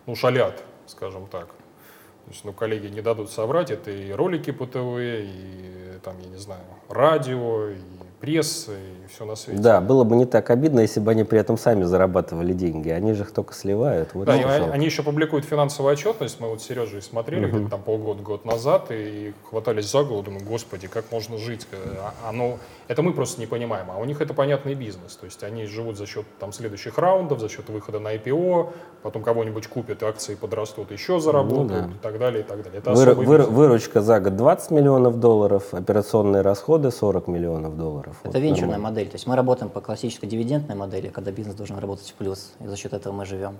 ну, 0.07 0.15
шалят, 0.15 0.63
скажем 0.87 1.27
так. 1.27 1.47
То 1.47 2.31
есть, 2.31 2.45
ну, 2.45 2.53
коллеги 2.53 2.87
не 2.87 3.01
дадут 3.01 3.31
соврать, 3.31 3.71
это 3.71 3.89
и 3.91 4.11
ролики 4.11 4.51
по 4.51 4.65
ТВ, 4.67 4.99
и 4.99 5.99
там, 6.03 6.19
я 6.19 6.27
не 6.27 6.37
знаю, 6.37 6.61
радио, 6.87 7.69
и 7.69 7.77
прессы, 8.21 8.71
и 9.03 9.07
все 9.07 9.25
на 9.25 9.35
свете. 9.35 9.59
Да, 9.59 9.81
было 9.81 10.03
бы 10.03 10.15
не 10.15 10.25
так 10.25 10.51
обидно, 10.51 10.79
если 10.81 10.99
бы 10.99 11.11
они 11.11 11.23
при 11.23 11.39
этом 11.39 11.57
сами 11.57 11.83
зарабатывали 11.83 12.53
деньги. 12.53 12.89
Они 12.89 13.13
же 13.13 13.23
их 13.23 13.31
только 13.31 13.53
сливают. 13.53 14.13
Вот 14.13 14.27
да, 14.27 14.37
и 14.37 14.43
они 14.43 14.85
еще 14.85 15.01
публикуют 15.01 15.43
финансовую 15.43 15.93
отчетность. 15.93 16.39
Мы 16.39 16.47
вот 16.47 16.61
с 16.61 16.65
Сережей 16.65 17.01
смотрели 17.01 17.51
угу. 17.51 17.67
там 17.67 17.81
полгода, 17.81 18.21
год 18.21 18.45
назад, 18.45 18.87
и 18.91 19.33
хватались 19.49 19.89
за 19.89 20.03
голову, 20.03 20.23
думаю, 20.23 20.45
господи, 20.45 20.87
как 20.87 21.11
можно 21.11 21.37
жить? 21.37 21.67
А, 21.73 22.29
оно, 22.29 22.59
это 22.91 23.01
мы 23.01 23.13
просто 23.13 23.39
не 23.39 23.47
понимаем, 23.47 23.91
а 23.91 23.97
у 23.97 24.05
них 24.05 24.21
это 24.21 24.33
понятный 24.33 24.75
бизнес. 24.75 25.15
То 25.15 25.25
есть 25.25 25.43
они 25.43 25.65
живут 25.65 25.97
за 25.97 26.05
счет 26.05 26.25
там, 26.39 26.51
следующих 26.51 26.97
раундов, 26.97 27.39
за 27.39 27.49
счет 27.49 27.69
выхода 27.69 27.99
на 27.99 28.15
IPO, 28.15 28.69
потом 29.03 29.23
кого-нибудь 29.23 29.67
купят, 29.67 30.03
акции 30.03 30.35
подрастут, 30.35 30.91
еще 30.91 31.19
заработают 31.19 31.85
ну, 31.85 31.89
да. 31.89 31.95
и 31.95 31.99
так 32.01 32.19
далее, 32.19 32.41
и 32.41 32.43
так 32.43 32.63
далее. 32.63 32.79
Это 32.79 32.93
Выр, 32.93 33.13
выр, 33.13 33.41
выручка 33.43 34.01
за 34.01 34.19
год 34.19 34.35
20 34.35 34.71
миллионов 34.71 35.19
долларов, 35.19 35.73
операционные 35.73 36.41
расходы 36.41 36.91
40 36.91 37.27
миллионов 37.27 37.77
долларов 37.77 37.91
долларов. 37.91 38.19
Это 38.23 38.37
вот, 38.37 38.43
венчурная 38.43 38.77
нормально. 38.77 38.89
модель. 38.89 39.09
То 39.09 39.15
есть 39.15 39.27
мы 39.27 39.35
работаем 39.35 39.71
по 39.71 39.81
классической 39.81 40.27
дивидендной 40.27 40.75
модели, 40.75 41.09
когда 41.09 41.31
бизнес 41.31 41.55
должен 41.55 41.77
работать 41.77 42.09
в 42.09 42.13
плюс, 42.13 42.53
и 42.59 42.67
за 42.67 42.75
счет 42.75 42.93
этого 42.93 43.13
мы 43.13 43.25
живем. 43.25 43.57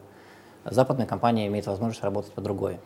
Западная 0.65 1.07
компания 1.07 1.47
имеет 1.47 1.65
возможность 1.67 2.03
работать 2.03 2.31
по 2.33 2.41
другой. 2.41 2.79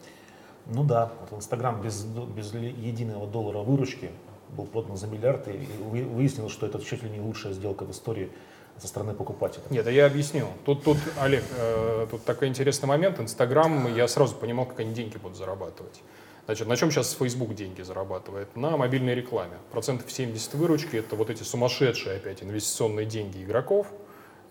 Ну 0.68 0.84
да, 0.84 1.12
вот 1.22 1.38
Инстаграм 1.38 1.82
без, 1.82 2.06
без 2.06 2.54
единого 2.54 3.28
доллара 3.28 3.60
выручки 3.60 4.10
был 4.56 4.66
продан 4.66 4.98
за 4.98 5.08
миллиард, 5.08 5.48
и 5.48 5.68
выяснилось, 5.82 6.52
что 6.52 6.66
это 6.66 6.80
чуть 6.84 7.04
ли 7.04 7.10
не 7.10 7.20
лучшая 7.20 7.54
сделка 7.54 7.84
в 7.84 7.92
истории 7.92 8.32
со 8.78 8.88
стороны 8.88 9.14
покупателя. 9.14 9.64
Нет, 9.70 9.88
я 9.88 10.06
объясню. 10.06 10.48
Тут, 10.66 10.84
тут 10.84 10.98
Олег, 11.20 11.44
э, 11.58 12.08
тут 12.12 12.24
такой 12.26 12.48
интересный 12.48 12.88
момент. 12.88 13.20
Инстаграм, 13.20 13.94
я 13.96 14.08
сразу 14.08 14.36
понимал, 14.36 14.66
как 14.66 14.80
они 14.80 14.94
деньги 14.94 15.18
будут 15.18 15.38
зарабатывать. 15.38 16.02
Значит, 16.46 16.68
на 16.68 16.76
чем 16.76 16.92
сейчас 16.92 17.14
Facebook 17.14 17.56
деньги 17.56 17.82
зарабатывает? 17.82 18.56
На 18.56 18.78
мобильной 18.78 19.16
рекламе. 19.16 19.58
Процентов 19.72 20.12
70 20.12 20.54
выручки– 20.54 20.96
это 20.98 21.16
вот 21.16 21.32
эти 21.32 21.42
сумасшедшие 21.42 22.18
опять 22.18 22.44
инвестиционные 22.44 23.08
деньги 23.08 23.44
игроков, 23.44 23.88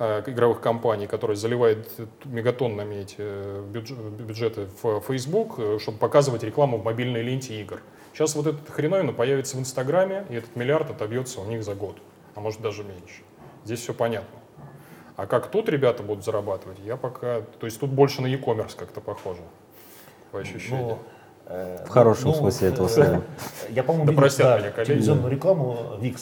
э, 0.01 0.23
игровых 0.27 0.61
компаний, 0.61 1.07
которые 1.07 1.37
заливают 1.37 1.89
мегатоннами 2.25 2.97
эти 2.97 3.17
э, 3.19 3.65
бюджеты 3.71 4.67
в 4.83 5.03
Facebook, 5.03 5.55
э, 5.59 5.79
чтобы 5.81 5.99
показывать 5.99 6.43
рекламу 6.43 6.79
в 6.79 6.85
мобильной 6.85 7.23
ленте 7.23 7.61
игр. 7.61 7.81
Сейчас 8.15 8.37
вот 8.37 8.47
этот 8.47 8.71
хреновина 8.71 9.13
появится 9.13 9.57
в 9.57 9.61
Инстаграме, 9.61 10.25
и 10.31 10.35
этот 10.35 10.55
миллиард 10.55 10.89
отобьется 10.89 11.41
у 11.41 11.45
них 11.47 11.65
за 11.65 11.75
год, 11.75 11.97
а 12.37 12.41
может 12.41 12.61
даже 12.61 12.85
меньше. 12.85 13.23
Здесь 13.65 13.81
все 13.81 13.93
понятно. 13.93 14.39
А 15.17 15.27
как 15.27 15.51
тут 15.51 15.69
ребята 15.69 16.05
будут 16.05 16.25
зарабатывать, 16.25 16.79
я 16.85 16.97
пока... 16.97 17.41
То 17.59 17.67
есть 17.67 17.81
тут 17.81 17.91
больше 17.91 18.23
на 18.23 18.27
e-commerce 18.27 18.77
как-то 18.77 19.01
похоже, 19.01 19.43
по 20.31 20.39
ощущениям. 20.39 20.99
Но 21.49 21.85
в 21.85 21.89
хорошем 21.89 22.31
ну, 22.31 22.35
смысле 22.37 22.69
этого 22.69 22.87
слова. 22.87 23.23
Я, 23.69 23.83
по-моему, 23.83 24.07
да 24.07 24.13
видел 24.13 24.73
да, 24.77 24.85
телевизионную 24.85 25.31
рекламу 25.31 25.99
VIX. 26.01 26.21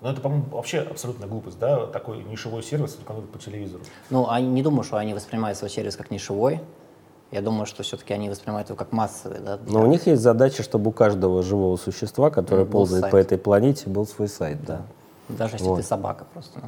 Но 0.00 0.10
это, 0.10 0.20
по-моему, 0.20 0.46
вообще 0.50 0.80
абсолютная 0.80 1.28
глупость, 1.28 1.58
да, 1.60 1.86
такой 1.86 2.24
нишевой 2.24 2.64
сервис 2.64 2.98
рекламируют 2.98 3.32
по 3.32 3.38
телевизору. 3.38 3.84
Ну, 4.10 4.28
а 4.28 4.40
не 4.40 4.62
думаю, 4.62 4.82
что 4.82 4.96
они 4.96 5.14
воспринимают 5.14 5.56
свой 5.56 5.70
сервис 5.70 5.96
как 5.96 6.10
нишевой. 6.10 6.60
Я 7.32 7.40
думаю, 7.40 7.64
что 7.64 7.82
все-таки 7.82 8.12
они 8.12 8.28
воспринимают 8.28 8.68
его 8.68 8.76
как 8.76 8.92
массовый. 8.92 9.38
Да, 9.40 9.56
для... 9.56 9.72
Но 9.72 9.82
у 9.82 9.86
них 9.86 10.06
есть 10.06 10.20
задача, 10.20 10.62
чтобы 10.62 10.90
у 10.90 10.92
каждого 10.92 11.42
живого 11.42 11.78
существа, 11.78 12.30
которое 12.30 12.64
был 12.64 12.72
ползает 12.72 13.00
сайт. 13.04 13.12
по 13.12 13.16
этой 13.16 13.38
планете, 13.38 13.88
был 13.88 14.06
свой 14.06 14.28
сайт. 14.28 14.58
Да. 14.66 14.82
Даже 15.30 15.54
если 15.54 15.66
вот. 15.66 15.76
ты 15.78 15.82
собака 15.82 16.26
просто. 16.34 16.60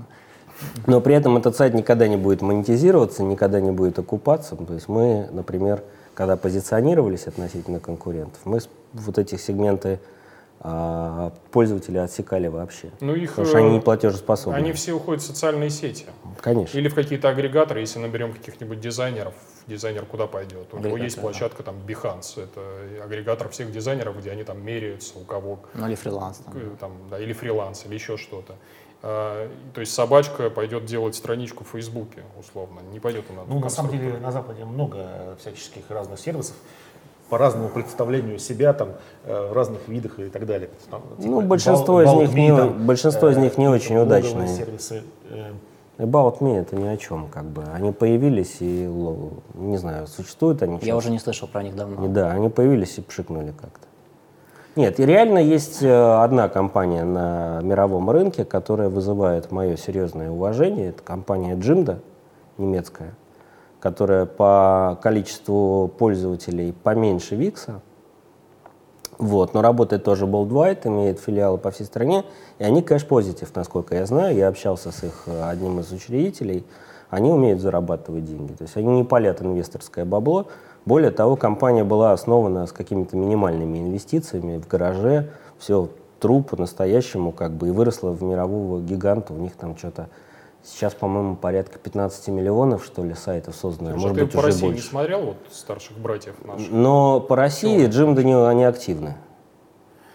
Но 0.87 1.03
при 1.03 1.15
этом 1.15 1.37
этот 1.37 1.55
сайт 1.55 1.75
никогда 1.75 2.09
не 2.09 2.17
будет 2.17 2.41
монетизироваться, 2.41 3.23
никогда 3.23 3.61
не 3.61 3.73
будет 3.73 3.99
окупаться. 3.99 4.57
То 4.57 4.73
есть 4.73 4.89
мы, 4.89 5.29
например, 5.33 5.83
когда 6.15 6.37
позиционировались 6.37 7.27
относительно 7.27 7.79
конкурентов, 7.79 8.41
мы 8.45 8.61
вот 8.95 9.19
эти 9.19 9.37
сегменты 9.37 10.01
а, 10.67 11.31
пользователи 11.53 11.99
отсекали 11.99 12.47
вообще. 12.47 12.91
Ну, 13.01 13.15
их, 13.15 13.31
потому 13.31 13.47
что 13.47 13.59
они 13.59 13.71
не 13.73 13.81
платежеспособны. 13.81 14.57
Они 14.57 14.73
все 14.73 14.95
уходят 14.95 15.23
в 15.23 15.27
социальные 15.27 15.69
сети. 15.69 16.07
Конечно. 16.41 16.79
Или 16.79 16.89
в 16.89 16.95
какие-то 16.95 17.29
агрегаторы, 17.29 17.81
если 17.81 17.99
наберем 17.99 18.33
каких-нибудь 18.33 18.81
дизайнеров, 18.81 19.35
дизайнер 19.67 20.07
куда 20.07 20.27
пойдет? 20.27 20.73
У 20.73 20.79
него 20.79 20.97
есть 20.97 21.21
площадка 21.21 21.63
там 21.63 21.77
Behance, 21.87 22.43
это 22.43 23.05
агрегатор 23.05 23.51
всех 23.51 23.73
дизайнеров, 23.73 24.19
где 24.19 24.31
они 24.31 24.43
там 24.43 24.65
меряются, 24.65 25.19
у 25.19 25.25
кого... 25.25 25.61
Ну 25.75 25.87
или 25.87 25.97
фриланс. 25.97 26.39
Там. 26.39 26.77
Там, 26.81 26.93
да, 27.11 27.19
или 27.19 27.35
фриланс, 27.35 27.85
или 27.85 27.93
еще 27.93 28.17
что-то. 28.17 28.55
А, 29.03 29.51
то 29.75 29.83
есть 29.83 29.93
собачка 29.93 30.49
пойдет 30.49 30.87
делать 30.87 31.15
страничку 31.15 31.63
в 31.63 31.69
Фейсбуке, 31.69 32.23
условно, 32.41 32.81
не 32.91 33.01
пойдет 33.01 33.27
она. 33.29 33.43
Ну, 33.47 33.61
на 33.61 33.69
самом 33.69 33.91
деле, 33.91 34.17
на 34.17 34.33
Западе 34.33 34.65
много 34.65 35.37
всяческих 35.39 35.91
разных 35.91 36.19
сервисов, 36.19 36.57
по 37.35 37.39
разному 37.39 37.69
представлению 37.69 38.39
себя, 38.39 38.73
там, 38.73 38.91
э, 39.25 39.49
в 39.51 39.53
разных 39.53 39.89
видах 39.89 40.21
и 40.21 40.29
так 40.29 40.47
далее. 40.47 40.71
Там, 40.89 41.03
типа, 41.19 41.29
ну, 41.29 41.41
большинство, 41.41 42.01
из, 42.01 42.13
них 42.13 42.33
не, 42.33 42.57
там, 42.57 42.87
большинство 42.87 43.29
из 43.29 43.37
них 43.37 43.59
не 43.59 43.65
э, 43.65 43.71
очень 43.71 43.97
удачные. 43.97 44.47
Сервисы, 44.47 45.03
э. 45.31 45.51
About 45.99 46.39
Me 46.39 46.61
это 46.61 46.77
ни 46.77 46.87
о 46.87 46.97
чем, 46.97 47.27
как 47.27 47.47
бы. 47.47 47.65
Они 47.75 47.91
появились 47.91 48.59
и, 48.61 48.87
не 49.55 49.77
знаю, 49.79 50.07
существуют 50.07 50.63
они 50.63 50.79
Я 50.83 50.95
уже 50.95 51.11
не 51.11 51.19
слышал 51.19 51.49
про 51.49 51.65
них 51.65 51.75
давно. 51.75 52.07
И, 52.07 52.09
да, 52.09 52.31
они 52.31 52.51
появились 52.51 52.99
и 52.99 53.01
пшикнули 53.01 53.53
как-то. 53.61 53.89
Нет, 54.77 55.01
и 55.01 55.05
реально 55.05 55.39
есть 55.39 55.83
одна 55.83 56.49
компания 56.49 57.03
на 57.03 57.61
мировом 57.63 58.11
рынке, 58.11 58.45
которая 58.45 58.89
вызывает 58.89 59.51
мое 59.51 59.77
серьезное 59.77 60.31
уважение. 60.31 60.91
Это 60.91 61.03
компания 61.03 61.57
Jimdo, 61.57 61.99
немецкая, 62.59 63.13
которая 63.85 64.25
по 64.25 64.99
количеству 65.03 65.93
пользователей 65.99 66.73
поменьше 66.73 67.37
Викса. 67.37 67.83
Вот, 69.19 69.53
но 69.53 69.61
работает 69.61 70.05
тоже 70.05 70.25
Boldwhite, 70.25 70.89
имеет 70.89 71.21
филиалы 71.21 71.59
по 71.59 71.71
всей 71.71 71.85
стране, 71.85 72.25
и 72.59 72.65
они 72.65 72.81
кэш-позитив, 72.81 73.55
насколько 73.55 73.95
я 73.95 74.07
знаю. 74.07 74.35
Я 74.35 74.49
общался 74.49 74.91
с 74.91 75.05
их 75.05 75.25
э, 75.27 75.51
одним 75.51 75.81
из 75.81 75.93
учредителей. 75.93 76.65
Они 77.11 77.31
умеют 77.31 77.61
зарабатывать 77.61 78.25
деньги. 78.25 78.55
То 78.55 78.65
есть 78.65 78.75
они 78.79 78.89
не 78.89 79.05
палят 79.05 79.43
инвесторское 79.43 80.07
бабло, 80.07 80.47
более 80.87 81.11
того, 81.11 81.37
компания 81.37 81.85
была 81.85 82.13
основана 82.13 82.67
с 82.67 82.73
какими-то 82.73 83.19
минимальными 83.19 83.77
инвестициями 83.77 84.57
в 84.57 84.67
гараже, 84.67 85.29
все 85.59 85.91
тру 86.21 86.43
по-настоящему 86.43 87.33
как 87.33 87.53
бы 87.53 87.69
и 87.69 87.71
выросла 87.71 88.13
в 88.13 88.23
мирового 88.23 88.81
гиганта. 88.81 89.35
У 89.35 89.37
них 89.37 89.53
там 89.57 89.77
что-то 89.77 90.09
сейчас, 90.65 90.95
по-моему, 90.95 91.37
порядка 91.37 91.79
15 91.79 92.29
миллионов, 92.29 92.85
что 92.85 93.05
ли, 93.05 93.15
сайтов 93.15 93.55
создано. 93.55 93.91
Слушай, 93.91 94.03
Может 94.03 94.19
ты 94.19 94.25
быть, 94.25 94.33
по 94.33 94.39
уже 94.39 94.47
России 94.47 94.63
больше. 94.63 94.77
не 94.77 94.89
смотрел 94.89 95.21
вот 95.21 95.37
старших 95.53 95.99
братьев 95.99 96.35
наших? 96.45 96.71
Но 96.71 97.21
по 97.21 97.37
России 97.37 97.87
Джим 97.87 98.15
Джим 98.15 98.45
они 98.45 98.65
активны. 98.65 99.17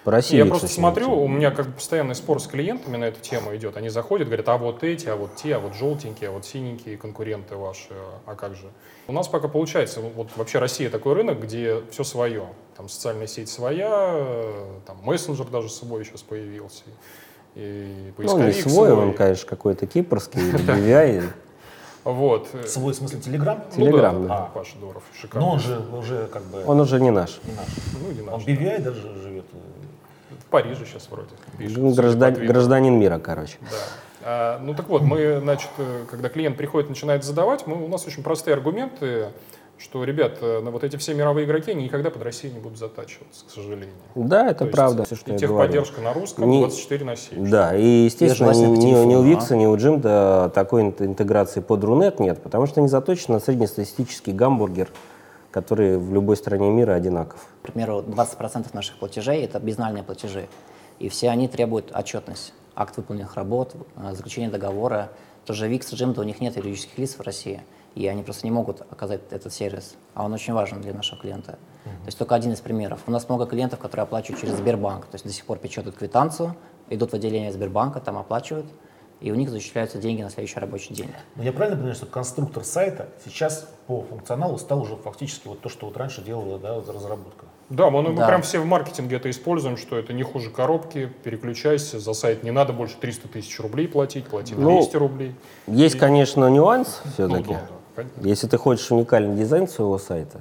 По 0.05 0.11
России 0.11 0.37
я 0.37 0.45
просто 0.45 0.67
смотрю, 0.67 1.11
у 1.11 1.27
меня 1.27 1.51
как 1.51 1.67
бы 1.67 1.73
постоянный 1.73 2.15
спор 2.15 2.41
с 2.41 2.47
клиентами 2.47 2.95
на 2.97 3.05
эту 3.05 3.19
тему 3.19 3.55
идет. 3.55 3.75
Они 3.75 3.89
заходят, 3.89 4.27
говорят, 4.27 4.47
а 4.47 4.57
вот 4.57 4.83
эти, 4.83 5.07
а 5.07 5.15
вот 5.15 5.35
те, 5.35 5.55
а 5.55 5.59
вот 5.59 5.75
желтенькие, 5.75 6.29
а 6.29 6.31
вот 6.31 6.45
синенькие 6.45 6.97
конкуренты 6.97 7.55
ваши, 7.57 7.93
а 8.25 8.35
как 8.35 8.55
же? 8.55 8.69
У 9.07 9.11
нас 9.11 9.27
пока 9.27 9.49
получается, 9.49 9.99
вот 9.99 10.29
вообще 10.35 10.59
Россия 10.59 10.89
такой 10.89 11.13
рынок, 11.13 11.41
где 11.41 11.81
все 11.91 12.03
свое. 12.03 12.45
Там 12.77 12.87
социальная 12.87 13.27
сеть 13.27 13.49
своя, 13.49 14.15
там 14.87 14.97
мессенджер 15.03 15.47
даже 15.47 15.69
свой 15.69 16.05
сейчас 16.05 16.21
появился. 16.21 16.83
И 17.55 18.13
ну, 18.17 18.37
не 18.37 18.53
свой, 18.53 18.53
свой, 18.53 18.91
он, 18.93 19.13
конечно, 19.13 19.47
какой-то 19.47 19.87
кипрский, 19.87 20.41
BVI. 20.51 21.23
Вот. 22.03 22.47
Свой, 22.65 22.93
в 22.93 22.95
смысле, 22.95 23.19
Телеграм? 23.19 23.63
Телеграм, 23.75 24.21
ну, 24.21 24.27
да. 24.27 24.37
А, 24.37 24.51
Паша 24.53 24.77
Дуров, 24.79 25.03
шикарно. 25.19 25.47
Но 25.47 25.53
он 25.53 25.59
же 25.59 25.81
уже 25.93 26.27
как 26.27 26.43
бы... 26.43 26.63
Он 26.65 26.79
уже 26.79 26.99
не 26.99 27.11
наш. 27.11 27.39
Не 27.43 27.53
наш. 27.53 27.67
Ну, 28.01 28.11
не 28.11 28.21
наш. 28.21 28.33
Он 28.35 28.41
BVI 28.41 28.81
даже 28.81 29.01
живет 29.21 29.45
в 30.29 30.45
Париже 30.49 30.85
сейчас 30.85 31.07
вроде. 31.09 31.29
Пишет, 31.57 31.77
ну, 31.77 31.93
граждан, 31.93 32.33
гражданин 32.33 32.97
мира, 32.97 33.19
короче. 33.19 33.57
Да. 33.61 33.77
А, 34.21 34.59
ну 34.59 34.73
так 34.73 34.87
вот, 34.89 35.01
мы, 35.01 35.39
значит, 35.39 35.69
э, 35.77 36.05
когда 36.09 36.29
клиент 36.29 36.57
приходит, 36.57 36.89
начинает 36.89 37.23
задавать, 37.23 37.67
мы, 37.67 37.83
у 37.83 37.87
нас 37.87 38.05
очень 38.05 38.23
простые 38.23 38.53
аргументы, 38.53 39.29
что, 39.79 40.03
ребят, 40.03 40.37
э, 40.41 40.59
вот 40.59 40.83
эти 40.83 40.97
все 40.97 41.13
мировые 41.13 41.45
игроки 41.45 41.73
никогда 41.73 42.11
под 42.11 42.21
Россией 42.21 42.53
не 42.53 42.59
будут 42.59 42.77
затачиваться, 42.77 43.45
к 43.45 43.49
сожалению. 43.49 43.95
Да, 44.13 44.49
это 44.49 44.65
То 44.65 44.71
правда. 44.71 44.99
Есть, 45.01 45.13
все, 45.13 45.15
что 45.15 45.33
и 45.33 45.37
техподдержка 45.37 46.01
на 46.01 46.13
русском 46.13 46.49
не, 46.49 46.59
24 46.59 47.05
на 47.05 47.15
7. 47.15 47.49
Да, 47.49 47.75
и, 47.75 48.05
естественно, 48.05 48.51
ни, 48.51 48.65
ни, 48.65 49.05
ни 49.05 49.15
у 49.15 49.23
Викса, 49.23 49.55
ни 49.55 49.65
у 49.65 49.75
Джимда 49.75 50.51
такой 50.53 50.83
интеграции 50.83 51.61
под 51.61 51.83
Рунет 51.83 52.19
нет, 52.19 52.41
потому 52.43 52.67
что 52.67 52.81
они 52.81 52.89
заточены 52.89 53.35
на 53.35 53.39
среднестатистический 53.39 54.33
гамбургер– 54.33 54.89
который 55.51 55.97
в 55.97 56.13
любой 56.13 56.37
стране 56.37 56.69
мира 56.69 56.93
одинаков. 56.93 57.47
К 57.61 57.71
примеру, 57.71 58.01
20% 58.01 58.67
наших 58.73 58.97
платежей– 58.99 59.41
это 59.43 59.59
безнальные 59.59 60.03
платежи, 60.03 60.47
и 60.99 61.09
все 61.09 61.29
они 61.29 61.47
требуют 61.47 61.91
отчетность. 61.95 62.53
Акт 62.75 62.97
выполненных 62.97 63.35
работ, 63.35 63.75
э, 63.97 64.13
заключение 64.13 64.49
договора. 64.49 65.09
Тоже 65.45 65.67
VIX, 65.67 65.79
Jimdo, 65.79 66.19
у 66.19 66.23
них 66.23 66.39
нет 66.39 66.55
юридических 66.57 66.97
лиц 66.97 67.15
в 67.15 67.21
России. 67.21 67.61
И 67.95 68.07
они 68.07 68.23
просто 68.23 68.45
не 68.45 68.51
могут 68.51 68.81
оказать 68.81 69.21
этот 69.31 69.53
сервис, 69.53 69.95
а 70.13 70.25
он 70.25 70.33
очень 70.33 70.53
важен 70.53 70.81
для 70.81 70.93
нашего 70.93 71.19
клиента. 71.21 71.57
То 71.83 72.05
есть 72.05 72.17
только 72.19 72.35
один 72.35 72.51
из 72.51 72.59
примеров. 72.59 72.99
У 73.07 73.11
нас 73.11 73.27
много 73.29 73.45
клиентов, 73.47 73.79
которые 73.79 74.03
оплачивают 74.03 74.39
через 74.41 74.55
Сбербанк, 74.55 75.05
то 75.05 75.15
есть 75.15 75.25
до 75.25 75.31
сих 75.33 75.45
пор 75.45 75.57
печатают 75.57 75.97
квитанцию, 75.97 76.55
идут 76.89 77.11
в 77.11 77.13
отделение 77.15 77.51
Сбербанка, 77.51 77.99
там 77.99 78.17
оплачивают, 78.17 78.67
и 79.21 79.31
у 79.31 79.35
них 79.35 79.49
зачисляются 79.49 79.97
деньги 79.97 80.21
на 80.21 80.29
следующий 80.29 80.59
рабочий 80.59 80.93
день. 80.93 81.09
Но 81.35 81.43
я 81.43 81.51
правильно 81.51 81.75
понимаю, 81.77 81.95
что 81.95 82.05
конструктор 82.05 82.63
сайта 82.63 83.09
сейчас 83.25 83.67
по 83.87 84.01
функционалу 84.03 84.57
стал 84.57 84.81
уже 84.81 84.95
фактически 84.95 85.47
вот 85.47 85.61
то, 85.61 85.69
что 85.69 85.87
вот 85.87 85.97
раньше 85.97 86.21
делала 86.21 86.57
да, 86.59 86.75
разработка? 86.75 87.45
Да, 87.69 87.89
мы, 87.89 88.01
мы 88.01 88.15
Да. 88.15 88.27
прям 88.27 88.41
все 88.43 88.59
в 88.59 88.65
маркетинге 88.65 89.17
это 89.17 89.29
используем, 89.29 89.77
что 89.77 89.97
это 89.97 90.13
не 90.13 90.23
хуже 90.23 90.49
коробки, 90.49 91.11
переключайся, 91.23 91.99
за 91.99 92.13
сайт 92.13 92.43
не 92.43 92.51
надо 92.51 92.71
больше 92.71 92.95
300 92.97 93.27
тысяч 93.27 93.59
рублей 93.59 93.87
платить, 93.87 94.27
плати 94.27 94.55
Ну, 94.55 94.77
200 94.79 94.95
рублей. 94.97 95.35
Есть, 95.67 95.97
конечно, 95.97 96.47
нюанс 96.49 97.01
Ну, 97.03 97.11
все-таки. 97.11 97.53
да, 97.53 97.59
да, 97.69 97.75
конечно. 98.03 98.27
Если 98.27 98.47
ты 98.47 98.57
хочешь 98.57 98.91
уникальный 98.91 99.35
дизайн 99.35 99.67
своего 99.67 99.97
сайта, 99.97 100.39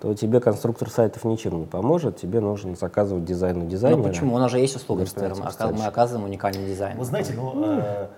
то 0.00 0.14
тебе 0.14 0.40
конструктор 0.40 0.90
сайтов 0.90 1.24
ничем 1.24 1.60
не 1.60 1.66
поможет, 1.66 2.16
тебе 2.16 2.40
нужно 2.40 2.74
заказывать 2.74 3.24
дизайн 3.24 3.62
у 3.62 3.66
дизайнера. 3.66 3.98
Ну 4.02 4.08
почему? 4.08 4.34
У 4.34 4.38
нас 4.38 4.50
же 4.50 4.58
есть 4.58 4.74
услуга, 4.76 5.04
например, 5.04 5.34
мы, 5.36 5.84
оказываем 5.86 6.24
уникальный 6.26 6.66
дизайн. 6.66 6.98
Вы 6.98 7.04
знаете, 7.04 7.34
ну, 7.36 7.52
э, 7.78 8.08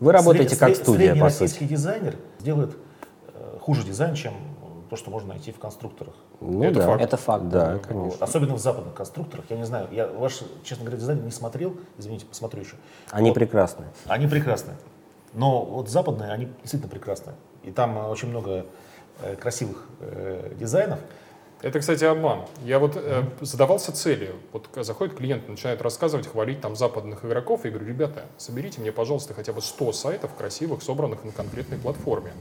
Вы 0.00 0.12
работаете 0.12 0.50
сред- 0.50 0.58
как 0.60 0.68
сред- 0.70 0.82
студия, 0.82 0.98
средний 1.06 1.20
по 1.20 1.24
российский 1.26 1.60
сути. 1.60 1.68
дизайнер 1.70 2.16
делает 2.40 2.76
э, 3.34 3.58
хуже 3.60 3.82
дизайн, 3.84 4.14
чем 4.14 4.34
то, 4.90 4.96
что 4.96 5.10
можно 5.10 5.30
найти 5.30 5.52
в 5.52 5.58
конструкторах. 5.58 6.14
Ну 6.40 6.62
Это 6.62 6.80
да. 6.80 6.86
факт. 6.86 7.02
Это 7.02 7.16
факт. 7.16 7.48
Да, 7.48 7.72
Вот. 7.74 7.86
конечно. 7.86 8.24
Особенно 8.24 8.54
в 8.54 8.58
западных 8.58 8.94
конструкторах. 8.94 9.44
Я 9.50 9.56
не 9.56 9.64
знаю, 9.64 9.88
я 9.90 10.06
ваш, 10.06 10.40
честно 10.64 10.84
говоря, 10.84 10.98
дизайн 11.00 11.24
не 11.24 11.30
смотрел, 11.30 11.74
извините, 11.98 12.24
посмотрю 12.26 12.60
еще. 12.62 12.76
Они 13.10 13.30
Вот. 13.30 13.34
прекрасны. 13.34 13.84
Они 14.06 14.26
прекрасны. 14.26 14.72
Но 15.34 15.62
вот 15.64 15.88
западные, 15.90 16.30
они 16.32 16.48
действительно 16.62 16.90
прекрасны. 16.90 17.32
И 17.68 17.70
там 17.70 17.98
э, 17.98 18.08
очень 18.08 18.28
много 18.28 18.66
э, 19.20 19.36
красивых 19.36 19.84
э, 20.00 20.54
дизайнов. 20.58 20.98
Это, 21.60 21.80
кстати, 21.80 22.04
обман. 22.04 22.46
Я 22.64 22.78
вот 22.78 22.92
э, 22.96 23.24
задавался 23.40 23.92
целью. 23.92 24.36
Вот 24.52 24.68
заходит 24.76 25.16
клиент, 25.16 25.48
начинает 25.48 25.82
рассказывать, 25.82 26.26
хвалить 26.26 26.60
там 26.60 26.76
западных 26.76 27.24
игроков. 27.24 27.66
И 27.66 27.70
говорю, 27.70 27.86
ребята, 27.86 28.26
соберите 28.36 28.80
мне, 28.80 28.92
пожалуйста, 28.92 29.34
хотя 29.34 29.52
бы 29.52 29.60
100 29.60 29.92
сайтов 29.92 30.34
красивых, 30.34 30.82
собранных 30.82 31.24
на 31.24 31.32
конкретной 31.32 31.78
платформе. 31.78 32.32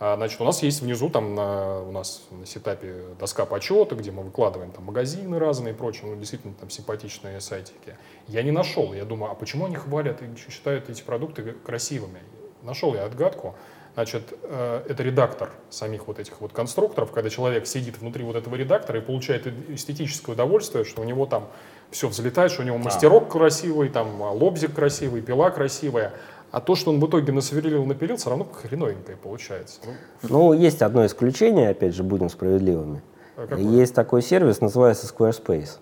А, 0.00 0.16
Значит, 0.16 0.40
у 0.40 0.44
нас 0.44 0.62
есть 0.64 0.82
внизу, 0.82 1.08
там 1.08 1.36
на, 1.36 1.80
у 1.82 1.92
нас 1.92 2.26
на 2.32 2.44
сетапе 2.44 3.14
доска 3.20 3.46
почета, 3.46 3.94
где 3.94 4.10
мы 4.10 4.24
выкладываем 4.24 4.72
там 4.72 4.84
магазины 4.84 5.38
разные 5.38 5.72
и 5.72 5.76
прочее, 5.76 6.10
ну, 6.10 6.16
действительно 6.16 6.54
там 6.54 6.68
симпатичные 6.68 7.40
сайтики. 7.40 7.96
Я 8.26 8.42
не 8.42 8.50
нашел, 8.50 8.92
я 8.92 9.04
думаю, 9.04 9.30
а 9.30 9.34
почему 9.36 9.66
они 9.66 9.76
хвалят 9.76 10.20
и 10.20 10.50
считают 10.50 10.90
эти 10.90 11.02
продукты 11.02 11.52
красивыми? 11.64 12.20
Нашел 12.62 12.94
я 12.94 13.04
отгадку. 13.04 13.54
Значит, 13.94 14.32
э, 14.42 14.82
это 14.88 15.02
редактор 15.02 15.50
самих 15.68 16.06
вот 16.06 16.18
этих 16.18 16.40
вот 16.40 16.52
конструкторов, 16.52 17.12
когда 17.12 17.28
человек 17.28 17.66
сидит 17.66 17.98
внутри 17.98 18.24
вот 18.24 18.36
этого 18.36 18.54
редактора 18.54 19.00
и 19.00 19.02
получает 19.02 19.46
эстетическое 19.68 20.34
удовольствие, 20.34 20.84
что 20.84 21.02
у 21.02 21.04
него 21.04 21.26
там 21.26 21.48
все 21.90 22.08
взлетает, 22.08 22.50
что 22.50 22.62
у 22.62 22.64
него 22.64 22.78
мастерок 22.78 23.30
красивый, 23.30 23.90
там 23.90 24.22
а, 24.22 24.30
лобзик 24.30 24.74
красивый, 24.74 25.20
пила 25.20 25.50
красивая. 25.50 26.12
А 26.50 26.60
то, 26.60 26.74
что 26.74 26.90
он 26.90 27.00
в 27.00 27.06
итоге 27.06 27.32
насверлил, 27.32 27.84
напилил, 27.84 28.16
все 28.16 28.30
равно 28.30 28.46
хреновенькое 28.46 29.16
получается. 29.16 29.80
Ну, 29.84 29.92
Ну, 30.28 30.52
есть 30.54 30.80
одно 30.82 31.04
исключение, 31.04 31.70
опять 31.70 31.94
же, 31.94 32.02
будем 32.02 32.30
справедливыми. 32.30 33.02
А? 33.36 33.56
Есть 33.56 33.94
такой 33.94 34.22
сервис, 34.22 34.60
называется 34.60 35.06
Squarespace, 35.06 35.78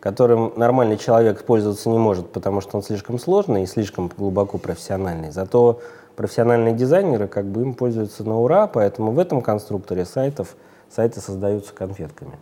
которым 0.00 0.52
нормальный 0.56 0.96
человек 0.96 1.44
пользоваться 1.44 1.88
не 1.88 1.98
может, 1.98 2.30
потому 2.32 2.60
что 2.60 2.76
он 2.76 2.82
слишком 2.82 3.18
сложный 3.18 3.64
и 3.64 3.66
слишком 3.66 4.10
глубоко 4.16 4.58
профессиональный. 4.58 5.30
Зато 5.30 5.80
профессиональные 6.18 6.74
дизайнеры 6.74 7.28
как 7.28 7.46
бы 7.46 7.62
им 7.62 7.74
пользуются 7.74 8.24
на 8.24 8.40
ура, 8.40 8.66
поэтому 8.66 9.12
в 9.12 9.20
этом 9.20 9.40
конструкторе 9.40 10.04
сайтов 10.04 10.56
сайты 10.90 11.20
создаются 11.20 11.72
конфетками. 11.72 12.40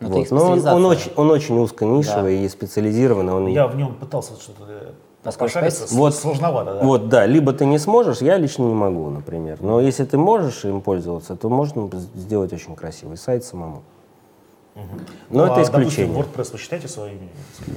Это 0.00 0.12
Вот. 0.12 0.30
Но 0.30 0.50
он, 0.52 0.66
он 0.66 0.86
очень, 0.86 1.12
он 1.14 1.30
очень 1.30 1.58
узконишевый 1.58 2.38
Да. 2.38 2.44
и 2.44 2.48
специализированный. 2.48 3.34
Он 3.34 3.46
Я 3.48 3.66
в 3.66 3.76
нем 3.76 3.96
пытался 3.96 4.32
что-то 4.40 4.64
э, 4.66 4.92
На 5.24 5.32
пошариться. 5.32 5.84
Squarespace? 5.84 5.94
Вот. 5.94 6.14
Сложновато, 6.14 6.74
да. 6.74 6.82
Вот, 6.82 7.10
да, 7.10 7.26
либо 7.26 7.52
ты 7.52 7.66
не 7.66 7.78
сможешь, 7.78 8.22
я 8.22 8.38
лично 8.38 8.62
не 8.62 8.74
могу, 8.74 9.10
например. 9.10 9.58
Но 9.60 9.78
если 9.78 10.06
ты 10.06 10.16
можешь 10.16 10.64
им 10.64 10.80
пользоваться, 10.80 11.36
то 11.36 11.50
можно 11.50 11.90
сделать 12.14 12.54
очень 12.54 12.74
красивый 12.74 13.18
сайт 13.18 13.44
самому. 13.44 13.82
Но 14.74 14.84
Ну, 15.30 15.44
это 15.44 15.56
а, 15.56 15.62
исключение. 15.62 16.14
Допустим, 16.14 16.42
WordPress 16.42 16.52
вы 16.52 16.58
считаете 16.58 16.88
своими 16.88 17.28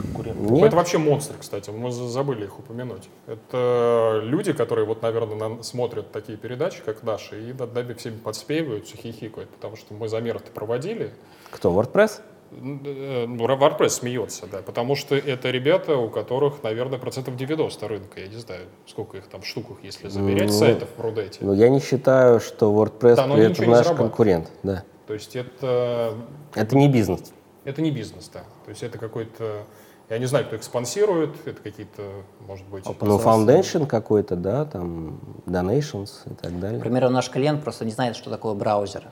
конкурентами? 0.01 0.49
Нет. 0.49 0.67
Это 0.67 0.75
вообще 0.77 0.97
монстры, 0.97 1.36
кстати, 1.39 1.69
мы 1.69 1.91
за- 1.91 2.08
забыли 2.08 2.45
их 2.45 2.58
упомянуть. 2.60 3.10
Это 3.27 4.21
люди, 4.23 4.53
которые 4.53 4.86
вот, 4.86 5.01
наверное, 5.01 5.36
на- 5.49 5.63
смотрят 5.63 6.12
такие 6.12 6.38
передачи, 6.38 6.81
как 6.86 7.03
наши, 7.03 7.49
и 7.49 7.53
над 7.53 7.73
нами 7.73 7.93
всеми 7.93 8.17
подспеивают, 8.17 8.86
хихикают, 8.88 9.49
потому 9.49 9.75
что 9.75 9.93
мы 9.93 10.08
замеры-то 10.08 10.51
проводили. 10.51 11.12
Кто, 11.51 11.71
WordPress? 11.71 12.21
Э, 12.51 13.25
Ну, 13.27 13.45
WordPress 13.45 13.89
смеется, 13.89 14.45
да, 14.49 14.60
потому 14.62 14.95
что 14.95 15.15
это 15.15 15.49
ребята, 15.49 15.97
у 15.97 16.10
которых, 16.10 16.63
наверное, 16.63 16.99
процентов 16.99 17.36
90 17.36 17.88
рынка, 17.88 18.21
я 18.21 18.27
не 18.27 18.38
знаю, 18.38 18.62
сколько 18.88 19.17
их 19.17 19.27
там 19.27 19.41
в 19.41 19.45
штуках, 19.47 19.77
если 19.84 20.08
замерять 20.08 20.47
Ну, 20.51 20.53
сайтов 20.60 20.88
в 20.95 21.01
Рудете. 21.01 21.39
Ну, 21.41 21.53
я 21.53 21.67
не 21.69 21.81
считаю, 21.81 22.39
что 22.39 22.71
WordPress 22.71 23.15
Да, 23.15 23.27
при 23.27 23.51
этом 23.51 23.69
наш 23.69 23.88
конкурент. 23.88 24.49
Да. 24.63 24.84
То 25.08 25.13
есть 25.13 25.36
это, 25.36 26.15
Это 26.56 26.76
не 26.76 26.88
бизнес. 26.89 27.34
это 27.63 27.82
не 27.82 27.91
бизнес, 27.91 28.30
да. 28.34 28.41
То 28.65 28.70
есть 28.70 28.82
это 28.84 28.98
какой-то, 28.98 29.63
я 30.10 30.18
не 30.18 30.26
знаю, 30.26 30.46
кто 30.46 30.56
их 30.56 30.63
спонсирует, 30.63 31.36
это 31.46 31.62
какие-то, 31.62 32.24
может 32.48 32.65
быть... 32.68 32.86
Ну, 32.86 33.20
Foundation 33.20 33.86
какой-то, 33.86 34.36
да, 34.36 34.65
там, 34.65 35.20
Donations 35.46 36.10
и 36.26 36.34
так 36.34 36.60
далее. 36.60 36.78
Например, 36.78 37.10
наш 37.10 37.30
клиент 37.30 37.63
просто 37.63 37.86
не 37.86 37.91
знает, 37.91 38.15
что 38.15 38.30
такое 38.30 38.54
браузер. 38.56 39.12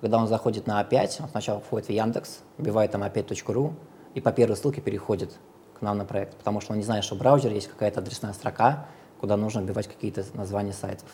Когда 0.00 0.18
он 0.18 0.28
заходит 0.28 0.66
на 0.66 0.80
А5, 0.82 1.22
он 1.22 1.28
сначала 1.28 1.60
входит 1.60 1.88
в 1.88 1.92
Яндекс, 1.92 2.40
вбивает 2.58 2.92
там 2.92 3.02
a5.ru 3.02 3.72
и 4.14 4.20
по 4.20 4.32
первой 4.32 4.56
ссылке 4.56 4.80
переходит 4.80 5.32
к 5.78 5.82
нам 5.82 5.98
на 5.98 6.04
проект, 6.04 6.36
потому 6.36 6.60
что 6.60 6.72
он 6.72 6.78
не 6.78 6.84
знает, 6.84 7.04
что 7.04 7.14
в 7.14 7.18
браузере 7.18 7.54
есть 7.54 7.68
какая-то 7.68 8.00
адресная 8.00 8.32
строка, 8.32 8.86
куда 9.20 9.36
нужно 9.36 9.60
вбивать 9.60 9.88
какие-то 9.88 10.24
названия 10.34 10.72
сайтов. 10.72 11.08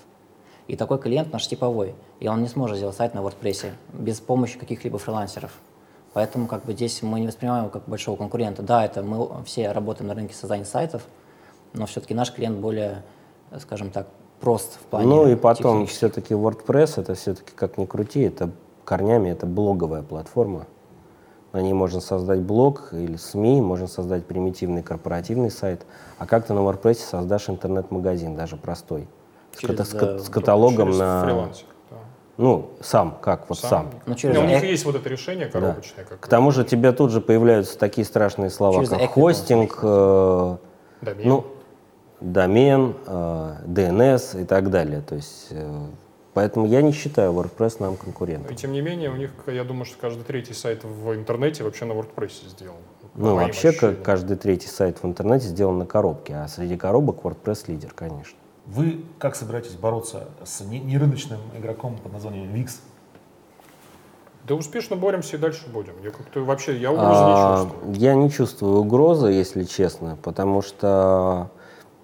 И 0.69 0.77
такой 0.77 0.99
клиент 0.99 1.33
наш 1.33 1.47
типовой, 1.47 1.95
и 2.21 2.29
он 2.29 2.43
не 2.43 2.49
сможет 2.49 2.77
сделать 2.77 2.97
сайт 2.97 3.15
на 3.15 3.19
WordPress 3.19 3.73
без 3.93 4.21
помощи 4.21 4.59
каких-либо 4.59 4.99
фрилансеров. 4.99 5.53
Поэтому 6.13 6.47
как 6.47 6.65
бы 6.65 6.73
здесь 6.73 7.03
мы 7.03 7.21
не 7.21 7.27
воспринимаем 7.27 7.65
его 7.65 7.73
как 7.73 7.89
большого 7.89 8.17
конкурента. 8.17 8.63
Да, 8.63 8.85
это 8.85 9.03
мы 9.03 9.29
все 9.45 9.73
работаем 9.73 10.09
на 10.09 10.15
рынке 10.15 10.35
создания 10.35 10.65
сайтов, 10.65 11.03
но 11.73 11.87
все-таки 11.87 12.15
наш 12.15 12.33
клиент 12.33 12.59
более, 12.59 13.03
скажем 13.59 13.91
так, 13.91 14.07
прост 14.41 14.75
в 14.75 14.85
плане 14.87 15.07
Ну 15.07 15.29
и 15.29 15.37
потом 15.37 15.87
все-таки 15.87 16.35
WordPress, 16.35 17.01
это 17.01 17.15
все-таки, 17.15 17.53
как 17.55 17.79
ни 17.79 17.87
крути, 17.87 18.21
это 18.21 18.51
корнями 18.85 19.31
это 19.31 19.47
блоговая 19.47 20.03
платформа. 20.03 20.67
На 21.53 21.61
ней 21.61 21.73
можно 21.73 22.01
создать 22.01 22.41
блог 22.41 22.89
или 22.93 23.17
СМИ, 23.17 23.61
можно 23.61 23.87
создать 23.87 24.25
примитивный 24.27 24.83
корпоративный 24.83 25.51
сайт. 25.51 25.85
А 26.19 26.27
как 26.27 26.47
ты 26.47 26.55
на 26.55 26.61
WordPress 26.61 26.95
создашь 26.95 27.51
интернет-магазин, 27.51 28.35
даже 28.35 28.57
простой? 28.57 29.07
С, 29.55 29.59
Через, 29.59 29.75
ката- 29.79 29.85
с 29.85 29.91
да, 29.93 29.99
ка- 29.99 30.19
с 30.19 30.29
каталогом 30.29 30.89
через 30.89 30.99
на... 30.99 31.25
фрилансер, 31.25 31.67
да. 31.91 31.97
Ну, 32.39 32.71
сам, 32.81 33.19
как, 33.21 33.49
вот 33.49 33.59
сам. 33.59 33.91
Ну, 34.07 34.15
через 34.15 34.37
Не, 34.37 34.43
у 34.43 34.47
них 34.47 34.63
есть 34.65 34.85
вот 34.85 34.97
это 34.97 35.09
решение 35.09 35.47
коробочное. 35.47 36.05
Как 36.05 36.21
К 36.21 36.27
тому 36.29 36.51
же 36.51 36.65
тебе 36.65 36.93
тут 36.93 37.11
же 37.11 37.21
появляются 37.21 37.79
такие 37.79 38.05
страшные 38.05 38.51
слова, 38.51 38.77
Через 38.85 38.89
как 38.91 39.11
хостинг, 39.11 39.79
э, 39.83 40.57
домен. 41.03 41.29
ну, 41.29 41.47
домен, 42.21 42.95
э, 43.07 43.55
DNS 43.67 44.43
и 44.43 44.45
так 44.45 44.71
далее. 44.71 45.03
То 45.03 45.17
есть, 45.17 45.49
э, 45.51 45.87
поэтому 46.35 46.67
я 46.67 46.81
не 46.83 46.93
считаю 46.93 47.33
WordPress 47.33 47.77
нам 47.81 47.97
конкурентом. 47.97 48.53
И 48.53 48.57
тем 48.57 48.73
не 48.73 48.81
менее, 48.81 49.11
у 49.11 49.17
них, 49.17 49.31
я 49.47 49.65
думаю, 49.65 49.85
что 49.85 49.97
каждый 50.01 50.25
третий 50.25 50.55
сайт 50.55 50.85
в 50.85 51.13
интернете 51.15 51.65
вообще 51.65 51.85
на 51.85 51.93
WordPress 51.93 52.49
сделан. 52.49 52.77
Ну, 53.15 53.35
вообще, 53.35 53.69
ощущениям. 53.69 54.03
каждый 54.03 54.37
третий 54.39 54.69
сайт 54.69 55.03
в 55.03 55.07
интернете 55.07 55.47
сделан 55.47 55.79
на 55.79 55.85
коробке, 55.85 56.35
а 56.37 56.49
среди 56.49 56.79
коробок 56.79 57.23
WordPress 57.25 57.65
лидер, 57.67 57.93
конечно. 57.95 58.39
Вы 58.67 59.05
как 59.19 59.35
собираетесь 59.35 59.73
бороться 59.75 60.29
с 60.45 60.61
не- 60.61 60.79
нерыночным 60.81 61.41
игроком 61.59 61.97
под 61.97 62.13
названием 62.13 62.55
Wix? 62.55 62.81
Да 64.47 64.55
успешно 64.55 64.97
боремся 64.97 65.37
и 65.37 65.39
дальше 65.39 65.69
будем. 65.69 65.95
Я 66.03 66.11
как-то 66.11 66.41
вообще, 66.41 66.77
я 66.77 66.91
угрозы 66.91 67.21
А, 67.23 67.29
не 67.61 67.65
чувствую. 67.67 67.95
Я 67.95 68.15
не 68.15 68.31
чувствую 68.31 68.81
угрозы, 68.81 69.29
если 69.29 69.65
честно, 69.65 70.17
потому 70.23 70.63
что 70.63 71.51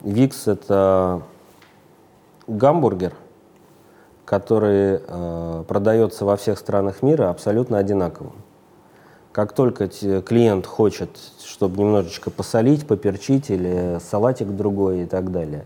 Wix 0.03 0.51
это 0.51 1.23
гамбургер, 2.47 3.13
который 4.25 5.01
э, 5.07 5.65
продается 5.67 6.25
во 6.25 6.37
всех 6.37 6.59
странах 6.59 7.03
мира 7.03 7.31
абсолютно 7.31 7.79
одинаковым. 7.79 8.35
Как 9.33 9.53
только 9.53 9.89
клиент 9.89 10.67
хочет, 10.67 11.11
чтобы 11.45 11.79
немножечко 11.81 12.31
посолить, 12.31 12.87
поперчить 12.87 13.51
или 13.51 13.99
салатик 14.01 14.49
другой 14.49 15.03
и 15.03 15.07
так 15.07 15.31
далее, 15.31 15.65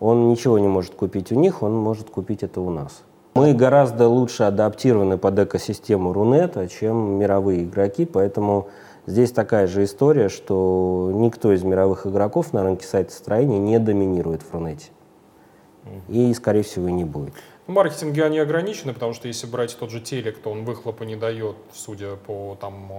он 0.00 0.28
ничего 0.28 0.58
не 0.58 0.68
может 0.68 0.94
купить 0.94 1.32
у 1.32 1.34
них, 1.34 1.62
он 1.62 1.74
может 1.74 2.10
купить 2.10 2.42
это 2.42 2.60
у 2.60 2.70
нас. 2.70 3.02
Мы 3.34 3.52
гораздо 3.52 4.08
лучше 4.08 4.44
адаптированы 4.44 5.18
под 5.18 5.38
экосистему 5.38 6.12
Рунета, 6.12 6.68
чем 6.68 7.18
мировые 7.18 7.64
игроки, 7.64 8.06
поэтому 8.06 8.68
здесь 9.06 9.30
такая 9.30 9.66
же 9.66 9.84
история, 9.84 10.30
что 10.30 11.10
никто 11.12 11.52
из 11.52 11.62
мировых 11.62 12.06
игроков 12.06 12.52
на 12.52 12.62
рынке 12.62 12.86
сайтостроения 12.86 13.58
не 13.58 13.78
доминирует 13.78 14.42
в 14.42 14.52
Рунете. 14.54 14.86
И, 16.08 16.32
скорее 16.34 16.62
всего, 16.62 16.88
не 16.88 17.04
будет. 17.04 17.34
В 17.66 17.72
маркетинге 17.72 18.24
они 18.24 18.38
ограничены, 18.38 18.94
потому 18.94 19.12
что 19.12 19.28
если 19.28 19.46
брать 19.46 19.76
тот 19.78 19.90
же 19.90 20.00
телек, 20.00 20.38
то 20.38 20.50
он 20.50 20.64
выхлопа 20.64 21.02
не 21.02 21.16
дает, 21.16 21.56
судя 21.74 22.16
по 22.16 22.56
там, 22.60 22.90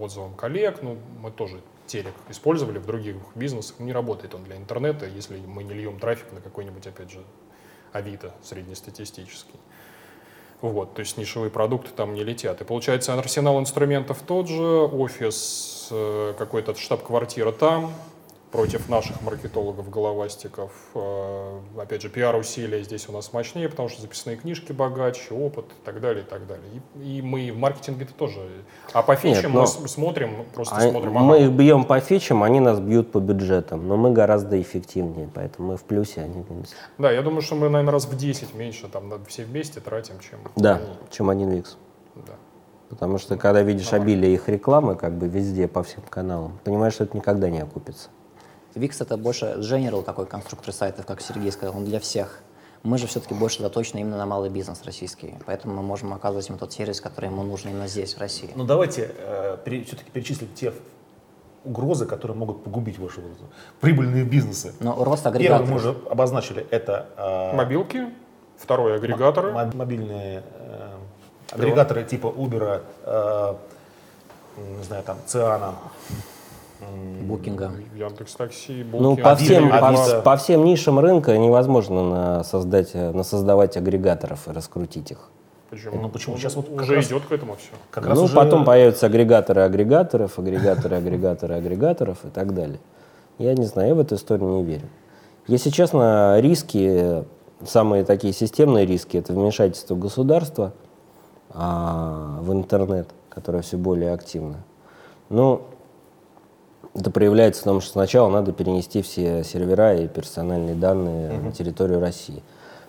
отзывам 0.00 0.34
коллег. 0.34 0.80
Ну, 0.82 0.96
мы 1.22 1.30
тоже 1.30 1.60
телек 1.90 2.14
использовали 2.28 2.78
в 2.78 2.86
других 2.86 3.16
бизнесах. 3.34 3.80
Не 3.80 3.92
работает 3.92 4.34
он 4.34 4.44
для 4.44 4.56
интернета, 4.56 5.06
если 5.06 5.38
мы 5.38 5.64
не 5.64 5.74
льем 5.74 5.98
трафик 5.98 6.32
на 6.32 6.40
какой-нибудь, 6.40 6.86
опять 6.86 7.10
же, 7.10 7.24
Авито 7.92 8.32
среднестатистический. 8.42 9.58
Вот, 10.60 10.94
то 10.94 11.00
есть 11.00 11.16
нишевые 11.16 11.50
продукты 11.50 11.90
там 11.96 12.14
не 12.14 12.22
летят. 12.22 12.60
И 12.60 12.64
получается 12.64 13.14
арсенал 13.18 13.58
инструментов 13.58 14.22
тот 14.26 14.46
же, 14.46 14.62
офис, 14.62 15.88
э, 15.90 16.34
какой-то 16.38 16.74
штаб-квартира 16.74 17.50
там, 17.50 17.92
против 18.50 18.88
наших 18.88 19.22
маркетологов-головастиков. 19.22 20.72
Э, 20.94 21.60
опять 21.78 22.02
же, 22.02 22.08
пиар-усилия 22.08 22.82
здесь 22.82 23.08
у 23.08 23.12
нас 23.12 23.32
мощнее, 23.32 23.68
потому 23.68 23.88
что 23.88 24.02
записные 24.02 24.36
книжки 24.36 24.72
богаче, 24.72 25.34
опыт 25.34 25.66
и 25.66 25.84
так 25.84 26.00
далее, 26.00 26.24
и 26.24 26.26
так 26.26 26.46
далее. 26.46 26.66
И, 26.96 27.18
и 27.18 27.22
мы 27.22 27.50
в 27.52 27.58
маркетинге-то 27.58 28.12
тоже. 28.14 28.40
А 28.92 29.02
по 29.02 29.14
фичам 29.14 29.52
Нет, 29.52 29.70
мы 29.80 29.88
смотрим, 29.88 30.44
просто 30.54 30.76
а 30.76 30.80
смотрим. 30.80 31.12
Мы 31.12 31.36
ага. 31.36 31.44
их 31.44 31.52
бьем 31.52 31.84
по 31.84 32.00
фичам, 32.00 32.42
они 32.42 32.60
нас 32.60 32.80
бьют 32.80 33.12
по 33.12 33.20
бюджетам, 33.20 33.86
но 33.86 33.96
мы 33.96 34.12
гораздо 34.12 34.60
эффективнее, 34.60 35.28
поэтому 35.32 35.68
мы 35.72 35.76
в 35.76 35.84
плюсе, 35.84 36.22
они 36.22 36.42
в 36.42 36.50
минусе. 36.50 36.74
Да, 36.98 37.10
я 37.10 37.22
думаю, 37.22 37.42
что 37.42 37.54
мы, 37.54 37.68
наверное, 37.68 37.92
раз 37.92 38.06
в 38.06 38.16
10 38.16 38.54
меньше 38.54 38.88
там 38.88 39.12
все 39.26 39.44
вместе 39.44 39.80
тратим, 39.80 40.14
чем 40.18 40.40
да, 40.56 40.76
они. 40.76 40.86
чем 41.10 41.30
один 41.30 41.50
Викс. 41.50 41.76
Да. 42.14 42.34
Потому 42.88 43.18
что 43.18 43.36
когда 43.36 43.62
видишь 43.62 43.92
обилие 43.92 44.34
их 44.34 44.48
рекламы 44.48 44.96
как 44.96 45.16
бы 45.16 45.28
везде, 45.28 45.68
по 45.68 45.84
всем 45.84 46.02
каналам, 46.10 46.58
понимаешь, 46.64 46.94
что 46.94 47.04
это 47.04 47.16
никогда 47.16 47.48
не 47.48 47.60
окупится. 47.60 48.10
Wix 48.74 48.96
это 49.00 49.16
больше 49.16 49.56
general 49.58 50.02
такой 50.02 50.26
конструктор 50.26 50.72
сайтов, 50.72 51.06
как 51.06 51.20
Сергей 51.20 51.50
сказал, 51.52 51.76
он 51.76 51.84
для 51.84 52.00
всех. 52.00 52.40
Мы 52.82 52.96
же 52.96 53.06
все-таки 53.06 53.34
больше 53.34 53.62
заточены 53.62 54.00
именно 54.00 54.16
на 54.16 54.24
малый 54.24 54.48
бизнес 54.48 54.82
российский, 54.84 55.34
поэтому 55.44 55.74
мы 55.74 55.82
можем 55.82 56.14
оказывать 56.14 56.48
ему 56.48 56.56
тот 56.56 56.72
сервис, 56.72 57.00
который 57.00 57.26
ему 57.26 57.42
нужен 57.42 57.70
именно 57.70 57.86
здесь, 57.88 58.14
в 58.14 58.18
России. 58.18 58.50
Ну 58.54 58.64
давайте 58.64 59.10
э, 59.18 59.58
все-таки 59.84 60.10
перечислить 60.10 60.54
те 60.54 60.72
угрозы, 61.64 62.06
которые 62.06 62.36
могут 62.36 62.64
погубить 62.64 62.98
ваши 62.98 63.20
прибыльные 63.80 64.24
бизнесы. 64.24 64.74
Но 64.80 65.04
рост 65.04 65.26
агрегаторов. 65.26 65.68
Первый 65.68 65.70
мы 65.70 65.76
уже 65.76 65.96
обозначили, 66.10 66.66
это... 66.70 67.08
Э, 67.18 67.54
Мобилки, 67.54 68.08
второй 68.56 68.96
агрегаторы. 68.96 69.52
Мобильные 69.52 70.42
э, 70.54 70.88
агрегаторы 71.52 72.04
типа 72.04 72.28
Uber, 72.28 72.82
э, 73.04 73.54
не 74.78 74.84
знаю, 74.84 75.02
там, 75.02 75.18
Циана, 75.26 75.74
Букинга. 77.22 77.72
Яндекс 77.94 78.34
Такси, 78.34 78.82
Booking. 78.82 79.00
Ну, 79.00 79.16
по 79.16 79.34
всем, 79.36 79.70
по, 79.70 80.22
по 80.22 80.36
всем 80.36 80.64
нишам 80.64 80.98
рынка 80.98 81.36
невозможно 81.38 82.08
на 82.08 82.44
создать, 82.44 82.94
на 82.94 83.22
создавать 83.22 83.76
агрегаторов 83.76 84.48
и 84.48 84.52
раскрутить 84.52 85.10
их. 85.10 85.30
Почему? 85.70 86.00
Ну 86.00 86.08
почему? 86.08 86.36
Сейчас 86.36 86.56
вот 86.56 86.68
уже 86.68 86.96
раз, 86.96 87.06
идет 87.06 87.24
к 87.26 87.32
этому 87.32 87.54
все. 87.54 87.70
Как 87.92 88.04
ну, 88.06 88.24
уже... 88.24 88.34
потом 88.34 88.64
появятся 88.64 89.06
агрегаторы 89.06 89.60
агрегаторов, 89.60 90.38
агрегаторы 90.38 90.96
агрегаторы 90.96 91.54
агрегаторов 91.54 92.24
и 92.24 92.28
так 92.28 92.54
далее. 92.54 92.80
Я 93.38 93.54
не 93.54 93.64
знаю, 93.64 93.88
я 93.88 93.94
в 93.94 94.00
эту 94.00 94.16
историю 94.16 94.48
не 94.48 94.64
верю. 94.64 94.88
Если 95.46 95.70
честно, 95.70 96.40
риски, 96.40 97.24
самые 97.64 98.04
такие 98.04 98.32
системные 98.32 98.84
риски, 98.84 99.16
это 99.16 99.32
вмешательство 99.32 99.94
государства 99.94 100.72
а, 101.50 102.38
в 102.40 102.52
интернет, 102.52 103.08
которое 103.28 103.62
все 103.62 103.76
более 103.76 104.12
активно. 104.12 104.56
Ну, 105.28 105.62
это 106.94 107.10
проявляется 107.10 107.62
в 107.62 107.64
том, 107.64 107.80
что 107.80 107.92
сначала 107.92 108.28
надо 108.28 108.52
перенести 108.52 109.02
все 109.02 109.44
сервера 109.44 109.94
и 109.96 110.08
персональные 110.08 110.74
данные 110.74 111.30
uh-huh. 111.30 111.42
на 111.42 111.52
территорию 111.52 112.00
России. 112.00 112.42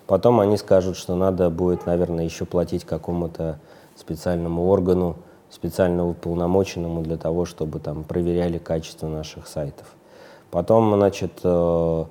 Потом 0.06 0.40
они 0.40 0.56
скажут, 0.56 0.96
что 0.96 1.14
надо 1.14 1.48
будет, 1.50 1.86
наверное, 1.86 2.24
еще 2.24 2.44
платить 2.44 2.84
какому-то 2.84 3.58
специальному 3.96 4.66
органу, 4.66 5.16
специально 5.50 6.06
уполномоченному 6.08 7.02
для 7.02 7.16
того, 7.16 7.44
чтобы 7.44 7.78
там 7.78 8.04
проверяли 8.04 8.58
качество 8.58 9.06
наших 9.06 9.46
сайтов. 9.46 9.86
Потом, 10.50 10.94
значит, 10.94 11.32
э, 11.44 12.04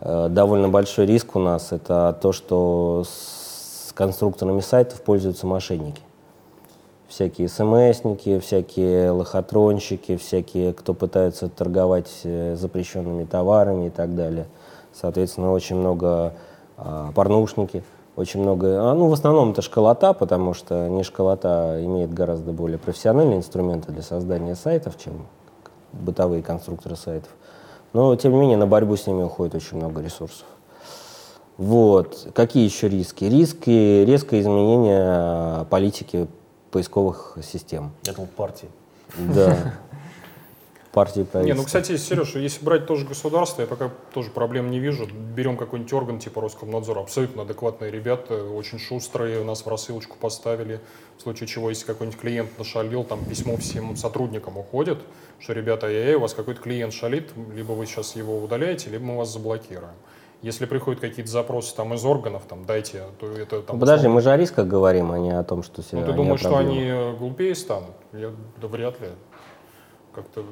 э, 0.00 0.28
довольно 0.30 0.68
большой 0.68 1.06
риск 1.06 1.36
у 1.36 1.38
нас 1.38 1.72
это 1.72 2.16
то, 2.20 2.32
что 2.32 3.04
с 3.06 3.92
конструкторами 3.92 4.60
сайтов 4.60 5.02
пользуются 5.02 5.46
мошенники 5.46 6.00
всякие 7.14 7.48
СМСники, 7.48 8.40
всякие 8.40 9.10
лохотронщики, 9.10 10.16
всякие, 10.16 10.72
кто 10.72 10.94
пытается 10.94 11.48
торговать 11.48 12.10
э, 12.24 12.56
запрещенными 12.56 13.24
товарами 13.24 13.86
и 13.86 13.90
так 13.90 14.16
далее. 14.16 14.46
Соответственно, 14.92 15.52
очень 15.52 15.76
много 15.76 16.34
а, 16.76 17.10
порнушники, 17.12 17.82
очень 18.16 18.40
много, 18.40 18.90
а, 18.90 18.94
ну, 18.94 19.08
в 19.08 19.12
основном 19.12 19.50
это 19.50 19.62
школота, 19.62 20.12
потому 20.12 20.54
что 20.54 20.88
не 20.88 21.02
школота 21.02 21.80
имеет 21.84 22.14
гораздо 22.14 22.52
более 22.52 22.78
профессиональные 22.78 23.38
инструменты 23.38 23.90
для 23.90 24.02
создания 24.02 24.54
сайтов, 24.54 24.96
чем 24.96 25.26
бытовые 25.92 26.42
конструкторы 26.42 26.94
сайтов. 26.94 27.30
Но, 27.92 28.14
тем 28.16 28.32
не 28.32 28.38
менее, 28.38 28.56
на 28.56 28.68
борьбу 28.68 28.96
с 28.96 29.06
ними 29.06 29.22
уходит 29.22 29.54
очень 29.56 29.78
много 29.78 30.00
ресурсов. 30.00 30.46
Вот. 31.58 32.28
Какие 32.34 32.64
еще 32.64 32.88
риски? 32.88 33.24
Риски 33.24 34.04
резкое 34.04 34.40
изменение 34.40 35.04
а, 35.06 35.64
политики 35.64 36.28
поисковых 36.74 37.38
систем. 37.40 37.92
Я 38.02 38.14
думал, 38.14 38.28
партии. 38.36 38.68
Да. 39.16 39.74
Партии 40.92 41.26
Не, 41.42 41.54
ну, 41.54 41.64
кстати, 41.64 41.96
Сереж, 41.96 42.36
если 42.36 42.64
брать 42.64 42.86
тоже 42.86 43.04
государство, 43.04 43.62
я 43.62 43.66
пока 43.66 43.90
тоже 44.12 44.30
проблем 44.30 44.70
не 44.70 44.78
вижу. 44.78 45.06
Берем 45.06 45.56
какой-нибудь 45.56 45.92
орган 45.92 46.18
типа 46.20 46.40
Роскомнадзора, 46.40 47.00
абсолютно 47.00 47.42
адекватные 47.42 47.90
ребята, 47.90 48.44
очень 48.44 48.78
шустрые, 48.78 49.42
нас 49.42 49.66
в 49.66 49.68
рассылочку 49.68 50.16
поставили. 50.16 50.80
В 51.18 51.22
случае 51.22 51.48
чего, 51.48 51.68
если 51.68 51.84
какой-нибудь 51.84 52.20
клиент 52.20 52.58
нашалил, 52.58 53.02
там 53.02 53.24
письмо 53.24 53.56
всем 53.56 53.96
сотрудникам 53.96 54.56
уходит, 54.56 54.98
что, 55.40 55.52
ребята, 55.52 55.88
ай-яй, 55.88 56.14
у 56.14 56.20
вас 56.20 56.32
какой-то 56.32 56.60
клиент 56.60 56.92
шалит, 56.92 57.32
либо 57.54 57.72
вы 57.72 57.86
сейчас 57.86 58.14
его 58.14 58.40
удаляете, 58.40 58.90
либо 58.90 59.04
мы 59.04 59.16
вас 59.16 59.32
заблокируем. 59.32 59.94
Если 60.44 60.66
приходят 60.66 61.00
какие-то 61.00 61.30
запросы 61.30 61.74
там 61.74 61.94
из 61.94 62.04
органов, 62.04 62.42
там 62.46 62.66
дайте, 62.66 63.04
то 63.18 63.32
это 63.32 63.62
там. 63.62 63.80
Подожди, 63.80 64.08
условно... 64.08 64.14
мы 64.16 64.20
же 64.20 64.30
о 64.30 64.36
рисках 64.36 64.66
говорим, 64.66 65.10
а 65.10 65.18
не 65.18 65.30
о 65.30 65.42
том, 65.42 65.62
что 65.62 65.82
Ну 65.92 66.04
ты 66.04 66.12
думаешь, 66.12 66.40
что 66.40 66.58
они 66.58 66.92
глупее 67.18 67.54
станут? 67.54 67.92
Я, 68.12 68.30
да 68.60 68.68
вряд 68.68 69.00
ли. 69.00 69.06
Как-то. 70.14 70.44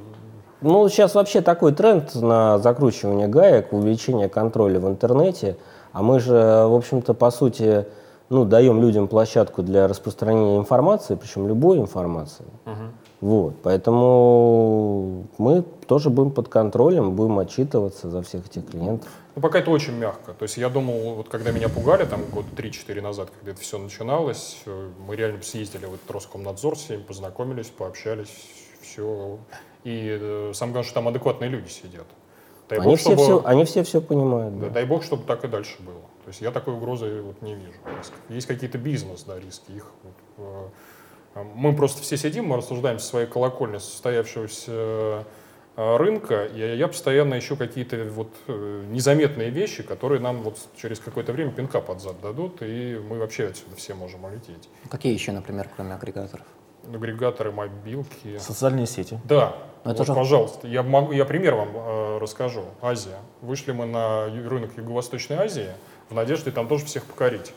Ну, 0.63 0.89
сейчас 0.89 1.15
вообще 1.15 1.43
такой 1.43 1.75
тренд 1.75 2.15
на 2.15 2.59
закручивание 2.59 3.29
гаек, 3.29 3.75
увеличение 3.75 4.31
контроля 4.31 4.81
в 4.81 4.89
интернете. 4.89 5.59
А 5.93 6.03
мы 6.03 6.21
же, 6.21 6.33
в 6.33 6.75
общем-то, 6.75 7.13
по 7.13 7.31
сути, 7.31 7.85
ну, 8.31 8.47
даем 8.47 8.81
людям 8.81 9.09
площадку 9.09 9.63
для 9.63 9.89
распространения 9.89 10.57
информации, 10.57 11.17
причем 11.17 11.47
любой 11.47 11.77
информации. 11.77 12.47
Угу. 12.65 13.02
Вот, 13.23 13.55
поэтому 13.63 15.29
мы 15.39 15.63
тоже 15.87 16.11
будем 16.11 16.33
под 16.33 16.49
контролем, 16.49 17.15
будем 17.15 17.39
отчитываться 17.39 18.11
за 18.11 18.21
всех 18.23 18.47
этих 18.47 18.69
клиентов. 18.69 19.09
Ну, 19.37 19.43
пока 19.43 19.61
это 19.61 19.71
очень 19.71 19.93
мягко. 19.93 20.33
То 20.33 20.43
есть 20.43 20.57
я 20.57 20.69
думал, 20.69 21.15
вот 21.15 21.29
когда 21.29 21.53
меня 21.53 21.69
пугали, 21.69 22.05
там 22.05 22.25
год 22.33 22.47
3-4 22.57 23.01
назад, 23.01 23.31
когда 23.31 23.53
это 23.53 23.61
все 23.61 23.79
начиналось, 23.79 24.61
э, 24.67 24.91
мы 25.07 25.15
реально 25.15 25.41
съездили 25.41 25.87
в 25.87 25.95
этот 25.95 26.11
Роскомнадзор, 26.11 26.77
с 26.77 26.89
ними 26.91 27.03
познакомились, 27.03 27.69
пообщались, 27.69 28.35
все. 28.81 29.39
И 29.85 30.19
э, 30.21 30.51
самое 30.53 30.73
главное, 30.73 30.83
что 30.83 30.95
там 30.95 31.07
адекватные 31.07 31.49
люди 31.49 31.69
сидят. 31.69 32.07
Дай 32.69 32.81
они, 32.81 32.89
бог, 32.89 32.99
все 32.99 33.11
чтобы, 33.11 33.23
все, 33.23 33.43
они 33.45 33.65
все 33.65 33.85
все 33.85 34.01
понимают. 34.01 34.59
Да. 34.59 34.69
Дай 34.69 34.85
бог, 34.85 35.05
чтобы 35.05 35.23
так 35.25 35.45
и 35.45 35.49
дальше 35.49 35.77
было. 35.79 36.03
То 36.25 36.29
есть 36.29 36.41
я 36.41 36.51
такой 36.51 36.75
угрозы 36.75 37.23
вот 37.23 37.41
не 37.41 37.55
вижу. 37.55 37.79
Есть 38.29 38.49
какие-то 38.49 38.79
бизнес, 38.79 39.23
да, 39.23 39.39
риски, 39.39 39.71
их 39.71 39.87
вот, 40.03 40.15
э, 40.39 40.69
мы 41.35 41.75
просто 41.75 42.03
все 42.03 42.17
сидим, 42.17 42.47
мы 42.47 42.57
рассуждаем 42.57 42.99
со 42.99 43.07
своей 43.07 43.27
колокольни 43.27 43.79
состоявшегося 43.79 45.25
э, 45.77 45.97
рынка, 45.97 46.45
и 46.45 46.77
я 46.77 46.89
постоянно 46.89 47.39
ищу 47.39 47.57
какие-то 47.57 48.05
вот 48.05 48.29
э, 48.49 48.85
незаметные 48.91 49.51
вещи, 49.51 49.83
которые 49.83 50.21
нам 50.21 50.43
вот 50.43 50.59
через 50.77 51.01
какое-то 51.01 51.33
время 51.33 51.53
пинка 51.53 51.81
под 51.81 52.01
зад 52.01 52.21
дадут, 52.21 52.63
и 52.63 53.01
мы 53.09 53.19
вообще 53.19 53.47
отсюда 53.47 53.77
все 53.77 53.95
можем 53.95 54.25
улететь. 54.25 54.69
Какие 54.91 55.15
еще, 55.15 55.33
например, 55.33 55.69
кроме 55.75 55.95
агрегаторов? 55.95 56.47
Агрегаторы, 56.93 57.53
мобилки. 57.53 58.39
Социальные 58.39 58.87
сети. 58.87 59.19
Да. 59.25 59.57
вот, 59.85 60.07
же... 60.07 60.15
Пожалуйста, 60.15 60.67
я, 60.67 60.83
могу, 60.83 61.13
я 61.13 61.25
пример 61.25 61.55
вам 61.55 61.71
э, 61.75 62.19
расскажу. 62.19 62.65
Азия. 62.81 63.19
Вышли 63.41 63.73
мы 63.73 63.87
на 63.87 64.27
рынок 64.27 64.73
Юго-Восточной 64.77 65.37
Азии 65.37 65.69
в 66.11 66.15
надежде 66.15 66.51
там 66.51 66.69
тоже 66.69 66.85
всех 66.85 67.05
покорить. 67.05 67.53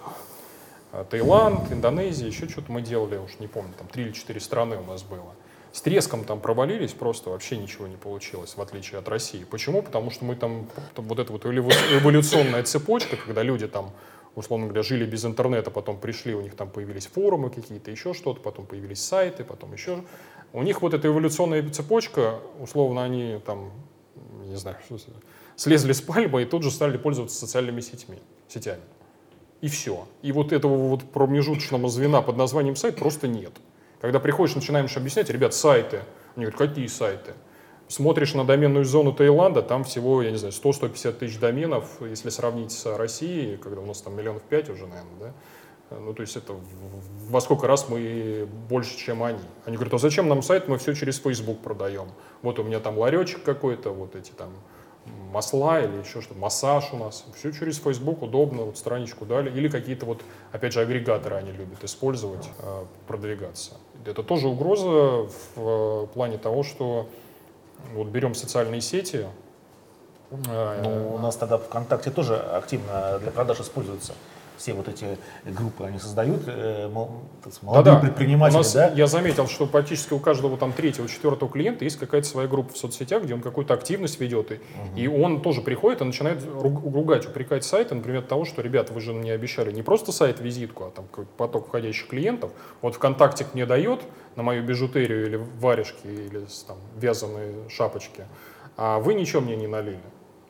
А, 0.96 1.04
Таиланд, 1.04 1.74
Индонезия, 1.74 2.28
еще 2.28 2.48
что-то 2.48 2.72
мы 2.72 2.82
делали, 2.82 3.18
уж 3.18 3.38
не 3.40 3.48
помню, 3.48 3.74
там 3.78 3.88
три 3.88 4.06
или 4.06 4.12
четыре 4.12 4.40
страны 4.40 4.78
у 4.78 4.84
нас 4.86 5.04
было. 5.04 5.36
С 5.74 5.82
треском 5.82 6.24
там 6.24 6.40
провалились, 6.40 6.94
просто 6.94 7.32
вообще 7.32 7.58
ничего 7.58 7.86
не 7.88 7.98
получилось, 7.98 8.56
в 8.56 8.62
отличие 8.62 9.00
от 9.00 9.10
России. 9.10 9.44
Почему? 9.44 9.82
Потому 9.82 10.10
что 10.10 10.24
мы 10.24 10.38
там, 10.38 10.70
там 10.96 11.06
вот 11.06 11.20
эта 11.20 11.34
вот 11.34 11.46
эволюционная 11.46 12.64
цепочка, 12.64 13.18
когда 13.18 13.44
люди 13.44 13.68
там, 13.68 13.92
условно 14.36 14.68
говоря, 14.68 14.84
жили 14.84 15.06
без 15.06 15.26
интернета, 15.26 15.70
потом 15.70 16.00
пришли, 16.00 16.34
у 16.34 16.40
них 16.40 16.56
там 16.56 16.70
появились 16.70 17.08
форумы 17.08 17.50
какие-то, 17.50 17.92
еще 17.92 18.14
что-то, 18.14 18.40
потом 18.40 18.66
появились 18.66 19.04
сайты, 19.04 19.44
потом 19.44 19.74
еще. 19.74 20.02
У 20.54 20.64
них 20.64 20.82
вот 20.82 20.94
эта 20.94 21.10
эволюционная 21.10 21.68
цепочка, 21.70 22.40
условно, 22.62 23.04
они 23.04 23.42
там, 23.46 23.74
не 24.46 24.56
знаю, 24.56 24.78
слезли 25.58 25.92
с 25.92 26.00
пальмы 26.00 26.44
и 26.44 26.46
тут 26.46 26.64
же 26.64 26.72
стали 26.72 26.96
пользоваться 26.96 27.38
социальными 27.38 27.82
сетьми, 27.82 28.20
сетями. 28.48 28.82
И 29.66 29.68
все. 29.68 30.08
И 30.22 30.32
вот 30.32 30.54
этого 30.54 30.78
вот 30.90 31.06
промежуточного 31.06 31.90
звена 31.90 32.22
под 32.22 32.38
названием 32.38 32.76
сайт 32.76 32.98
просто 32.98 33.28
нет. 33.28 33.52
Когда 34.00 34.20
приходишь, 34.20 34.54
начинаешь 34.54 34.96
объяснять, 34.96 35.32
ребят, 35.32 35.56
сайты. 35.56 36.02
Они 36.36 36.46
говорят, 36.46 36.70
какие 36.70 36.86
сайты? 36.86 37.34
Смотришь 37.88 38.36
на 38.36 38.46
доменную 38.46 38.86
зону 38.86 39.12
Таиланда, 39.12 39.64
там 39.64 39.84
всего, 39.84 40.22
я 40.22 40.30
не 40.30 40.38
знаю, 40.38 40.54
100-150 40.54 41.14
тысяч 41.14 41.40
доменов, 41.40 42.00
если 42.00 42.30
сравнить 42.30 42.74
с 42.74 42.96
Россией, 42.96 43.58
когда 43.58 43.82
у 43.82 43.88
нас 43.88 44.02
там 44.02 44.16
миллионов 44.16 44.44
пять 44.44 44.70
уже, 44.70 44.86
наверное, 44.86 45.20
да? 45.20 45.34
Ну, 45.98 46.14
то 46.14 46.22
есть 46.22 46.36
это 46.36 46.54
во 47.32 47.42
сколько 47.42 47.66
раз 47.66 47.90
мы 47.90 48.48
больше, 48.70 48.96
чем 48.96 49.24
они. 49.24 49.40
Они 49.66 49.78
говорят, 49.78 49.96
а 49.96 49.98
зачем 49.98 50.30
нам 50.30 50.44
сайт, 50.44 50.68
мы 50.68 50.78
все 50.78 50.94
через 50.94 51.18
Facebook 51.18 51.62
продаем. 51.62 52.10
Вот 52.44 52.60
у 52.60 52.64
меня 52.64 52.80
там 52.80 53.00
ларечек 53.00 53.42
какой-то, 53.42 53.90
вот 53.90 54.16
эти 54.16 54.30
там 54.30 54.52
масла 55.32 55.82
или 55.82 55.98
еще 56.00 56.22
что-то, 56.22 56.40
массаж 56.40 56.90
у 56.94 56.98
нас. 56.98 57.26
Все 57.36 57.52
через 57.52 57.78
Facebook 57.78 58.22
удобно, 58.22 58.64
вот 58.64 58.78
страничку 58.78 59.26
дали. 59.26 59.50
Или 59.50 59.68
какие-то 59.68 60.06
вот, 60.06 60.22
опять 60.52 60.74
же, 60.74 60.82
агрегаторы 60.82 61.36
они 61.36 61.52
любят 61.52 61.84
использовать, 61.84 62.48
э, 62.60 62.86
продвигаться. 63.08 63.74
Это 64.06 64.24
тоже 64.24 64.48
угроза 64.48 65.28
в 65.56 65.58
э, 65.58 66.08
плане 66.14 66.38
того, 66.38 66.64
что 66.64 67.10
вот 67.94 68.08
берем 68.08 68.36
социальные 68.36 68.82
сети. 68.82 69.28
Ну, 70.32 71.16
у 71.16 71.18
нас 71.20 71.36
тогда 71.36 71.58
ВКонтакте 71.58 72.10
тоже 72.10 72.38
активно 72.38 73.20
для 73.20 73.32
продаж 73.32 73.60
используется 73.60 74.14
все 74.58 74.74
вот 74.74 74.88
эти 74.88 75.18
группы 75.46 75.86
они 75.86 76.00
создают, 76.00 76.44
э, 76.48 76.90
молодые 77.62 77.96
да, 77.96 78.00
предприниматели, 78.00 78.58
нас, 78.58 78.74
да? 78.74 78.90
Я 78.90 79.08
заметил, 79.08 79.48
что 79.48 79.66
практически 79.66 80.14
у 80.14 80.20
каждого 80.20 80.58
там 80.58 80.74
третьего, 80.74 81.08
четвертого 81.08 81.52
клиента 81.52 81.84
есть 81.84 81.98
какая-то 81.98 82.28
своя 82.28 82.48
группа 82.48 82.74
в 82.74 82.78
соцсетях, 82.78 83.24
где 83.24 83.34
он 83.34 83.42
какую-то 83.42 83.74
активность 83.74 84.20
ведет, 84.20 84.52
и, 84.52 84.56
угу. 84.56 84.62
и 84.96 85.08
он 85.08 85.42
тоже 85.42 85.62
приходит 85.62 86.02
и 86.02 86.04
начинает 86.04 86.44
ругать, 86.46 87.26
упрекать 87.26 87.64
сайты, 87.64 87.96
например, 87.96 88.22
того, 88.24 88.46
что, 88.46 88.62
ребята, 88.62 88.94
вы 88.94 89.02
же 89.02 89.14
мне 89.14 89.34
обещали 89.34 89.72
не 89.72 89.84
просто 89.84 90.12
сайт-визитку, 90.12 90.86
а 90.86 90.92
там 90.92 91.06
какой-то 91.06 91.32
поток 91.38 91.68
входящих 91.68 92.08
клиентов. 92.08 92.52
Вот 92.82 92.96
ВКонтакте 92.96 93.46
мне 93.54 93.66
дает 93.66 94.02
на 94.36 94.44
мою 94.44 94.64
бижутерию 94.64 95.26
или 95.26 95.36
варежки, 95.60 96.08
или 96.08 96.46
там 96.68 96.78
вязаные 96.98 97.70
шапочки, 97.70 98.26
а 98.78 99.00
вы 99.00 99.14
ничего 99.14 99.42
мне 99.42 99.56
не 99.56 99.68
налили. 99.68 100.00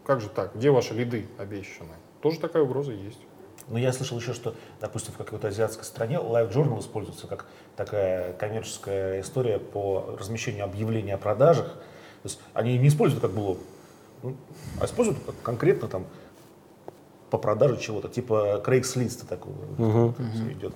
Как 0.06 0.22
же 0.22 0.30
так? 0.30 0.56
Где 0.56 0.70
ваши 0.70 0.94
лиды 0.94 1.26
обещанные? 1.38 1.98
Тоже 2.22 2.39
такая 2.39 2.63
угроза 2.63 2.91
есть. 2.91 3.20
Но 3.67 3.80
я 3.80 3.91
слышал 3.91 4.19
еще, 4.19 4.34
что, 4.34 4.54
допустим, 4.80 5.13
в 5.13 5.17
какой-то 5.17 5.47
азиатской 5.47 5.86
стране 5.86 6.17
Live 6.17 6.54
Journal 6.54 6.80
используется 6.80 7.28
как 7.28 7.45
такая 7.75 8.34
коммерческая 8.34 9.21
история 9.21 9.60
по 9.60 10.15
размещению 10.19 10.65
объявлений 10.65 11.12
о 11.12 11.17
продажах. 11.17 11.67
То 11.67 12.30
есть 12.30 12.39
они 12.54 12.78
не 12.78 12.88
используют 12.89 13.21
как 13.21 13.32
блог, 13.32 13.58
ну, 14.23 14.36
а 14.80 14.86
используют 14.86 15.19
как 15.25 15.36
конкретно 15.41 15.88
там 15.88 16.06
по 17.30 17.38
продаже 17.38 17.78
чего-то, 17.78 18.08
типа 18.08 18.62
Craigslist 18.65 19.28
такого 19.28 19.56
uh-huh. 19.78 20.15
uh-huh. 20.15 20.54
идет. 20.54 20.73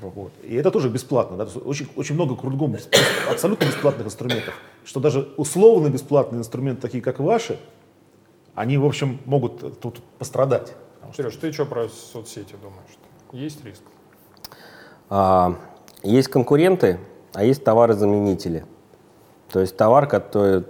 Вот. 0.00 0.32
И 0.42 0.54
это 0.54 0.70
тоже 0.70 0.88
бесплатно. 0.88 1.36
Да? 1.36 1.44
Очень, 1.60 1.88
очень 1.96 2.14
много 2.14 2.36
кругом 2.36 2.76
абсолютно 3.30 3.64
бесплатных 3.64 4.06
инструментов. 4.06 4.54
Что 4.84 5.00
даже 5.00 5.32
условно 5.36 5.88
бесплатные 5.88 6.40
инструменты, 6.40 6.82
такие 6.82 7.02
как 7.02 7.20
ваши, 7.20 7.58
они, 8.54 8.76
в 8.78 8.84
общем, 8.84 9.20
могут 9.24 9.80
тут 9.80 10.02
пострадать. 10.18 10.74
Сереж, 11.14 11.36
ты 11.36 11.52
что 11.52 11.66
про 11.66 11.88
соцсети 11.88 12.54
думаешь? 12.60 12.98
Есть 13.32 13.64
риск? 13.64 13.82
А, 15.10 15.56
есть 16.02 16.28
конкуренты, 16.28 16.98
а 17.34 17.44
есть 17.44 17.64
товары-заменители. 17.64 18.64
То 19.50 19.60
есть 19.60 19.76
товар, 19.76 20.06
который, 20.06 20.64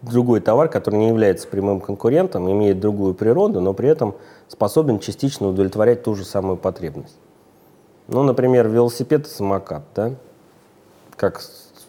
другой 0.00 0.40
товар, 0.40 0.68
который 0.68 0.96
не 0.96 1.08
является 1.08 1.46
прямым 1.48 1.80
конкурентом, 1.80 2.50
имеет 2.50 2.80
другую 2.80 3.14
природу, 3.14 3.60
но 3.60 3.74
при 3.74 3.88
этом 3.88 4.14
способен 4.48 4.98
частично 4.98 5.48
удовлетворять 5.48 6.02
ту 6.02 6.14
же 6.14 6.24
самую 6.24 6.56
потребность. 6.56 7.18
Ну, 8.08 8.22
например, 8.22 8.68
велосипед 8.68 9.26
и 9.26 9.28
самокат, 9.28 9.82
да, 9.94 10.12
как 11.16 11.42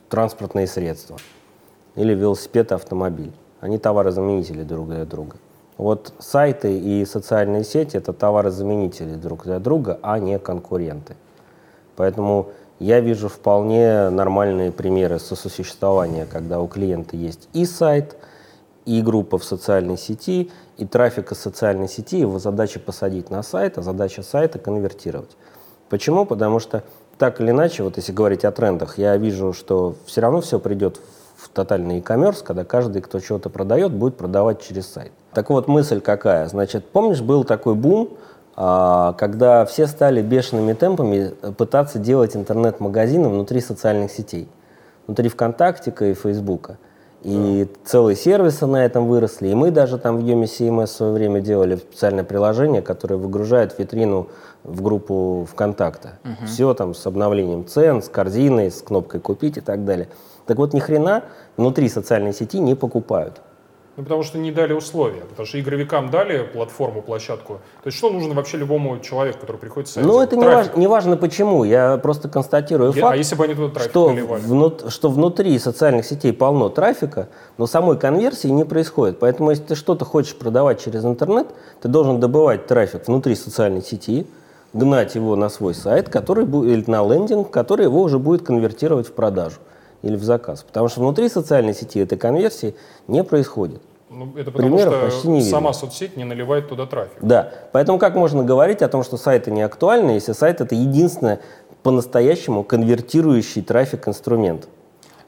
транспортные 0.10 0.68
средства. 0.68 1.18
Или 1.96 2.13
велосипед 2.13 2.72
и 2.72 2.76
автомобиль. 2.76 3.32
Они 3.60 3.78
товарозаменители 3.78 4.63
друг 4.63 4.90
для 4.90 5.06
друга. 5.06 5.38
Вот 5.78 6.13
сайты 6.20 6.78
и 6.78 7.06
социальные 7.06 7.63
сети– 7.63 7.98
это 7.98 8.12
товарозаменители 8.13 9.16
друг 9.16 9.44
для 9.44 9.60
друга, 9.60 10.00
а 10.02 10.18
не 10.18 10.40
конкуренты. 10.40 11.16
Поэтому 11.96 12.50
я 12.80 13.00
вижу 13.00 13.28
вполне 13.28 14.10
нормальные 14.10 14.72
примеры 14.72 15.20
сосуществования, 15.20 16.26
когда 16.26 16.60
у 16.60 16.68
клиента 16.68 17.16
есть 17.16 17.48
и 17.54 17.66
сайт, 17.66 18.16
и 18.86 19.02
группа 19.02 19.38
в 19.38 19.44
социальной 19.44 19.98
сети, 19.98 20.50
и 20.78 20.86
трафик 20.86 21.36
социальной 21.36 21.90
сети, 21.90 22.20
его 22.20 22.40
задача 22.40 22.80
посадить 22.80 23.30
на 23.30 23.44
сайт, 23.44 23.78
а 23.78 23.82
задача 23.82 24.24
сайта 24.24 24.60
конвертировать. 24.60 25.36
Почему? 25.90 26.26
Потому 26.26 26.60
что 26.60 26.84
так 27.18 27.42
или 27.42 27.52
иначе, 27.52 27.84
вот 27.84 27.98
если 27.98 28.12
говорить 28.12 28.46
о 28.46 28.52
трендах, 28.52 28.98
я 28.98 29.18
вижу, 29.18 29.54
что 29.54 29.96
все 30.06 30.22
равно 30.22 30.42
все 30.42 30.60
придет 30.60 31.02
в 31.38 31.50
тотальный 31.50 32.00
e-commerce, 32.00 32.43
когда 32.43 32.63
каждый, 32.65 33.02
кто 33.02 33.19
что-то 33.19 33.50
продает, 33.50 33.93
будет 33.93 34.17
продавать 34.17 34.62
через 34.62 34.88
сайт. 34.88 35.12
Так 35.34 35.50
вот, 35.50 35.67
мысль 35.67 36.02
какая? 36.02 36.47
Значит, 36.47 36.86
помнишь, 36.89 37.21
был 37.21 37.43
такой 37.43 37.76
бум, 37.76 38.17
а, 38.56 39.13
когда 39.13 39.65
все 39.65 39.86
стали 39.86 40.23
бешеными 40.23 40.73
темпами 40.73 41.30
пытаться 41.58 42.00
делать 42.00 42.36
интернет-магазины 42.36 43.30
внутри 43.30 43.62
социальных 43.62 44.12
сетей, 44.12 44.50
внутри 45.06 45.30
ВКонтактика 45.30 46.06
и 46.06 46.15
Фейсбука. 46.15 46.80
И 47.28 47.66
да. 47.66 47.80
целые 47.84 48.16
сервисы 48.16 48.66
на 48.68 48.86
этом 48.86 49.08
выросли. 49.08 49.50
И 49.50 49.54
мы 49.54 49.70
даже 49.70 49.98
там 49.98 50.18
в 50.18 50.24
CMS 50.24 50.86
в 50.86 50.90
свое 50.90 51.12
время 51.12 51.42
делали 51.42 51.76
специальное 51.76 52.24
приложение, 52.24 52.82
которое 52.82 53.18
выгружает 53.18 53.78
витрину 53.78 54.30
в 54.63 54.82
группу 54.82 55.46
ВКонтакта. 55.52 56.20
Угу. 56.24 56.48
Все 56.48 56.74
там 56.74 56.94
с 56.94 57.06
обновлением 57.06 57.68
цен, 57.68 58.02
с 58.02 58.08
корзиной, 58.08 58.72
с 58.72 58.82
кнопкой 58.82 59.20
«Купить» 59.20 59.58
и 59.58 59.62
так 59.62 59.84
далее. 59.84 60.08
Так 60.46 60.58
вот, 60.58 60.74
ни 60.74 60.80
хрена 60.80 61.26
внутри 61.58 61.90
социальной 61.90 62.34
сети 62.34 62.60
не 62.60 62.76
покупают. 62.76 63.42
Ну, 63.98 64.04
потому 64.04 64.22
что 64.22 64.38
не 64.38 64.52
дали 64.52 64.74
условия. 64.74 65.22
Потому 65.22 65.48
что 65.48 65.60
игровикам 65.60 66.12
дали 66.12 66.44
платформу, 66.44 67.02
площадку. 67.02 67.54
То 67.82 67.88
есть 67.88 67.98
что 67.98 68.12
нужно 68.12 68.36
вообще 68.36 68.58
любому 68.58 69.00
человеку, 69.00 69.40
который 69.40 69.58
приходит 69.58 69.90
с 69.90 69.94
сайтом? 69.94 70.12
Ну, 70.12 70.22
это 70.22 70.36
не, 70.38 70.46
важ, 70.46 70.68
не 70.76 70.86
важно 70.86 71.18
почему. 71.18 71.64
Я 71.64 71.98
просто 71.98 72.30
констатирую 72.30 72.94
Я, 72.94 73.00
а 73.00 73.02
факт, 73.02 73.14
а 73.16 73.18
если 73.18 73.36
бы 73.36 73.44
они 73.46 73.56
туда 73.56 73.74
трафик 73.74 73.90
что, 73.90 74.10
внут, 74.10 74.86
что 74.94 75.10
внутри 75.10 75.58
социальных 75.58 76.06
сетей 76.06 76.32
полно 76.32 76.70
трафика, 76.70 77.30
но 77.58 77.66
самой 77.66 77.98
конверсии 77.98 78.50
не 78.50 78.66
происходит. 78.66 79.18
Поэтому 79.18 79.50
если 79.50 79.64
ты 79.64 79.76
что-то 79.76 80.06
хочешь 80.06 80.36
продавать 80.36 80.80
через 80.80 81.04
интернет, 81.04 81.48
ты 81.82 81.88
должен 81.88 82.20
добывать 82.20 82.68
трафик 82.68 83.08
внутри 83.08 83.34
социальной 83.34 83.82
сети, 83.82 84.28
гнать 84.74 85.16
его 85.16 85.36
на 85.36 85.50
свой 85.50 85.74
сайт, 85.74 86.10
который 86.10 86.46
или 86.46 86.84
на 86.86 87.04
лендинг, 87.04 87.50
который 87.50 87.86
его 87.86 88.04
уже 88.04 88.20
будет 88.20 88.44
конвертировать 88.44 89.08
в 89.08 89.14
продажу 89.14 89.58
или 90.02 90.16
в 90.16 90.24
заказ. 90.24 90.64
Потому 90.64 90.88
что 90.88 91.02
внутри 91.02 91.30
социальной 91.30 91.74
сети 91.74 92.00
этой 92.00 92.18
конверсии 92.18 92.76
не 93.08 93.24
происходит. 93.24 93.82
Ну, 94.10 94.32
это 94.38 94.52
потому 94.52 94.78
Примеров 94.78 94.94
что 94.94 95.06
почти 95.06 95.28
не 95.28 95.42
сама 95.42 95.72
видно. 95.72 95.74
соцсеть 95.74 96.16
не 96.16 96.24
наливает 96.24 96.70
туда 96.70 96.86
трафик. 96.86 97.18
Да, 97.22 97.52
поэтому 97.74 98.00
как 98.00 98.16
можно 98.16 98.44
говорить 98.44 98.82
о 98.82 98.88
том, 98.88 99.04
что 99.04 99.18
сайты 99.18 99.52
не 99.52 99.62
актуальны, 99.62 100.12
если 100.12 100.32
сайт 100.32 100.62
это 100.62 100.76
единственный 100.76 101.40
по-настоящему 101.84 102.64
конвертирующий 102.64 103.62
трафик 103.62 104.08
инструмент? 104.08 104.70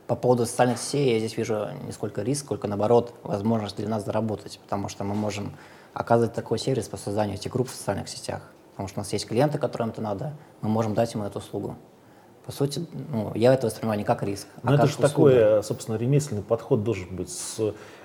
По 0.07 0.15
поводу 0.15 0.45
социальных 0.45 0.79
сетей 0.79 1.13
я 1.13 1.19
здесь 1.19 1.35
вижу 1.35 1.67
не 1.85 1.91
сколько 1.91 2.21
риск, 2.21 2.45
сколько 2.45 2.67
наоборот 2.67 3.13
возможность 3.23 3.75
для 3.75 3.89
нас 3.89 4.05
заработать, 4.05 4.59
потому 4.63 4.87
что 4.87 5.03
мы 5.03 5.13
можем 5.13 5.53
оказывать 5.93 6.33
такой 6.33 6.57
сервис 6.57 6.87
по 6.87 6.97
созданию 6.97 7.35
этих 7.35 7.51
групп 7.51 7.69
в 7.69 7.75
социальных 7.75 8.07
сетях. 8.07 8.41
Потому 8.71 8.87
что 8.87 8.99
у 8.99 9.01
нас 9.01 9.11
есть 9.11 9.27
клиенты, 9.27 9.57
которым 9.57 9.89
это 9.89 10.01
надо, 10.01 10.33
мы 10.61 10.69
можем 10.69 10.93
дать 10.93 11.13
им 11.13 11.21
эту 11.21 11.39
услугу 11.39 11.75
по 12.49 12.55
сути, 12.55 12.83
ну, 13.11 13.31
я 13.35 13.53
это 13.53 13.67
воспринимаю 13.67 13.99
не 13.99 14.03
как 14.03 14.23
риск. 14.23 14.47
А 14.63 14.71
Но 14.71 14.73
это 14.73 14.87
же 14.87 14.97
такой, 14.97 15.61
собственно, 15.61 15.97
ремесленный 15.97 16.41
подход 16.41 16.83
должен 16.83 17.07
быть 17.11 17.29
с 17.29 17.59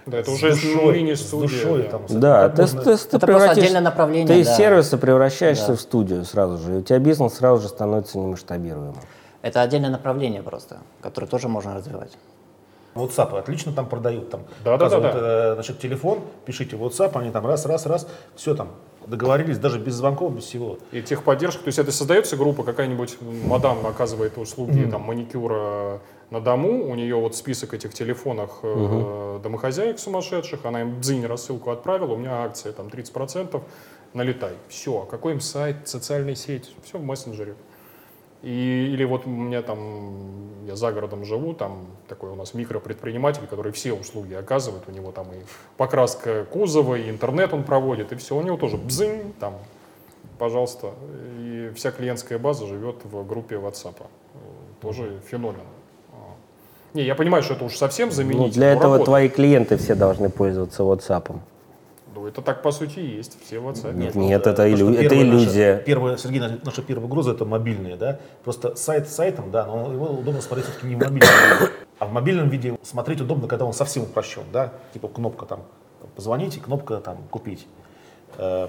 да, 0.04 0.18
это 0.18 0.32
уже 0.32 0.50
душой, 0.50 0.98
мини-студия. 0.98 1.48
Душой, 1.48 1.82
да, 1.84 1.88
там, 1.88 2.02
да 2.20 2.48
ты, 2.50 2.60
можно... 2.60 2.82
ты, 2.82 2.96
ты, 2.98 3.16
это 3.16 3.26
превратишь, 3.26 3.62
отдельное 3.62 3.80
направление. 3.80 4.26
Ты 4.26 4.40
из 4.40 4.46
да. 4.48 4.54
сервиса 4.54 4.98
превращаешься 4.98 5.68
да. 5.68 5.76
в 5.76 5.80
студию 5.80 6.26
сразу 6.26 6.58
же, 6.58 6.74
и 6.74 6.76
у 6.80 6.82
тебя 6.82 6.98
бизнес 6.98 7.32
сразу 7.32 7.62
же 7.62 7.68
становится 7.68 8.18
немасштабируемым. 8.18 9.00
Это 9.40 9.62
отдельное 9.62 9.88
направление 9.88 10.42
просто, 10.42 10.80
которое 11.00 11.26
тоже 11.26 11.48
можно 11.48 11.74
развивать. 11.74 12.12
WhatsApp 12.94 13.38
отлично 13.38 13.72
там 13.72 13.88
продают. 13.88 14.28
Там, 14.28 14.42
да, 14.62 14.76
да, 14.76 14.90
да, 14.90 15.00
да. 15.00 15.12
Э, 15.14 15.54
значит, 15.54 15.80
телефон, 15.80 16.20
пишите 16.44 16.76
WhatsApp, 16.76 17.18
они 17.18 17.30
там 17.30 17.46
раз, 17.46 17.64
раз, 17.64 17.86
раз, 17.86 18.06
все 18.36 18.54
там 18.54 18.68
договорились, 19.06 19.58
даже 19.58 19.78
без 19.78 19.94
звонков, 19.94 20.34
без 20.34 20.44
всего. 20.44 20.78
И 20.92 21.02
техподдержка, 21.02 21.62
то 21.62 21.68
есть 21.68 21.78
это 21.78 21.92
создается 21.92 22.36
группа, 22.36 22.62
какая-нибудь 22.62 23.18
мадам 23.46 23.86
оказывает 23.86 24.38
услуги 24.38 24.80
mm-hmm. 24.80 24.90
там, 24.90 25.02
маникюра 25.02 26.00
на 26.30 26.40
дому, 26.40 26.90
у 26.90 26.94
нее 26.94 27.16
вот 27.16 27.36
список 27.36 27.74
этих 27.74 27.94
телефонов 27.94 28.50
mm-hmm. 28.62 29.42
домохозяек 29.42 29.98
сумасшедших, 29.98 30.64
она 30.64 30.82
им 30.82 31.00
дзинь 31.00 31.26
рассылку 31.26 31.70
отправила, 31.70 32.14
у 32.14 32.16
меня 32.16 32.44
акция 32.44 32.72
там 32.72 32.86
30%, 32.86 33.60
налетай. 34.14 34.54
Все, 34.68 35.00
какой 35.10 35.34
им 35.34 35.40
сайт, 35.40 35.76
социальная 35.84 36.34
сеть, 36.34 36.74
все 36.84 36.98
в 36.98 37.04
мессенджере. 37.04 37.54
И, 38.44 38.90
или 38.92 39.04
вот 39.04 39.26
у 39.26 39.30
меня 39.30 39.62
там, 39.62 40.60
я 40.66 40.76
за 40.76 40.92
городом 40.92 41.24
живу, 41.24 41.54
там 41.54 41.86
такой 42.08 42.30
у 42.30 42.34
нас 42.34 42.54
микропредприниматель, 42.54 43.46
который 43.48 43.72
все 43.72 43.94
услуги 43.94 44.34
оказывает, 44.34 44.82
у 44.86 44.92
него 44.92 45.12
там 45.12 45.26
и 45.32 45.42
покраска 45.78 46.44
кузова, 46.44 46.96
и 46.96 47.08
интернет 47.08 47.54
он 47.54 47.64
проводит, 47.64 48.12
и 48.12 48.16
все, 48.16 48.36
у 48.36 48.42
него 48.42 48.58
тоже 48.58 48.76
бзынь, 48.76 49.32
там 49.40 49.54
пожалуйста. 50.38 50.90
И 51.38 51.72
вся 51.74 51.90
клиентская 51.90 52.38
база 52.38 52.66
живет 52.66 52.96
в 53.04 53.26
группе 53.26 53.56
WhatsApp. 53.56 53.96
Тоже 54.80 55.20
феномен. 55.30 55.64
Не, 56.92 57.02
я 57.02 57.14
понимаю, 57.14 57.42
что 57.42 57.54
это 57.54 57.64
уж 57.64 57.76
совсем 57.76 58.12
заменить. 58.12 58.38
Ну, 58.38 58.48
для 58.48 58.68
этого 58.68 58.98
работает. 58.98 59.06
твои 59.06 59.28
клиенты 59.28 59.76
все 59.76 59.94
должны 59.94 60.28
пользоваться 60.28 60.82
WhatsApp. 60.82 61.36
Ну, 62.14 62.26
это 62.26 62.42
так 62.42 62.62
по 62.62 62.70
сути 62.70 63.00
и 63.00 63.16
есть, 63.16 63.36
все 63.44 63.58
в 63.58 63.68
WhatsApp. 63.68 63.94
Нет, 63.94 64.14
нет 64.14 64.46
это, 64.46 64.72
илю... 64.72 64.92
это 64.92 65.20
иллюзия. 65.20 65.72
Наша, 65.74 65.84
первая, 65.84 66.16
Сергей, 66.16 66.42
наша 66.64 66.82
первая 66.82 67.06
угроза 67.06 67.32
это 67.32 67.44
мобильные, 67.44 67.96
да? 67.96 68.20
Просто 68.44 68.76
сайт 68.76 69.08
сайтом, 69.08 69.50
да, 69.50 69.66
но 69.66 69.92
его 69.92 70.06
удобно 70.06 70.40
смотреть 70.40 70.66
все-таки 70.66 70.86
не 70.86 70.94
в 70.94 70.98
мобильном 70.98 71.20
виде. 71.20 71.72
А 71.98 72.06
в 72.06 72.12
мобильном 72.12 72.48
виде 72.48 72.78
смотреть 72.82 73.20
удобно, 73.20 73.48
когда 73.48 73.64
он 73.64 73.72
совсем 73.72 74.04
упрощен, 74.04 74.44
да? 74.52 74.72
Типа 74.92 75.08
кнопка 75.08 75.46
там 75.46 75.64
позвонить 76.14 76.56
и 76.56 76.60
кнопка 76.60 76.98
там 76.98 77.18
купить. 77.30 77.66
Э, 78.38 78.68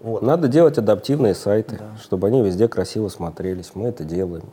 вот. 0.00 0.22
Надо 0.22 0.48
делать 0.48 0.78
адаптивные 0.78 1.34
сайты, 1.34 1.78
да. 1.78 1.96
чтобы 2.00 2.28
они 2.28 2.42
везде 2.42 2.68
красиво 2.68 3.08
смотрелись. 3.08 3.72
Мы 3.74 3.88
это 3.88 4.04
делаем. 4.04 4.44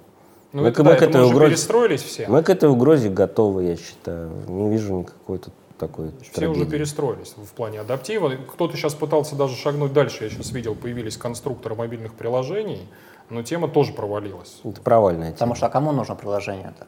Ну, 0.51 0.63
мы, 0.63 0.69
это, 0.69 0.83
мы, 0.83 0.91
да, 0.91 0.97
к 0.97 1.01
этой 1.03 1.23
угрозе, 1.23 1.51
перестроились 1.51 2.01
все. 2.01 2.27
Мы 2.27 2.41
к 2.41 2.49
этой 2.49 2.69
угрозе 2.69 3.09
готовы, 3.09 3.65
я 3.65 3.75
считаю. 3.75 4.31
Не 4.47 4.69
вижу 4.69 4.99
никакой 4.99 5.37
тут 5.37 5.53
такой 5.79 6.11
Все 6.21 6.31
трагедии. 6.33 6.61
уже 6.61 6.69
перестроились 6.69 7.33
в 7.35 7.53
плане 7.53 7.79
адаптива. 7.81 8.31
Кто-то 8.51 8.77
сейчас 8.77 8.93
пытался 8.93 9.35
даже 9.35 9.55
шагнуть 9.55 9.93
дальше. 9.93 10.25
Я 10.25 10.29
сейчас 10.29 10.51
видел, 10.51 10.75
появились 10.75 11.17
конструкторы 11.17 11.75
мобильных 11.75 12.13
приложений, 12.13 12.87
но 13.29 13.41
тема 13.41 13.67
тоже 13.67 13.93
провалилась. 13.93 14.59
Это 14.63 14.81
провальная 14.81 15.27
тема. 15.27 15.33
Потому 15.33 15.55
что 15.55 15.65
а 15.65 15.69
кому 15.69 15.91
нужно 15.91 16.15
приложение-то? 16.15 16.87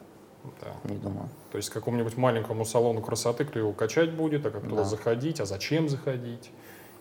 Да. 0.60 0.90
Не 0.90 0.96
думаю. 0.96 1.28
То 1.50 1.56
есть 1.56 1.70
какому-нибудь 1.70 2.16
маленькому 2.16 2.64
салону 2.64 3.00
красоты, 3.00 3.44
кто 3.44 3.58
его 3.58 3.72
качать 3.72 4.12
будет, 4.12 4.46
а 4.46 4.50
как 4.50 4.68
туда 4.68 4.84
заходить, 4.84 5.40
а 5.40 5.46
зачем 5.46 5.88
заходить. 5.88 6.50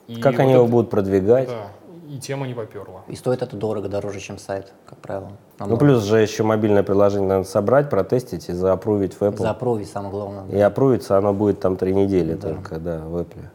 И 0.08 0.20
как 0.20 0.34
вот 0.34 0.42
они 0.42 0.52
это, 0.52 0.60
его 0.60 0.68
будут 0.68 0.90
продвигать. 0.90 1.48
Да, 1.48 1.72
и 2.12 2.20
тема 2.20 2.46
не 2.46 2.54
поперла. 2.54 3.04
И 3.08 3.16
стоит 3.16 3.42
это 3.42 3.56
дорого, 3.56 3.88
дороже, 3.88 4.20
чем 4.20 4.38
сайт, 4.38 4.74
как 4.86 5.00
правило. 5.00 5.32
Намного. 5.58 5.82
Ну, 5.82 5.88
плюс 5.88 6.04
же 6.04 6.20
еще 6.20 6.44
мобильное 6.44 6.84
приложение 6.84 7.30
надо 7.30 7.44
собрать, 7.46 7.90
протестить 7.90 8.50
и 8.50 8.54
заапрувить 8.54 9.14
в 9.14 9.22
Apple. 9.22 9.38
Заапрувить, 9.38 9.90
самое 9.90 10.12
главное. 10.12 10.46
И 10.50 10.60
апрувиться 10.60 11.18
оно 11.18 11.34
будет 11.34 11.62
там 11.62 11.78
три 11.78 11.94
недели 11.94 12.34
да. 12.34 12.50
только, 12.50 12.80
да, 12.80 13.00
в 13.00 13.16
Apple. 13.16 13.46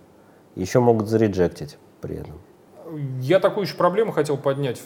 Еще 0.54 0.80
могут 0.80 1.08
зареджектить 1.08 1.76
при 2.00 2.16
этом. 2.16 2.34
Я 3.20 3.40
такую 3.40 3.66
еще 3.66 3.76
проблему 3.76 4.12
хотел 4.12 4.38
поднять. 4.38 4.80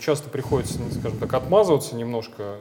Часто 0.00 0.28
приходится, 0.28 0.78
скажем 0.98 1.18
так, 1.18 1.32
отмазываться 1.34 1.94
немножко. 1.94 2.56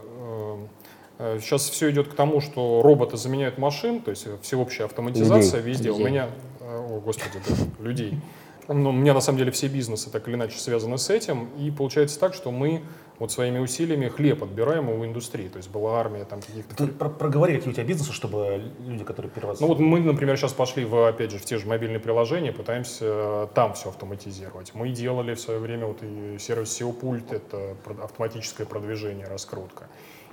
Сейчас 1.40 1.70
все 1.70 1.90
идет 1.90 2.10
к 2.10 2.14
тому, 2.14 2.42
что 2.42 2.82
роботы 2.84 3.18
заменяют 3.18 3.58
машин, 3.58 4.02
то 4.02 4.12
есть 4.12 4.28
всеобщая 4.42 4.84
автоматизация 4.86 5.62
людей. 5.62 5.72
везде. 5.72 5.90
Людей. 5.90 6.04
У 6.04 6.08
меня, 6.08 6.30
о 6.62 7.00
господи, 7.00 7.40
да, 7.48 7.84
людей. 7.84 8.20
Ну, 8.68 8.90
у 8.90 8.94
меня 8.94 9.14
на 9.14 9.22
самом 9.22 9.38
деле 9.38 9.52
все 9.52 9.68
бизнесы 9.68 10.10
так 10.10 10.28
или 10.28 10.36
иначе 10.36 10.58
связаны 10.58 10.98
с 10.98 11.10
этим, 11.10 11.50
и 11.58 11.72
получается 11.72 12.20
так, 12.20 12.34
что 12.34 12.52
мы 12.52 12.84
вот 13.20 13.32
своими 13.32 13.60
усилиями 13.60 14.08
хлеб 14.08 14.44
отбираем 14.44 14.90
у 14.90 15.06
индустрии, 15.06 15.48
то 15.48 15.58
есть 15.58 15.70
была 15.70 16.00
армия 16.00 16.26
там 16.26 16.42
каких-то... 16.42 16.76
Ты 16.76 16.88
про 16.88 17.10
проговори, 17.10 17.56
какие 17.56 17.72
у 17.72 17.74
тебя 17.74 17.86
бизнесы, 17.86 18.12
чтобы 18.12 18.62
люди, 18.86 19.04
которые 19.04 19.32
раз... 19.42 19.60
Ну 19.60 19.68
вот 19.68 19.80
мы, 19.80 20.00
например, 20.00 20.38
сейчас 20.38 20.54
пошли, 20.54 20.84
в, 20.84 21.08
опять 21.08 21.32
же, 21.32 21.38
в 21.38 21.46
те 21.46 21.58
же 21.58 21.68
мобильные 21.68 22.00
приложения, 22.00 22.52
пытаемся 22.52 23.06
э, 23.06 23.48
там 23.54 23.74
все 23.74 23.90
автоматизировать. 23.90 24.74
Мы 24.74 24.90
делали 24.90 25.36
в 25.36 25.40
свое 25.40 25.60
время 25.60 25.86
вот 25.86 26.00
и 26.02 26.38
сервис 26.40 26.80
SEO 26.80 26.92
пульт, 26.92 27.32
это 27.32 27.76
автоматическое 28.02 28.68
продвижение, 28.68 29.28
раскрутка. 29.28 29.88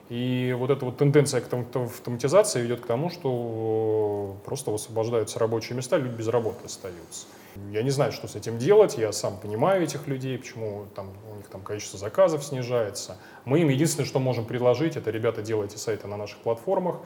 И 0.08 0.54
вот 0.58 0.70
эта 0.70 0.84
вот 0.84 0.98
тенденция 0.98 1.40
к 1.40 1.52
автоматизации 1.52 2.60
ведет 2.60 2.80
к 2.80 2.86
тому, 2.86 3.10
что 3.10 4.36
просто 4.44 4.74
освобождаются 4.74 5.38
рабочие 5.38 5.76
места, 5.76 5.96
люди 5.96 6.14
без 6.16 6.28
работы 6.28 6.64
остаются. 6.64 7.26
Я 7.70 7.82
не 7.82 7.90
знаю, 7.90 8.12
что 8.12 8.28
с 8.28 8.36
этим 8.36 8.58
делать, 8.58 8.96
я 8.98 9.12
сам 9.12 9.36
понимаю 9.38 9.82
этих 9.82 10.06
людей, 10.06 10.38
почему 10.38 10.86
там, 10.94 11.10
у 11.30 11.36
них 11.36 11.48
там 11.48 11.62
количество 11.62 11.98
заказов 11.98 12.44
снижается. 12.44 13.18
Мы 13.44 13.60
им 13.60 13.68
единственное, 13.68 14.06
что 14.06 14.18
можем 14.18 14.44
предложить, 14.44 14.96
это, 14.96 15.10
ребята, 15.10 15.42
делайте 15.42 15.78
сайты 15.78 16.06
на 16.08 16.16
наших 16.16 16.38
платформах, 16.38 16.96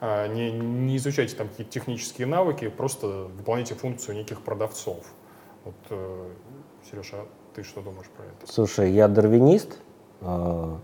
а, 0.00 0.28
не, 0.28 0.50
не 0.50 0.96
изучайте 0.98 1.36
там 1.36 1.48
какие-то 1.48 1.72
технические 1.72 2.26
навыки, 2.26 2.68
просто 2.68 3.28
выполняйте 3.36 3.74
функцию 3.74 4.16
неких 4.16 4.42
продавцов. 4.42 5.04
Вот, 5.64 5.74
э, 5.90 6.28
Сережа, 6.88 7.16
а 7.16 7.26
ты 7.54 7.62
что 7.62 7.80
думаешь 7.80 8.08
про 8.08 8.24
это? 8.24 8.52
Слушай, 8.52 8.92
я 8.92 9.08
дарвинист, 9.08 9.78
а, 10.20 10.78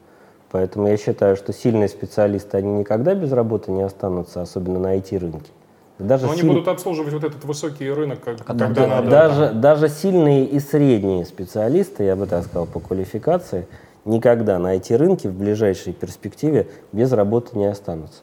поэтому 0.51 0.89
я 0.89 0.97
считаю, 0.97 1.37
что 1.37 1.53
сильные 1.53 1.89
специалисты, 1.89 2.57
они 2.57 2.73
никогда 2.73 3.15
без 3.15 3.33
работы 3.33 3.71
не 3.71 3.83
останутся, 3.83 4.43
особенно 4.43 4.79
на 4.79 4.97
IT-рынке. 4.97 5.51
Даже 5.99 6.27
Но 6.27 6.35
силь... 6.35 6.45
они 6.45 6.51
будут 6.51 6.69
обслуживать 6.69 7.13
вот 7.13 7.25
этот 7.25 7.45
высокий 7.45 7.91
рынок, 7.91 8.21
как, 8.21 8.41
а 8.41 8.45
когда 8.45 8.69
да, 8.69 8.87
надо. 8.87 9.11
Даже, 9.11 9.53
даже 9.53 9.89
сильные 9.89 10.45
и 10.45 10.59
средние 10.59 11.25
специалисты, 11.25 12.05
я 12.05 12.17
бы 12.17 12.27
так 12.27 12.45
сказал, 12.45 12.67
по 12.67 12.81
квалификации, 12.81 13.67
никогда 14.05 14.59
на 14.59 14.77
эти 14.77 14.93
рынки 14.95 15.27
в 15.27 15.35
ближайшей 15.35 15.93
перспективе 15.93 16.69
без 16.93 17.13
работы 17.13 17.57
не 17.57 17.67
останутся. 17.67 18.23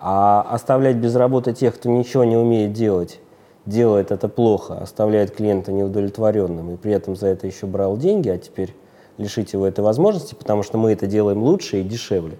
А 0.00 0.42
оставлять 0.50 0.96
без 0.96 1.14
работы 1.16 1.52
тех, 1.54 1.74
кто 1.76 1.88
ничего 1.88 2.24
не 2.24 2.36
умеет 2.36 2.72
делать, 2.72 3.20
делает 3.64 4.10
это 4.10 4.28
плохо, 4.28 4.78
оставляет 4.78 5.34
клиента 5.34 5.72
неудовлетворенным 5.72 6.72
и 6.72 6.76
при 6.76 6.92
этом 6.92 7.16
за 7.16 7.28
это 7.28 7.46
еще 7.46 7.66
брал 7.66 7.96
деньги, 7.96 8.28
а 8.28 8.36
теперь 8.36 8.74
лишить 9.16 9.52
его 9.52 9.66
этой 9.66 9.80
возможности, 9.80 10.34
потому 10.34 10.62
что 10.62 10.76
мы 10.76 10.92
это 10.92 11.06
делаем 11.06 11.42
лучше 11.42 11.80
и 11.80 11.84
дешевле. 11.84 12.38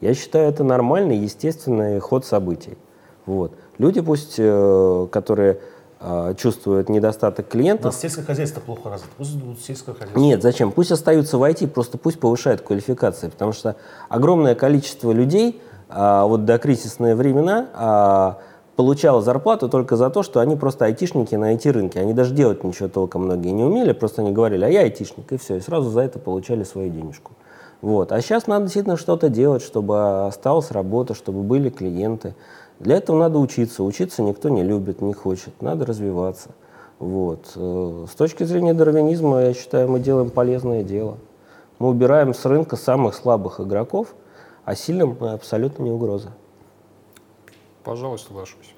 Я 0.00 0.14
считаю, 0.14 0.48
это 0.48 0.64
нормальный, 0.64 1.16
естественный 1.16 1.98
ход 1.98 2.24
событий. 2.24 2.76
Вот. 3.26 3.52
Люди 3.78 4.00
пусть, 4.00 4.34
э, 4.38 5.06
которые 5.10 5.60
э, 6.00 6.34
чувствуют 6.36 6.88
недостаток 6.88 7.48
клиентов. 7.48 7.86
У 7.86 7.88
нас 7.88 8.00
сельское 8.00 8.22
хозяйство 8.22 8.60
плохо 8.60 8.90
развито. 8.90 9.12
Пусть 9.16 9.36
идут 9.36 9.60
сельское 9.60 9.92
хозяйство. 9.92 10.18
Нет, 10.20 10.42
зачем? 10.42 10.72
Пусть 10.72 10.92
остаются 10.92 11.38
в 11.38 11.42
IT, 11.42 11.68
просто 11.68 11.98
пусть 11.98 12.20
повышают 12.20 12.60
квалификации. 12.60 13.28
Потому 13.28 13.52
что 13.52 13.76
огромное 14.08 14.54
количество 14.54 15.12
людей 15.12 15.60
э, 15.88 16.22
вот 16.22 16.44
до 16.44 16.58
кризисные 16.58 17.14
времена 17.14 18.36
получало 18.76 19.22
зарплату 19.22 19.68
только 19.68 19.96
за 19.96 20.10
то, 20.10 20.22
что 20.22 20.40
они 20.40 20.56
просто 20.56 20.84
айтишники 20.84 21.34
на 21.36 21.54
IT-рынке. 21.54 22.00
Они 22.00 22.12
даже 22.12 22.34
делать 22.34 22.64
ничего 22.64 22.88
толком 22.88 23.24
многие 23.24 23.50
не 23.50 23.62
умели, 23.62 23.92
просто 23.92 24.22
они 24.22 24.32
говорили, 24.32 24.64
а 24.64 24.68
я 24.68 24.80
айтишник, 24.80 25.30
и 25.32 25.36
все. 25.36 25.56
И 25.56 25.60
сразу 25.60 25.90
за 25.90 26.00
это 26.00 26.18
получали 26.18 26.64
свою 26.64 26.90
денежку. 26.90 27.32
Вот. 27.80 28.12
А 28.12 28.20
сейчас 28.20 28.46
надо 28.46 28.64
действительно 28.64 28.96
что-то 28.96 29.28
делать, 29.28 29.62
чтобы 29.62 30.26
осталась 30.26 30.70
работа, 30.70 31.14
чтобы 31.14 31.42
были 31.42 31.68
клиенты. 31.68 32.34
Для 32.80 32.96
этого 32.96 33.18
надо 33.18 33.38
учиться. 33.38 33.82
Учиться 33.82 34.22
никто 34.22 34.48
не 34.48 34.62
любит, 34.62 35.00
не 35.00 35.14
хочет. 35.14 35.62
Надо 35.62 35.86
развиваться. 35.86 36.50
Вот. 36.98 37.52
Э, 37.56 38.06
с 38.10 38.14
точки 38.14 38.44
зрения 38.44 38.74
дарвинизма, 38.74 39.42
я 39.42 39.54
считаю, 39.54 39.88
мы 39.88 40.00
делаем 40.00 40.30
полезное 40.30 40.82
дело. 40.82 41.18
Мы 41.78 41.88
убираем 41.88 42.34
с 42.34 42.44
рынка 42.44 42.76
самых 42.76 43.14
слабых 43.14 43.60
игроков, 43.60 44.14
а 44.64 44.74
сильным 44.74 45.16
мы 45.20 45.32
абсолютно 45.32 45.82
не 45.82 45.90
угроза. 45.90 46.32
Пожалуй, 47.82 48.18
соглашусь. 48.18 48.74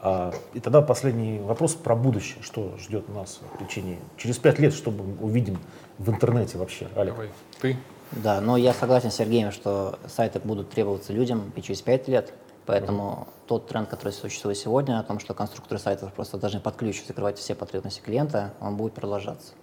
А, 0.00 0.32
и 0.54 0.60
тогда 0.60 0.80
последний 0.80 1.40
вопрос 1.40 1.74
про 1.74 1.96
будущее. 1.96 2.42
Что 2.42 2.76
ждет 2.78 3.08
нас 3.08 3.40
в 3.54 3.64
течение... 3.64 3.98
Через 4.16 4.38
пять 4.38 4.58
лет, 4.58 4.72
что 4.72 4.90
мы 4.90 5.16
увидим 5.20 5.58
в 5.98 6.10
интернете 6.10 6.58
вообще, 6.58 6.88
Олег? 6.94 7.14
Давай, 7.14 7.30
ты. 7.60 7.76
Да, 8.12 8.40
но 8.40 8.56
я 8.56 8.72
согласен 8.72 9.10
с 9.10 9.16
Сергеем, 9.16 9.50
что 9.50 9.98
сайты 10.06 10.40
будут 10.40 10.70
требоваться 10.70 11.12
людям 11.12 11.52
и 11.56 11.60
через 11.60 11.82
пять 11.82 12.08
лет. 12.08 12.32
Поэтому 12.68 13.02
mm-hmm. 13.02 13.46
тот 13.46 13.66
тренд, 13.66 13.88
который 13.88 14.12
существует 14.12 14.58
сегодня, 14.58 15.00
о 15.00 15.02
том, 15.02 15.20
что 15.20 15.32
конструкторы 15.32 15.80
сайтов 15.80 16.12
просто 16.12 16.36
должны 16.36 16.60
под 16.60 16.76
ключ 16.76 17.02
закрывать 17.02 17.38
все 17.38 17.54
потребности 17.54 18.02
клиента, 18.02 18.52
он 18.60 18.76
будет 18.76 18.92
продолжаться. 18.92 19.54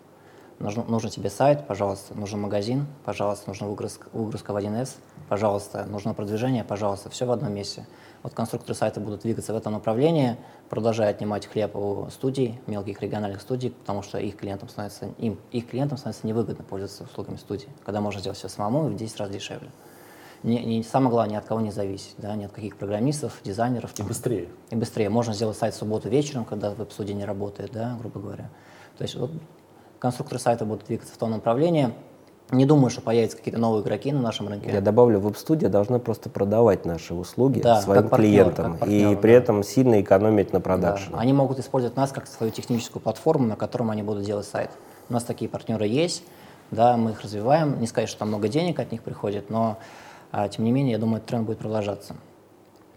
Нужен, 0.57 0.85
нужен 0.87 1.11
тебе 1.11 1.29
сайт, 1.29 1.67
пожалуйста, 1.67 2.15
нужен 2.15 2.41
магазин, 2.41 2.87
пожалуйста, 3.03 3.47
нужна 3.47 3.67
выгрузка, 3.67 4.07
выгрузка 4.11 4.53
в 4.53 4.57
1С, 4.57 4.95
пожалуйста, 5.29 5.85
нужно 5.85 6.15
продвижение, 6.15 6.63
пожалуйста, 6.63 7.11
все 7.11 7.27
в 7.27 7.31
одном 7.31 7.53
месте. 7.53 7.85
Вот 8.23 8.33
конструкторы 8.33 8.73
сайта 8.73 8.99
будут 8.99 9.21
двигаться 9.21 9.53
в 9.53 9.55
этом 9.55 9.73
направлении, 9.73 10.37
продолжая 10.71 11.11
отнимать 11.11 11.45
хлеб 11.45 11.75
у 11.75 12.09
студий, 12.09 12.59
мелких 12.65 13.01
региональных 13.01 13.41
студий, 13.41 13.69
потому 13.69 14.01
что 14.01 14.17
их 14.17 14.35
клиентам 14.35 14.67
становится, 14.67 15.09
им, 15.19 15.39
их 15.51 15.69
клиентам 15.69 15.99
становится 15.99 16.25
невыгодно 16.25 16.63
пользоваться 16.63 17.03
услугами 17.03 17.37
студии, 17.37 17.69
когда 17.85 18.01
можно 18.01 18.19
сделать 18.19 18.39
все 18.39 18.49
самому 18.49 18.89
и 18.89 18.93
в 18.93 18.95
10 18.95 19.19
раз 19.19 19.29
дешевле 19.29 19.69
не, 20.45 20.63
не, 20.63 20.83
самое 20.83 21.09
главное, 21.09 21.33
ни 21.33 21.37
от 21.37 21.45
кого 21.45 21.59
не 21.59 21.71
зависеть, 21.71 22.13
да, 22.19 22.35
ни 22.35 22.45
от 22.45 22.51
каких 22.51 22.77
программистов, 22.77 23.39
дизайнеров. 23.43 23.91
И 23.97 24.03
быстрее. 24.03 24.47
И 24.69 24.75
быстрее. 24.75 25.09
Можно 25.09 25.33
сделать 25.33 25.57
сайт 25.57 25.73
в 25.73 25.77
субботу 25.77 26.07
вечером, 26.07 26.45
когда 26.45 26.69
веб-студия 26.69 27.15
не 27.15 27.25
работает, 27.25 27.71
да, 27.73 27.97
грубо 27.99 28.19
говоря. 28.19 28.49
То 28.97 29.01
есть 29.01 29.15
вот 29.15 29.31
конструкторы 29.97 30.39
сайта 30.39 30.63
будут 30.65 30.85
двигаться 30.85 31.13
в 31.13 31.17
том 31.17 31.31
направлении. 31.31 31.93
Не 32.51 32.67
думаю, 32.67 32.91
что 32.91 33.01
появятся 33.01 33.37
какие-то 33.37 33.59
новые 33.59 33.81
игроки 33.81 34.11
на 34.11 34.21
нашем 34.21 34.47
рынке. 34.47 34.69
Я 34.71 34.81
добавлю, 34.81 35.19
веб-студия 35.19 35.67
должна 35.67 35.97
просто 35.97 36.29
продавать 36.29 36.85
наши 36.85 37.15
услуги 37.15 37.61
да, 37.61 37.81
своим 37.81 38.07
партнер, 38.07 38.29
клиентам 38.29 38.77
партнер, 38.77 39.13
и 39.13 39.15
при 39.15 39.31
да. 39.31 39.37
этом 39.37 39.63
сильно 39.63 39.99
экономить 39.99 40.53
на 40.53 40.61
продакшене. 40.61 41.13
Да. 41.13 41.21
Они 41.21 41.33
могут 41.33 41.57
использовать 41.57 41.97
нас 41.97 42.11
как 42.11 42.27
свою 42.27 42.51
техническую 42.51 43.01
платформу, 43.01 43.47
на 43.47 43.55
котором 43.55 43.89
они 43.89 44.03
будут 44.03 44.25
делать 44.25 44.45
сайт. 44.45 44.69
У 45.09 45.13
нас 45.13 45.23
такие 45.23 45.49
партнеры 45.49 45.87
есть, 45.87 46.21
да, 46.69 46.97
мы 46.97 47.11
их 47.11 47.21
развиваем. 47.21 47.79
Не 47.79 47.87
сказать, 47.87 48.09
что 48.09 48.19
там 48.19 48.27
много 48.27 48.47
денег 48.47 48.79
от 48.79 48.91
них 48.91 49.01
приходит, 49.01 49.49
но 49.49 49.79
а, 50.31 50.47
тем 50.47 50.65
не 50.65 50.71
менее, 50.71 50.93
я 50.93 50.97
думаю, 50.97 51.17
этот 51.17 51.29
тренд 51.29 51.45
будет 51.45 51.59
продолжаться. 51.59 52.15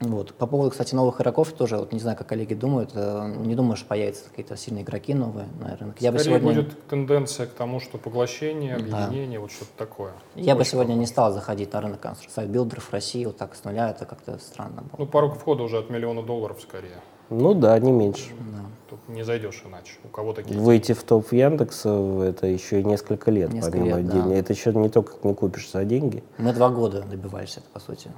Вот. 0.01 0.33
По 0.35 0.47
поводу, 0.47 0.71
кстати, 0.71 0.95
новых 0.95 1.21
игроков 1.21 1.53
тоже, 1.53 1.77
вот 1.77 1.93
не 1.93 1.99
знаю, 1.99 2.17
как 2.17 2.29
коллеги 2.29 2.55
думают, 2.55 2.93
э, 2.95 3.35
не 3.39 3.57
думаю, 3.57 3.77
что 3.77 3.87
появятся 3.87 4.29
какие-то 4.31 4.57
сильные 4.57 4.85
игроки 4.85 5.13
новые 5.13 5.49
на 5.61 5.77
рынок. 5.77 5.97
Я 6.01 6.13
бы 6.13 6.21
сегодня... 6.21 6.49
будет 6.49 6.87
тенденция 6.87 7.47
к 7.47 7.51
тому, 7.51 7.81
что 7.81 7.99
поглощение, 7.99 8.77
объединение, 8.77 9.39
да. 9.39 9.43
вот 9.43 9.51
что-то 9.51 9.73
такое. 9.77 10.13
Я 10.37 10.53
Очень 10.53 10.59
бы 10.59 10.65
сегодня 10.65 10.95
не 10.95 11.07
стал 11.07 11.33
заходить 11.33 11.73
на 11.73 11.81
рынок 11.81 12.07
сайт-билдеров 12.29 12.85
в 12.85 12.93
России 12.93 13.25
вот 13.25 13.39
так 13.39 13.57
с 13.57 13.65
нуля, 13.65 13.91
это 13.91 14.05
как-то 14.05 14.39
странно 14.39 14.83
было. 14.83 14.99
Ну, 14.99 15.07
порог 15.07 15.37
входа 15.37 15.65
уже 15.65 15.79
от 15.79 15.91
миллиона 15.91 16.23
долларов 16.23 16.61
скорее. 16.63 17.01
Ну 17.31 17.55
да, 17.55 17.79
не 17.79 17.93
меньше. 17.93 18.31
Да. 18.53 18.65
Тут 18.89 19.01
не 19.09 19.23
зайдешь 19.23 19.63
иначе. 19.67 19.93
У 20.05 20.09
кого 20.09 20.33
такие? 20.33 20.59
Выйти 20.59 20.93
в 20.93 21.03
топ 21.03 21.33
Яндекса 21.33 21.91
это 22.23 22.47
еще 22.47 22.81
и 22.81 22.85
несколько 22.85 23.31
лет, 23.31 23.53
несколько 23.53 23.79
помимо 23.79 23.99
лет, 23.99 24.11
денег. 24.11 24.29
Да. 24.29 24.35
Это 24.35 24.53
еще 24.53 24.73
не 24.73 24.89
только 24.89 25.15
не 25.23 25.35
купишь 25.35 25.71
за 25.71 25.85
деньги. 25.85 26.23
Мы 26.39 26.53
два 26.53 26.71
года 26.71 27.03
добивались 27.03 27.57
это, 27.57 27.67
по 27.73 27.81
сути 27.81 28.11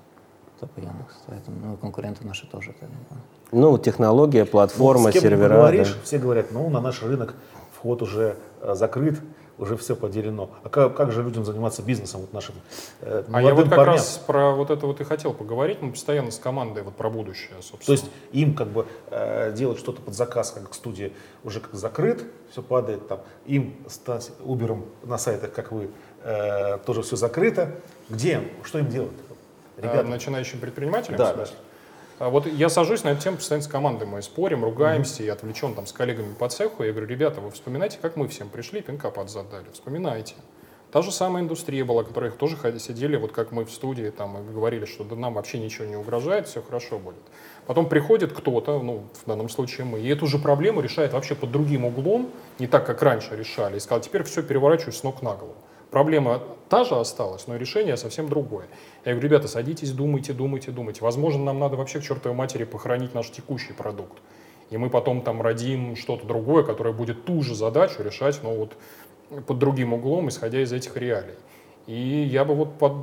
топ 0.61 0.70
Яндекс. 0.76 1.16
Поэтому 1.26 1.56
ну, 1.64 1.76
конкуренты 1.76 2.24
наши 2.26 2.46
тоже. 2.46 2.74
Ну, 3.52 3.78
технология, 3.78 4.44
платформа, 4.44 5.04
ну, 5.04 5.11
с 5.11 5.12
кем 5.12 5.22
сервера. 5.22 5.54
говоришь, 5.54 5.92
да. 5.92 6.00
все 6.04 6.18
говорят, 6.18 6.52
ну, 6.52 6.68
на 6.70 6.80
наш 6.80 7.02
рынок 7.02 7.34
вход 7.72 8.02
уже 8.02 8.36
э, 8.61 8.74
закрыт, 8.74 9.18
уже 9.61 9.76
все 9.76 9.94
поделено. 9.94 10.50
А 10.64 10.68
как, 10.68 10.96
как 10.96 11.12
же 11.12 11.22
людям 11.22 11.44
заниматься 11.44 11.82
бизнесом 11.82 12.22
вот 12.22 12.32
нашим 12.32 12.54
э, 13.02 13.24
А 13.30 13.42
я 13.42 13.54
вот 13.54 13.68
как 13.68 13.76
парням? 13.76 13.96
раз 13.96 14.20
про 14.26 14.52
вот 14.52 14.70
это 14.70 14.86
вот 14.86 15.00
и 15.00 15.04
хотел 15.04 15.34
поговорить. 15.34 15.82
Мы 15.82 15.92
постоянно 15.92 16.30
с 16.30 16.38
командой 16.38 16.82
вот 16.82 16.96
про 16.96 17.11
будущее, 17.11 17.54
собственно. 17.61 17.84
То 17.84 17.92
есть 17.92 18.06
им 18.32 18.54
как 18.54 18.68
бы 18.68 18.86
э, 19.11 19.52
делать 19.52 19.78
что-то 19.78 20.00
под 20.00 20.14
заказ, 20.14 20.50
как 20.50 20.72
студия 20.74 21.12
уже 21.44 21.61
как 21.61 21.74
закрыт, 21.74 22.24
все 22.50 22.62
падает 22.62 23.06
там. 23.06 23.20
Им 23.46 23.76
стать 23.86 24.32
Uber 24.40 24.82
на 25.04 25.18
сайтах, 25.18 25.52
как 25.52 25.72
вы, 25.72 25.90
э, 26.22 26.78
тоже 26.78 27.02
все 27.02 27.16
закрыто. 27.16 27.72
Где 28.08 28.42
Что 28.64 28.78
им 28.78 28.88
делать? 28.88 29.12
Ребята. 29.76 30.04
начинающим 30.04 30.58
предпринимателям, 30.58 31.18
да, 31.18 31.32
в 31.32 31.36
смысле? 31.36 31.56
Да. 31.56 31.70
Вот 32.21 32.47
я 32.47 32.68
сажусь 32.68 33.03
на 33.03 33.09
эту 33.09 33.23
тему 33.23 33.39
постоянно 33.39 33.64
с 33.64 33.66
командой, 33.66 34.07
мы 34.07 34.21
спорим, 34.21 34.62
ругаемся, 34.62 35.23
mm-hmm. 35.23 35.27
и 35.27 35.29
отвлечен 35.31 35.75
там 35.75 35.87
с 35.87 35.93
коллегами 35.93 36.35
по 36.35 36.51
цеху. 36.51 36.83
Я 36.83 36.93
говорю, 36.93 37.07
ребята, 37.07 37.41
вы 37.41 37.51
вспоминайте, 37.51 37.97
как 38.01 38.16
мы 38.16 38.29
всем 38.29 38.51
пришли, 38.51 38.83
пинка 38.83 39.11
подзадали. 39.11 39.64
Вспоминайте. 39.73 40.35
Та 40.93 41.01
же 41.01 41.12
самая 41.12 41.43
индустрия 41.43 41.83
была, 41.83 42.05
которая 42.05 42.31
тоже 42.31 42.57
сидели, 42.79 43.16
вот 43.16 43.33
как 43.33 43.53
мы 43.53 43.64
в 43.64 43.71
студии, 43.71 44.11
там, 44.11 44.37
и 44.37 44.53
говорили, 44.53 44.85
что 44.85 45.03
да, 45.05 45.16
нам 45.16 45.33
вообще 45.33 45.59
ничего 45.59 45.87
не 45.87 45.97
угрожает, 45.97 46.47
все 46.47 46.61
хорошо 46.61 46.99
будет. 46.99 47.23
Потом 47.66 47.89
приходит 47.89 48.35
кто-то, 48.35 48.83
ну, 48.83 49.05
в 49.25 49.27
данном 49.27 49.49
случае 49.49 49.87
мы, 49.87 50.01
и 50.01 50.09
эту 50.09 50.27
же 50.27 50.39
проблему 50.39 50.83
решает 50.83 51.14
вообще 51.14 51.35
под 51.35 51.53
другим 51.53 51.87
углом, 51.87 52.31
не 52.59 52.66
так, 52.66 52.85
как 52.85 53.01
раньше 53.03 53.35
решали, 53.35 53.77
и 53.77 53.81
сказал, 53.81 54.03
теперь 54.03 54.25
все 54.25 54.43
переворачиваю 54.43 54.93
с 54.93 55.03
ног 55.05 55.23
на 55.23 55.35
голову. 55.37 55.57
Проблема 55.91 56.41
та 56.68 56.84
же 56.84 56.95
осталась, 56.95 57.47
но 57.49 57.57
решение 57.57 57.97
совсем 57.97 58.28
другое. 58.28 58.66
Я 59.05 59.12
говорю, 59.12 59.28
ребята, 59.28 59.49
садитесь, 59.49 59.91
думайте, 59.93 60.32
думайте, 60.32 60.70
думайте. 60.70 61.03
Возможно, 61.03 61.45
нам 61.45 61.59
надо 61.59 61.76
вообще 61.76 61.99
к 61.99 62.05
чертовой 62.05 62.36
матери 62.36 62.64
похоронить 62.64 63.14
наш 63.14 63.30
текущий 63.30 63.72
продукт. 63.72 64.18
И 64.70 64.76
мы 64.76 64.88
потом 64.88 65.22
там 65.22 65.43
родим 65.43 65.97
что-то 65.97 66.26
другое, 66.26 66.62
которое 66.62 66.95
будет 66.95 67.24
ту 67.24 67.43
же 67.43 67.57
задачу 67.57 68.03
решать, 68.03 68.41
но 68.45 68.55
вот 68.55 68.76
под 69.47 69.59
другим 69.59 69.93
углом, 69.93 70.28
исходя 70.28 70.62
из 70.62 70.72
этих 70.72 70.97
реалий. 70.97 71.34
И 71.86 72.22
я 72.30 72.45
бы 72.45 72.55
вот 72.55 72.78
под, 72.78 72.95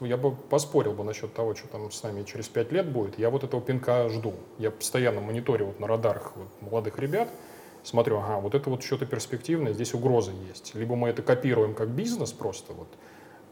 я 0.00 0.18
бы 0.18 0.32
поспорил 0.32 0.92
бы 0.92 1.02
насчет 1.02 1.32
того, 1.32 1.54
что 1.54 1.66
там 1.68 1.90
с 1.90 2.02
нами 2.02 2.24
через 2.24 2.48
пять 2.48 2.72
лет 2.72 2.86
будет. 2.86 3.18
Я 3.18 3.30
вот 3.30 3.42
этого 3.42 3.62
пинка 3.62 4.10
жду. 4.10 4.34
Я 4.58 4.70
постоянно 4.70 5.22
мониторю 5.22 5.66
вот 5.66 5.80
на 5.80 5.86
радарах 5.86 6.32
вот 6.36 6.48
молодых 6.60 6.98
ребят, 6.98 7.30
смотрю, 7.84 8.18
ага, 8.18 8.40
вот 8.40 8.54
это 8.54 8.70
вот 8.70 8.82
что-то 8.82 9.06
перспективное, 9.06 9.72
здесь 9.72 9.94
угроза 9.94 10.32
есть. 10.48 10.74
Либо 10.74 10.96
мы 10.96 11.10
это 11.10 11.22
копируем 11.22 11.74
как 11.74 11.88
бизнес 11.90 12.32
просто, 12.32 12.72
вот, 12.72 12.88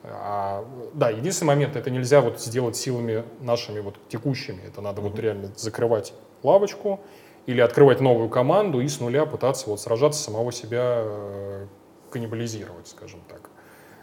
а, 0.05 0.65
да, 0.95 1.11
единственный 1.11 1.49
момент, 1.49 1.77
это 1.77 1.91
нельзя 1.91 2.21
вот 2.21 2.41
сделать 2.41 2.77
силами 2.77 3.25
нашими 3.41 3.81
вот 3.81 3.97
текущими, 4.09 4.61
это 4.67 4.81
надо 4.81 5.01
mm-hmm. 5.01 5.05
вот 5.05 5.19
реально 5.19 5.53
закрывать 5.57 6.15
лавочку 6.43 7.01
или 7.47 7.61
открывать 7.61 8.01
новую 8.01 8.29
команду 8.29 8.81
и 8.81 8.89
с 8.89 9.01
нуля 9.01 9.27
пытаться 9.27 9.69
вот 9.69 9.81
сражаться, 9.81 10.23
самого 10.23 10.53
себя 10.53 11.03
э, 11.05 11.67
каннибализировать, 12.11 12.89
скажем 12.89 13.21
так. 13.29 13.51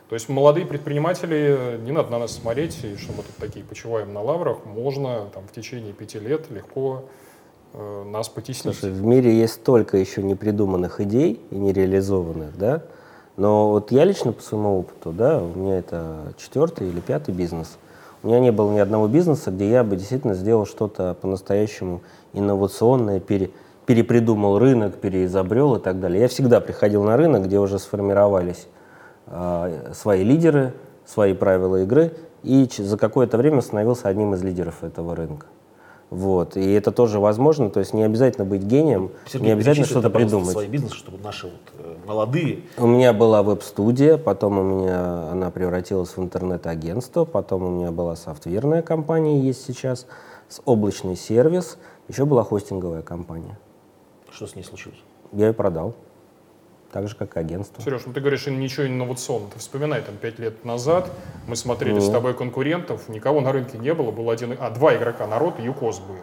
То 0.10 0.16
есть 0.16 0.28
молодые 0.28 0.66
предприниматели, 0.66 1.80
не 1.82 1.92
надо 1.92 2.12
на 2.12 2.20
нас 2.20 2.34
смотреть, 2.34 2.84
и 2.84 2.98
что 2.98 3.14
мы 3.14 3.24
тут 3.24 3.36
такие 3.36 3.64
почиваем 3.64 4.12
на 4.12 4.22
лаврах, 4.22 4.66
можно 4.66 5.28
там 5.34 5.48
в 5.48 5.52
течение 5.52 5.94
пяти 5.94 6.20
лет 6.20 6.50
легко 6.50 7.04
Э, 7.04 7.29
нас 7.74 8.30
потеснить. 8.30 8.76
Слушай, 8.76 8.92
в 8.92 9.04
мире 9.04 9.38
есть 9.38 9.54
столько 9.54 9.98
еще 9.98 10.24
непридуманных 10.24 11.02
идей 11.02 11.42
и 11.52 11.56
нереализованных, 11.56 12.58
да? 12.58 12.84
Но 13.38 13.70
вот 13.70 13.92
я 13.92 14.04
лично 14.04 14.34
по 14.34 14.42
своему 14.42 14.80
опыту, 14.80 15.14
да, 15.14 15.42
у 15.42 15.58
меня 15.58 15.80
это 15.80 16.34
четвертый 16.38 16.90
или 16.90 17.00
пятый 17.00 17.34
бизнес. 17.34 17.78
У 18.22 18.28
меня 18.28 18.40
не 18.42 18.52
было 18.52 18.70
ни 18.74 18.80
одного 18.80 19.08
бизнеса, 19.08 19.50
где 19.50 19.70
я 19.70 19.84
бы 19.86 19.96
действительно 19.96 20.34
сделал 20.34 20.66
что-то 20.66 21.16
по-настоящему 21.22 22.02
инновационное, 22.34 23.22
пере, 23.22 23.52
перепридумал 23.86 24.60
рынок, 24.60 24.96
переизобрел 24.96 25.76
и 25.78 25.80
так 25.80 26.02
далее. 26.02 26.24
Я 26.24 26.28
всегда 26.28 26.60
приходил 26.60 27.04
на 27.04 27.16
рынок, 27.16 27.46
где 27.46 27.60
уже 27.60 27.80
сформировались 27.80 28.68
э, 29.28 29.94
свои 29.94 30.26
лидеры, 30.26 30.74
свои 31.06 31.34
правила 31.34 31.84
игры, 31.84 32.12
и 32.44 32.70
за 32.78 32.98
какое-то 32.98 33.38
время 33.38 33.62
становился 33.62 34.10
одним 34.10 34.34
из 34.34 34.44
лидеров 34.44 34.84
этого 34.84 35.16
рынка. 35.16 35.46
Вот. 36.10 36.58
И 36.58 36.72
это 36.72 36.92
тоже 36.92 37.20
возможно, 37.20 37.70
то 37.70 37.80
есть 37.80 37.94
не 37.94 38.04
обязательно 38.04 38.44
быть 38.44 38.64
гением, 38.64 39.12
Сергей, 39.28 39.48
не 39.48 39.52
обязательно 39.52 39.86
что-то 39.86 40.10
придумать. 40.10 40.52
свои 40.52 40.68
бизнесы, 40.68 40.96
чтобы 40.96 41.20
наши 41.20 41.48
вот, 41.48 41.62
э, 41.78 41.96
молодые... 42.08 42.62
У 42.78 42.88
меня 42.88 43.14
была 43.14 43.44
веб-студия, 43.44 44.18
потом 44.18 44.58
у 44.58 44.64
меня 44.64 45.30
она 45.32 45.52
превратилась 45.52 46.18
в 46.18 46.20
интернет-агентство, 46.20 47.26
потом 47.26 47.64
у 47.64 47.70
меня 47.70 47.92
была 47.92 48.16
софтверная 48.16 48.82
компания, 48.82 49.40
есть 49.40 49.64
сейчас, 49.66 50.08
облачный 50.66 51.16
сервис, 51.16 51.78
еще 52.08 52.26
была 52.26 52.44
хостинговая 52.44 53.04
компания. 53.04 53.60
Что 54.32 54.48
с 54.48 54.56
ней 54.56 54.64
случилось? 54.64 55.00
Я 55.32 55.48
ее 55.48 55.54
продал 55.54 55.94
так 56.92 57.08
же, 57.08 57.16
как 57.16 57.36
и 57.36 57.40
агентство. 57.40 57.84
Сереж, 57.84 58.02
ну 58.06 58.14
ты 58.14 58.20
говоришь, 58.20 58.48
ничего 58.48 58.88
инновационного. 58.88 59.52
Ты 59.52 59.60
вспоминай, 59.60 60.02
там, 60.02 60.16
пять 60.18 60.40
лет 60.40 60.66
назад 60.66 61.10
мы 61.48 61.56
смотрели 61.56 61.98
mm. 61.98 62.02
с 62.02 62.10
тобой 62.10 62.34
конкурентов, 62.34 63.10
никого 63.10 63.42
на 63.42 63.52
рынке 63.52 63.78
не 63.78 63.94
было, 63.94 64.12
был 64.12 64.30
один, 64.30 64.56
а, 64.60 64.70
два 64.70 64.96
игрока, 64.96 65.28
народ 65.28 65.60
и 65.60 65.64
ЮКОС 65.64 66.00
был. 66.00 66.16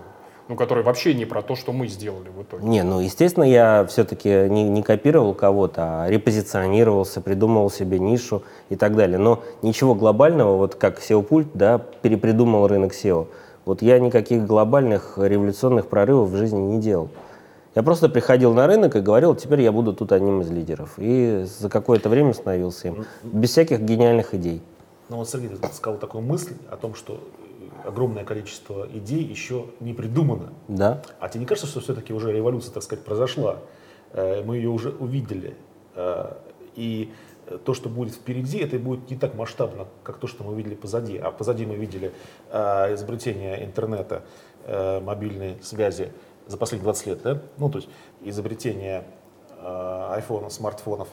Ну, 0.49 0.55
который 0.55 0.85
вообще 0.85 1.13
не 1.13 1.25
про 1.25 1.43
то, 1.43 1.57
что 1.57 1.73
мы 1.73 1.89
сделали 1.89 2.29
в 2.29 2.41
итоге. 2.41 2.65
Не, 2.65 2.85
ну, 2.85 3.01
естественно, 3.01 3.43
я 3.43 3.85
все-таки 3.89 4.49
не, 4.49 4.69
не 4.69 4.81
копировал 4.85 5.35
кого-то, 5.35 6.05
а 6.05 6.09
репозиционировался, 6.09 7.21
придумывал 7.21 7.69
себе 7.69 7.99
нишу 7.99 8.45
и 8.69 8.77
так 8.77 8.95
далее. 8.95 9.19
Но 9.19 9.43
ничего 9.63 9.97
глобального, 9.97 10.57
вот 10.57 10.77
как 10.77 11.01
SEO-пульт, 11.01 11.49
да, 11.55 11.79
перепридумал 11.79 12.69
рынок 12.69 12.93
SEO. 12.93 13.27
Вот 13.65 13.83
я 13.83 13.99
никаких 13.99 14.47
глобальных 14.47 15.19
революционных 15.19 15.89
прорывов 15.89 16.31
в 16.31 16.37
жизни 16.37 16.61
не 16.61 16.81
делал. 16.81 17.09
Я 17.77 17.83
просто 17.83 18.09
приходил 18.09 18.55
на 18.55 18.67
рынок 18.67 18.97
и 18.97 19.01
говорил, 19.01 19.35
теперь 19.35 19.61
я 19.61 19.71
буду 19.71 19.93
тут 19.93 20.11
одним 20.11 20.41
из 20.41 20.51
лидеров. 20.51 20.95
И 20.97 21.45
за 21.45 21.69
какое-то 21.69 22.09
время 22.09 22.33
становился 22.33 22.89
им. 22.89 23.05
Без 23.23 23.51
всяких 23.51 23.81
гениальных 23.81 24.33
идей. 24.33 24.63
Ну 25.11 25.17
вот 25.17 25.29
Сергей, 25.29 25.51
сказал 25.75 26.01
такую 26.01 26.25
мысль 26.25 26.55
о 26.71 26.79
том, 26.79 26.95
что 26.95 27.21
огромное 27.85 28.25
количество 28.25 28.89
идей 28.95 29.23
еще 29.23 29.67
не 29.81 29.93
придумано. 29.93 30.55
Да. 30.69 31.03
А 31.21 31.29
тебе 31.29 31.41
не 31.41 31.47
кажется, 31.47 31.69
что 31.69 31.81
все-таки 31.81 32.15
уже 32.15 32.33
революция, 32.33 32.73
так 32.73 32.83
сказать, 32.83 33.05
произошла? 33.05 33.59
Э, 34.15 34.43
мы 34.43 34.57
ее 34.57 34.71
уже 34.71 34.89
увидели. 34.89 35.55
Э, 35.97 36.33
и 36.77 37.13
то, 37.67 37.75
что 37.75 37.91
будет 37.91 38.15
впереди, 38.15 38.57
это 38.57 38.79
будет 38.79 39.11
не 39.11 39.19
так 39.19 39.35
масштабно, 39.35 39.87
как 40.03 40.17
то, 40.17 40.27
что 40.27 40.45
мы 40.45 40.57
видели 40.57 40.75
позади. 40.75 41.19
А 41.19 41.31
позади 41.31 41.67
мы 41.67 41.77
видели 41.77 42.11
э, 42.51 42.95
изобретение 42.95 43.63
интернета, 43.67 44.23
мобильной 44.67 45.59
связи, 45.63 46.11
за 46.47 46.57
последние 46.57 46.85
20 46.85 47.07
лет, 47.07 47.23
да? 47.23 47.39
Ну, 47.59 47.69
то 47.69 47.79
есть 47.79 47.89
изобретение 48.23 49.05
э, 49.61 50.07
айфонов, 50.13 50.53
смартфонов. 50.53 51.09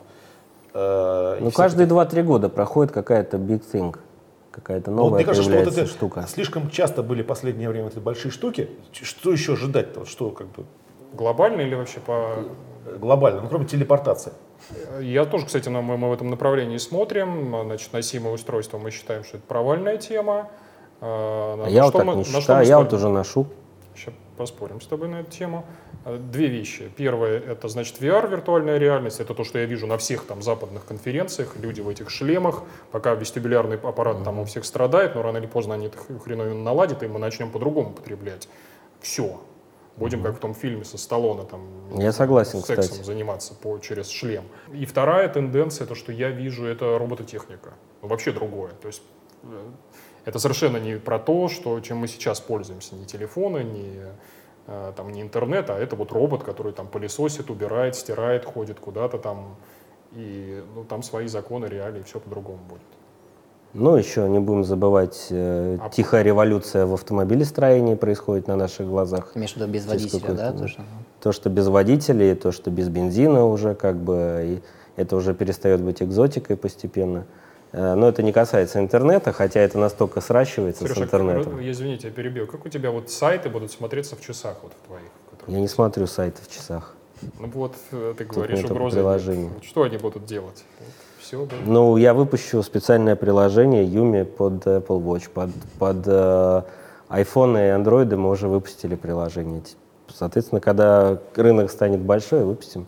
Э, 0.73 1.37
ну, 1.39 1.51
каждые 1.51 1.87
2-3 1.87 2.23
года 2.23 2.49
проходит 2.49 2.91
какая-то 2.91 3.37
big 3.37 3.63
thing, 3.71 3.97
какая-то 4.51 4.91
новая 4.91 5.03
ну, 5.03 5.09
вот, 5.09 5.15
мне 5.17 5.25
кажется, 5.25 5.49
что 5.49 5.59
вот 5.59 5.73
это 5.73 5.85
штука. 5.85 6.25
Слишком 6.27 6.69
часто 6.69 7.03
были 7.03 7.23
в 7.23 7.27
последнее 7.27 7.69
время 7.69 7.87
эти 7.87 7.99
большие 7.99 8.31
штуки. 8.31 8.69
Что 8.91 9.31
еще 9.31 9.53
ожидать-то? 9.53 10.05
Что 10.05 10.29
как 10.29 10.47
бы... 10.47 10.65
Глобально 11.13 11.61
или 11.61 11.75
вообще 11.75 11.99
по... 11.99 12.37
Глобально, 12.99 13.41
ну, 13.41 13.47
кроме 13.47 13.65
телепортации. 13.65 14.33
Я 14.99 15.25
тоже, 15.25 15.45
кстати, 15.45 15.69
мы, 15.69 15.81
мы 15.81 16.09
в 16.09 16.13
этом 16.13 16.29
направлении 16.29 16.77
смотрим. 16.77 17.55
Значит, 17.65 17.93
носимое 17.93 18.33
устройство 18.33 18.77
мы 18.77 18.91
считаем, 18.91 19.23
что 19.23 19.37
это 19.37 19.45
провальная 19.47 19.97
тема. 19.97 20.49
А, 21.01 21.65
я 21.67 21.85
вот 21.85 21.93
так 21.93 22.05
мы, 22.05 22.15
не 22.15 22.23
считаю, 22.23 22.65
я 22.65 22.79
вот 22.79 22.91
уже 22.93 23.09
ношу. 23.09 23.47
Сейчас 23.95 24.13
поспорим 24.33 24.81
с 24.81 24.87
тобой 24.87 25.07
на 25.07 25.21
эту 25.21 25.31
тему. 25.31 25.65
Э, 26.05 26.17
две 26.17 26.47
вещи. 26.47 26.91
Первое— 26.95 27.39
это, 27.47 27.67
значит, 27.67 27.99
VR, 28.01 28.29
виртуальная 28.29 28.77
реальность. 28.77 29.19
Это 29.19 29.33
то, 29.33 29.43
что 29.43 29.59
я 29.59 29.65
вижу 29.65 29.87
на 29.87 29.97
всех 29.97 30.25
там 30.25 30.41
западных 30.41 30.85
конференциях. 30.85 31.55
Люди 31.57 31.81
в 31.81 31.89
этих 31.89 32.09
шлемах. 32.09 32.63
Пока 32.91 33.13
вестибулярный 33.13 33.77
аппарат 33.77 34.17
mm-hmm. 34.17 34.23
там 34.23 34.39
у 34.39 34.45
всех 34.45 34.65
страдает, 34.65 35.15
но 35.15 35.21
рано 35.21 35.37
или 35.37 35.47
поздно 35.47 35.75
они 35.75 35.87
эту 35.87 35.97
хреновину 36.19 36.61
наладят, 36.61 37.03
и 37.03 37.07
мы 37.07 37.19
начнем 37.19 37.51
по-другому 37.51 37.93
потреблять. 37.93 38.47
Все. 39.01 39.39
Будем 39.95 40.19
mm-hmm. 40.19 40.23
как 40.23 40.35
в 40.35 40.39
том 40.39 40.53
фильме 40.55 40.83
со 40.85 40.97
Сталлоне 40.97 41.43
там 41.43 41.67
я 41.99 42.11
согласен, 42.11 42.61
сексом 42.61 42.83
кстати. 42.83 43.03
заниматься 43.03 43.53
по, 43.53 43.77
через 43.77 44.09
шлем. 44.09 44.45
И 44.73 44.85
вторая 44.85 45.29
тенденция, 45.29 45.85
то, 45.85 45.93
что 45.93 46.11
я 46.11 46.29
вижу, 46.29 46.65
это 46.65 46.97
робототехника. 46.97 47.73
Вообще 48.01 48.31
другое. 48.31 48.71
То 48.81 48.87
есть 48.87 49.03
э, 49.43 49.69
Это 50.25 50.39
совершенно 50.39 50.77
не 50.77 50.95
про 50.95 51.19
то, 51.19 51.49
что, 51.49 51.79
чем 51.81 51.97
мы 51.97 52.07
сейчас 52.07 52.39
пользуемся, 52.39 52.95
не 52.95 53.05
телефоны, 53.05 53.63
не, 53.63 53.99
э, 54.67 54.93
там, 54.95 55.11
не 55.11 55.21
интернет, 55.21 55.69
а 55.69 55.77
это 55.77 55.95
вот 55.95 56.11
робот, 56.11 56.43
который 56.43 56.71
там 56.71 56.87
пылесосит, 56.87 57.49
убирает, 57.49 57.95
стирает, 57.95 58.45
ходит 58.45 58.79
куда-то 58.79 59.17
там, 59.17 59.55
и 60.13 60.63
ну, 60.75 60.85
там 60.85 61.03
свои 61.03 61.27
законы, 61.27 61.65
реалии, 61.65 62.03
все 62.03 62.19
по-другому 62.19 62.59
будет. 62.69 62.81
Ну, 63.73 63.95
еще 63.95 64.29
не 64.29 64.39
будем 64.39 64.63
забывать, 64.63 65.27
э, 65.29 65.77
а 65.81 65.89
тихая 65.89 66.21
революция 66.21 66.85
в 66.85 66.93
автомобилестроении 66.93 67.95
происходит 67.95 68.47
на 68.47 68.55
наших 68.55 68.87
глазах. 68.87 69.35
Виду 69.35 69.67
без 69.67 69.85
водителя, 69.85 70.33
да? 70.33 70.51
Тоже? 70.53 70.77
То, 71.21 71.31
что 71.33 71.49
без 71.49 71.67
водителей, 71.67 72.35
то, 72.35 72.51
что 72.51 72.69
без 72.69 72.87
бензина 72.87 73.45
уже 73.45 73.75
как 73.75 73.97
бы, 73.97 74.41
и 74.45 74.61
это 74.95 75.17
уже 75.17 75.33
перестает 75.33 75.81
быть 75.81 76.01
экзотикой 76.01 76.55
постепенно. 76.55 77.19
Э, 77.19 77.23
но 77.73 78.07
это 78.07 78.23
не 78.23 78.31
касается 78.31 78.79
интернета, 78.79 79.33
хотя 79.33 79.59
это 79.59 79.77
настолько 79.77 80.21
сращивается 80.21 80.83
Сережа, 80.83 81.01
с 81.01 81.03
интернетом. 81.03 81.57
Как, 81.57 81.65
извините, 81.65 82.07
я 82.07 82.13
перебил. 82.13 82.47
Как 82.47 82.65
у 82.65 82.69
тебя 82.69 82.91
вот 82.91 83.09
сайты 83.09 83.49
будут 83.49 83.71
смотреться 83.71 84.15
в 84.15 84.21
часах 84.21 84.57
вот 84.63 84.73
в 84.73 84.87
твоих? 84.87 85.09
Я 85.47 85.59
не 85.59 85.67
смотрю 85.67 86.07
сайты 86.07 86.41
в 86.41 86.49
часах. 86.49 86.95
Ну 87.39 87.47
вот 87.47 87.75
э, 87.91 88.13
ты 88.17 88.25
говоришь 88.25 88.63
угрозы. 88.63 88.97
Приложение. 88.97 89.51
Что 89.61 89.83
они 89.83 89.97
будут 89.97 90.25
делать? 90.25 90.63
все. 91.23 91.45
Да? 91.45 91.55
Ну, 91.65 91.97
я 91.97 92.13
выпущу 92.13 92.61
специальное 92.61 93.15
приложение 93.15 93.85
Yumi 93.85 94.25
под 94.25 94.65
Apple 94.65 95.01
Watch. 95.03 95.29
Под, 95.29 95.49
под 95.79 96.03
э, 96.05 96.61
iPhone 97.09 97.57
и 97.57 97.81
Android 97.81 98.15
мы 98.15 98.29
уже 98.29 98.47
выпустили 98.47 98.95
приложение. 98.95 99.61
Соответственно, 100.13 100.61
когда 100.61 101.17
рынок 101.35 101.71
станет 101.71 102.01
большой, 102.01 102.43
выпустим. 102.43 102.87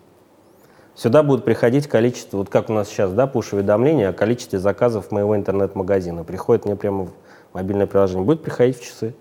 Сюда 0.96 1.24
будут 1.24 1.44
приходить 1.44 1.88
количество, 1.88 2.38
вот 2.38 2.50
как 2.50 2.70
у 2.70 2.74
нас 2.74 2.88
сейчас, 2.88 3.12
да, 3.12 3.28
пуш-уведомления 3.28 4.10
о 4.10 4.14
количестве 4.14 4.60
заказов 4.60 5.12
моего 5.12 5.36
интернет-магазина. 5.36 6.24
Приходит 6.24 6.66
мне 6.66 6.78
прямо 6.78 7.06
в 7.06 7.10
мобильное 7.54 7.86
приложение. 7.86 8.26
Будет 8.26 8.42
приходить 8.42 8.80
в 8.80 8.84
часы. 8.84 9.14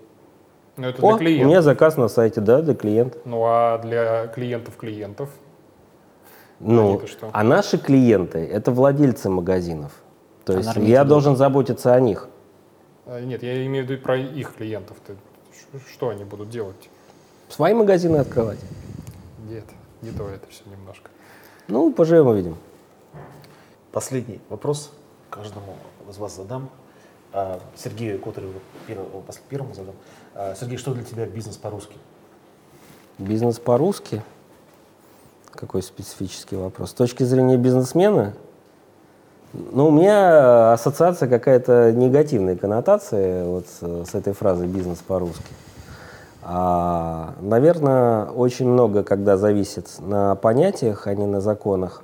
Но 0.77 0.89
это 0.89 1.05
О, 1.05 1.17
для 1.17 1.27
клиентов. 1.27 1.45
у 1.45 1.49
меня 1.49 1.61
заказ 1.61 1.97
на 1.97 2.07
сайте, 2.07 2.39
да, 2.39 2.61
для 2.61 2.75
клиента. 2.75 3.17
Ну 3.25 3.43
а 3.45 3.77
для 3.79 4.27
клиентов 4.27 4.75
клиентов? 4.77 5.29
Ну, 6.61 7.01
а 7.33 7.43
наши 7.43 7.77
клиенты— 7.77 8.39
это 8.51 8.71
владельцы 8.71 9.29
магазинов. 9.29 9.91
То 10.45 10.53
а 10.53 10.57
есть 10.57 10.75
я 10.77 11.03
должен 11.03 11.35
заботиться 11.35 11.93
о 11.93 11.99
них. 11.99 12.29
А, 13.05 13.19
нет, 13.19 13.43
я 13.43 13.65
имею 13.65 13.85
в 13.85 13.89
виду 13.89 14.01
про 14.01 14.17
их 14.17 14.55
клиентов. 14.55 14.97
-то. 15.05 15.15
Что 15.91 16.09
они 16.09 16.23
будут 16.23 16.49
делать? 16.49 16.89
Свои 17.49 17.73
магазины 17.73 18.17
открывать. 18.17 18.59
Нет, 19.49 19.65
не 20.01 20.11
то 20.11 20.29
это 20.29 20.47
все 20.49 20.63
немножко. 20.69 21.09
Ну, 21.67 21.91
поживем 21.91 22.27
увидим. 22.27 22.57
Последний 23.91 24.39
вопрос 24.49 24.91
каждому 25.29 25.75
из 26.09 26.17
вас 26.17 26.35
задам. 26.35 26.69
А, 27.33 27.59
Сергею 27.75 28.19
Котареву 28.19 28.53
первому 29.49 29.73
задам. 29.73 29.95
Сергей, 30.59 30.77
что 30.77 30.93
для 30.93 31.03
тебя 31.03 31.25
бизнес 31.25 31.57
по-русски? 31.57 31.95
Бизнес 33.17 33.57
по-русски? 33.57 34.21
Какой 35.51 35.81
специфический 35.81 36.55
вопрос. 36.55 36.91
С 36.91 36.93
точки 36.93 37.23
зрения 37.23 37.57
бизнесмена, 37.57 38.33
ну, 39.53 39.87
у 39.87 39.91
меня 39.91 40.73
ассоциация 40.73 41.29
какая-то 41.29 41.93
негативная 41.93 42.57
коннотация 42.57 43.45
вот 43.45 43.65
с 43.79 44.13
этой 44.13 44.33
фразой 44.33 44.67
«бизнес 44.67 44.99
по-русски». 44.99 45.53
А, 46.47 47.33
наверное, 47.41 48.25
очень 48.25 48.67
много, 48.67 49.03
когда 49.03 49.35
зависит 49.35 49.87
на 49.97 50.35
понятиях, 50.35 51.07
а 51.07 51.15
не 51.15 51.25
на 51.25 51.41
законах. 51.41 52.03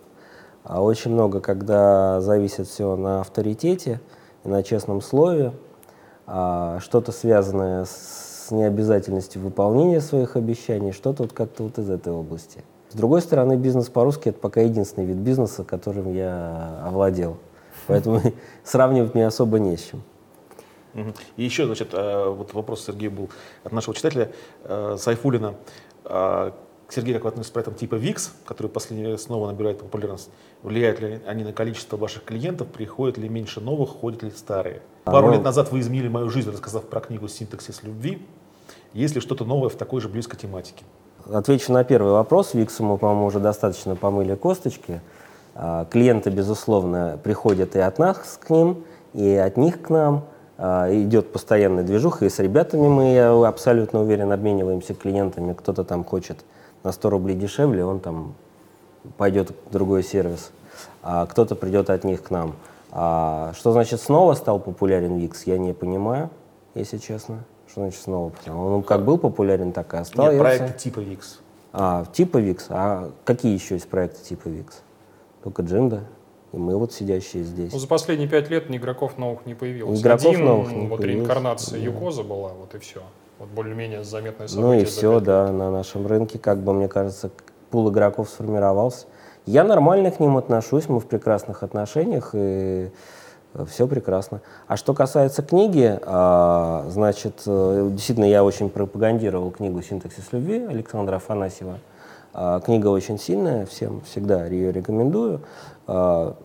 А 0.64 0.82
очень 0.82 1.12
много, 1.12 1.42
когда 1.42 2.20
зависит 2.22 2.68
все 2.68 2.96
на 2.96 3.22
авторитете 3.22 4.02
и 4.44 4.50
на 4.50 4.64
честном 4.64 5.02
слове. 5.02 5.54
А, 6.26 6.80
что-то 6.80 7.12
связанное 7.12 7.86
с 7.86 8.48
необязательностью 8.50 9.44
выполнения 9.44 10.02
своих 10.02 10.36
обещаний, 10.36 10.92
что-то 10.92 11.22
вот 11.24 11.34
как-то 11.34 11.62
вот 11.62 11.78
из 11.78 11.92
этой 11.92 12.12
области. 12.12 12.64
С 12.90 12.96
другой 12.96 13.22
стороны, 13.22 13.58
бизнес 13.58 13.90
по-русски 13.90 14.30
это 14.30 14.40
пока 14.40 14.62
единственный 14.62 15.06
вид 15.06 15.18
бизнеса, 15.18 15.64
которым 15.64 16.12
я 16.12 16.82
овладел. 16.84 17.38
Поэтому 17.86 18.22
сравнивать 18.64 19.14
мне 19.14 19.28
особо 19.28 19.60
не 19.60 19.78
с 19.78 19.82
чем. 19.82 20.02
И 20.94 21.44
еще, 21.44 21.66
значит, 21.66 21.90
э, 21.94 22.30
вот 22.30 22.54
вопрос 22.54 22.86
Сергея 22.86 23.10
был 23.10 23.30
от 23.64 23.72
нашего 23.72 23.96
читателя 23.96 24.32
э, 24.64 24.96
Сайфулина. 24.98 25.56
Э, 26.06 26.52
Сергей, 26.90 27.14
как 27.14 27.24
вы 27.24 27.30
относитесь 27.30 27.52
к 27.52 27.54
проектам 27.54 27.76
типа 27.76 27.96
VIX, 27.96 28.30
который 28.46 28.68
последнее 28.68 29.18
снова 29.18 29.48
набирает 29.48 29.80
популярность? 29.80 30.30
Влияют 30.62 31.00
ли 31.00 31.22
они 31.26 31.44
на 31.44 31.54
количество 31.54 31.96
ваших 31.96 32.26
клиентов? 32.26 32.68
Приходят 32.68 33.18
ли 33.18 33.30
меньше 33.30 33.62
новых? 33.62 33.90
Ходят 33.90 34.24
ли 34.24 34.32
старые? 34.32 34.82
Пару 35.06 35.28
ну, 35.28 35.34
лет 35.34 35.44
назад 35.44 35.72
вы 35.72 35.80
изменили 35.80 36.10
мою 36.10 36.30
жизнь, 36.30 36.52
рассказав 36.52 36.84
про 36.84 37.00
книгу 37.00 37.28
«Синтаксис 37.28 37.84
любви». 37.84 38.22
Есть 38.94 39.16
ли 39.16 39.22
что-то 39.22 39.46
новое 39.46 39.70
в 39.70 39.76
такой 39.76 40.02
же 40.02 40.10
близкой 40.10 40.38
тематике? 40.38 40.84
Отвечу 41.32 41.72
на 41.72 41.84
первый 41.86 42.12
вопрос. 42.12 42.54
Виксу 42.54 42.84
мы, 42.84 42.98
по-моему, 42.98 43.26
уже 43.26 43.40
достаточно 43.40 43.96
помыли 43.96 44.36
косточки. 44.36 45.02
А, 45.56 45.86
клиенты, 45.86 46.30
безусловно, 46.30 47.20
приходят 47.24 47.76
и 47.76 47.80
от 47.80 48.00
нас 48.00 48.38
к 48.42 48.50
ним, 48.50 48.84
и 49.14 49.34
от 49.36 49.56
них 49.56 49.82
к 49.82 49.90
нам. 49.90 50.26
А, 50.64 50.94
идет 50.94 51.32
постоянная 51.32 51.84
движуха, 51.84 52.24
и 52.24 52.30
с 52.30 52.38
ребятами 52.38 52.88
мы, 52.88 53.14
я 53.14 53.32
абсолютно 53.48 54.02
уверен, 54.02 54.32
обмениваемся 54.32 54.94
клиентами. 54.94 55.54
Кто-то 55.54 55.84
там 55.84 56.04
хочет 56.04 56.46
на 56.84 56.92
100 56.92 57.10
рублей 57.10 57.36
дешевле, 57.36 57.84
он 57.84 58.00
там 58.00 58.36
пойдет 59.18 59.50
в 59.50 59.72
другой 59.72 60.04
сервис. 60.04 60.52
А 61.02 61.26
кто-то 61.26 61.56
придет 61.56 61.90
от 61.90 62.04
них 62.04 62.22
к 62.22 62.30
нам. 62.30 62.54
А 62.92 63.54
что 63.56 63.72
значит 63.72 64.02
снова 64.02 64.36
стал 64.36 64.60
популярен 64.60 65.18
Викс, 65.18 65.48
я 65.48 65.58
не 65.58 65.74
понимаю, 65.74 66.30
если 66.76 67.00
честно. 67.00 67.40
Что 67.68 67.82
значит 67.82 68.00
снова? 68.00 68.32
Он 68.46 68.84
как 68.84 69.04
был 69.04 69.18
популярен, 69.18 69.72
так 69.72 69.92
и 69.96 69.98
остался. 69.98 70.32
Нет, 70.32 70.40
проекты 70.40 70.78
типа 70.78 71.00
VIX. 71.00 71.20
А, 71.74 72.06
типа 72.14 72.38
VIX? 72.38 72.62
А 72.70 73.12
какие 73.24 73.56
еще 73.56 73.74
есть 73.74 73.90
проекты 73.90 74.24
типа 74.24 74.48
VIX? 74.50 74.68
Только 75.44 75.64
Джимда. 75.64 76.04
И 76.54 76.58
мы 76.58 76.78
вот 76.78 76.92
сидящие 76.94 77.44
здесь. 77.44 77.72
Ну, 77.72 77.80
за 77.80 77.88
последние 77.88 78.28
пять 78.28 78.50
лет 78.50 78.66
игроков 78.70 79.18
новых 79.18 79.46
не 79.46 79.54
появилось. 79.54 80.02
Игроков 80.02 80.34
Один, 80.34 80.46
новых 80.46 80.72
не 80.72 80.88
вот 80.88 81.00
появилось. 81.00 81.28
реинкарнация 81.28 81.80
да. 81.80 81.86
Юкоза 81.86 82.24
была, 82.24 82.50
вот 82.50 82.76
и 82.76 82.80
все. 82.80 83.02
Вот 83.40 83.50
более-менее 83.50 84.04
заметная 84.04 84.48
событие. 84.48 84.76
Ну 84.76 84.82
и 84.82 84.86
все, 84.86 85.20
да, 85.20 85.52
на 85.52 85.72
нашем 85.72 86.06
рынке, 86.06 86.38
как 86.38 86.60
бы, 86.60 86.74
мне 86.74 86.88
кажется, 86.88 87.32
пул 87.70 87.90
игроков 87.90 88.30
сформировался. 88.30 89.08
Я 89.46 89.64
нормально 89.64 90.12
к 90.12 90.20
ним 90.20 90.38
отношусь, 90.38 90.88
мы 90.90 91.00
в 91.00 91.08
прекрасных 91.08 91.64
отношениях, 91.64 92.32
и 92.34 92.92
все 93.68 93.88
прекрасно. 93.88 94.42
А 94.68 94.78
что 94.78 94.94
касается 94.94 95.42
книги, 95.42 96.00
а, 96.04 96.86
значит, 96.90 97.42
э, 97.46 97.90
действительно, 97.92 98.26
я 98.26 98.44
очень 98.44 98.70
пропагандировал 98.70 99.52
книгу 99.52 99.82
«Синтаксис 99.82 100.32
любви» 100.32 100.64
Александра 100.66 101.16
Афанасьева. 101.16 101.80
А, 102.34 102.62
книга 102.62 102.88
очень 102.88 103.20
сильная, 103.20 103.66
всем 103.66 104.02
всегда 104.02 104.46
ее 104.46 104.72
рекомендую. 104.72 105.42
А, 105.88 106.36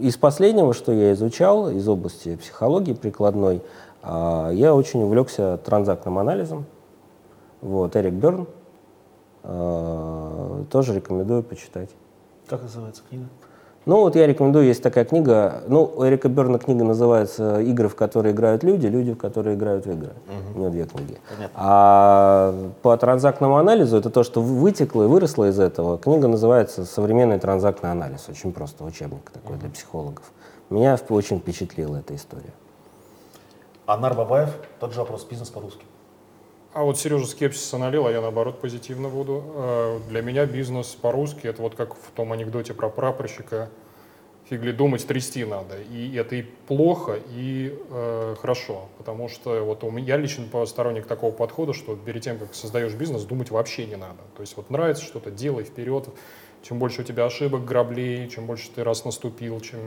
из 0.00 0.16
последнего, 0.16 0.74
что 0.74 0.92
я 0.92 1.12
изучал, 1.12 1.70
из 1.70 1.88
области 1.88 2.36
психологии 2.36 2.92
прикладной, 2.92 3.62
я 4.02 4.74
очень 4.74 5.02
увлекся 5.02 5.58
транзактным 5.64 6.18
анализом. 6.18 6.64
Вот, 7.60 7.96
Эрик 7.96 8.14
Берн. 8.14 8.46
Тоже 10.70 10.94
рекомендую 10.94 11.42
почитать. 11.42 11.90
Как 12.46 12.62
называется 12.62 13.02
книга? 13.08 13.26
Ну, 13.90 14.02
вот 14.02 14.14
я 14.14 14.28
рекомендую, 14.28 14.66
есть 14.66 14.84
такая 14.84 15.04
книга, 15.04 15.64
ну, 15.66 15.82
у 15.82 16.06
Эрика 16.06 16.28
Берна 16.28 16.60
книга 16.60 16.84
называется 16.84 17.60
«Игры, 17.60 17.88
в 17.88 17.96
которые 17.96 18.32
играют 18.32 18.62
люди, 18.62 18.86
люди, 18.86 19.14
в 19.14 19.16
которые 19.16 19.56
играют 19.56 19.84
в 19.84 19.90
игры». 19.90 20.12
Угу. 20.28 20.58
У 20.58 20.60
него 20.60 20.70
две 20.70 20.84
книги. 20.84 21.18
Понятно. 21.28 21.56
А 21.56 22.54
по 22.82 22.96
транзактному 22.96 23.56
анализу, 23.56 23.96
это 23.96 24.08
то, 24.08 24.22
что 24.22 24.42
вытекло 24.42 25.02
и 25.02 25.06
выросло 25.08 25.48
из 25.48 25.58
этого, 25.58 25.98
книга 25.98 26.28
называется 26.28 26.84
«Современный 26.84 27.40
транзактный 27.40 27.90
анализ». 27.90 28.28
Очень 28.28 28.52
просто 28.52 28.84
учебник 28.84 29.28
такой 29.32 29.56
угу. 29.56 29.62
для 29.62 29.70
психологов. 29.70 30.30
Меня 30.70 30.96
очень 31.08 31.40
впечатлила 31.40 31.96
эта 31.96 32.14
история. 32.14 32.54
Анар 33.86 34.14
Бабаев, 34.14 34.50
тот 34.78 34.94
же 34.94 35.00
вопрос, 35.00 35.26
бизнес 35.28 35.48
по-русски. 35.48 35.84
А 36.72 36.84
вот 36.84 36.98
Сережа 36.98 37.26
скепсиса 37.26 37.78
налил, 37.78 38.06
а 38.06 38.12
я 38.12 38.20
наоборот 38.20 38.60
позитивно 38.60 39.08
буду. 39.08 39.42
Э, 39.56 39.98
для 40.08 40.22
меня 40.22 40.46
бизнес 40.46 40.94
по-русски 40.94 41.48
это 41.48 41.62
вот 41.62 41.74
как 41.74 41.96
в 41.96 42.12
том 42.14 42.32
анекдоте 42.32 42.74
про 42.74 42.88
прапорщика. 42.88 43.68
Фигли 44.48 44.70
думать, 44.70 45.04
трясти 45.04 45.44
надо. 45.44 45.80
И 45.80 46.14
это 46.14 46.36
и 46.36 46.42
плохо, 46.42 47.18
и 47.28 47.76
э, 47.90 48.36
хорошо. 48.40 48.88
Потому 48.98 49.28
что 49.28 49.64
вот 49.64 49.82
у 49.82 49.90
меня, 49.90 50.14
я 50.14 50.16
лично 50.16 50.44
сторонник 50.64 51.06
такого 51.06 51.32
подхода, 51.32 51.72
что 51.72 51.96
перед 51.96 52.22
тем, 52.22 52.38
как 52.38 52.54
создаешь 52.54 52.94
бизнес, 52.94 53.24
думать 53.24 53.50
вообще 53.50 53.86
не 53.86 53.96
надо. 53.96 54.18
То 54.36 54.42
есть 54.42 54.56
вот 54.56 54.70
нравится 54.70 55.04
что-то, 55.04 55.32
делай 55.32 55.64
вперед. 55.64 56.08
Чем 56.62 56.78
больше 56.78 57.00
у 57.00 57.04
тебя 57.04 57.24
ошибок, 57.24 57.64
граблей, 57.64 58.28
чем 58.28 58.46
больше 58.46 58.70
ты 58.70 58.84
раз 58.84 59.04
наступил, 59.04 59.60
чем, 59.60 59.80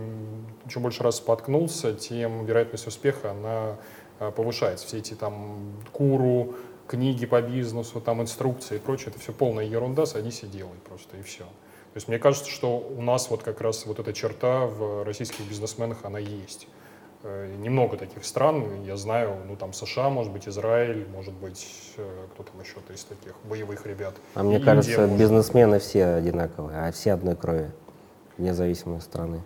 чем 0.68 0.82
больше 0.82 1.04
раз 1.04 1.18
споткнулся, 1.18 1.94
тем 1.94 2.46
вероятность 2.46 2.88
успеха, 2.88 3.32
она 3.32 3.78
э, 4.20 4.32
повышается. 4.32 4.88
Все 4.88 4.98
эти 4.98 5.14
там 5.14 5.74
куру, 5.92 6.56
книги 6.88 7.26
по 7.26 7.42
бизнесу, 7.42 8.02
там 8.02 8.22
инструкции 8.22 8.76
и 8.76 8.80
прочее, 8.80 9.10
это 9.10 9.20
все 9.20 9.32
полная 9.32 9.66
ерунда, 9.66 10.06
садись 10.06 10.44
и 10.44 10.48
делай 10.48 10.78
просто, 10.88 11.18
и 11.18 11.22
все. 11.22 11.44
То 11.44 11.98
есть 11.98 12.08
мне 12.08 12.18
кажется, 12.18 12.50
что 12.50 12.78
у 12.78 13.02
нас 13.02 13.30
вот 13.30 13.44
как 13.44 13.62
раз 13.62 13.86
вот 13.86 14.00
эта 14.00 14.14
черта 14.14 14.66
в 14.66 15.04
российских 15.04 15.48
бизнесменах, 15.48 16.00
она 16.04 16.18
есть. 16.20 16.68
Э, 17.22 17.56
немного 17.58 17.98
таких 17.98 18.26
стран, 18.26 18.84
я 18.84 18.98
знаю, 18.98 19.38
ну 19.48 19.56
там 19.56 19.72
США, 19.74 20.10
может 20.10 20.34
быть, 20.34 20.48
Израиль, 20.48 21.08
может 21.14 21.34
быть, 21.34 21.66
э, 21.98 22.26
кто 22.34 22.44
там 22.44 22.60
еще-то 22.62 22.94
из 22.94 23.04
таких 23.04 23.34
боевых 23.44 23.86
ребят. 23.86 24.16
А 24.34 24.44
мне 24.44 24.56
Индия, 24.56 24.66
кажется, 24.66 25.02
может 25.02 25.18
бизнесмены 25.18 25.80
все 25.80 26.06
одинаковые, 26.06 26.80
а 26.80 26.92
все 26.92 27.14
одной 27.14 27.36
крови, 27.36 27.72
вне 28.38 28.54
зависимости 28.54 29.06
страны. 29.06 29.42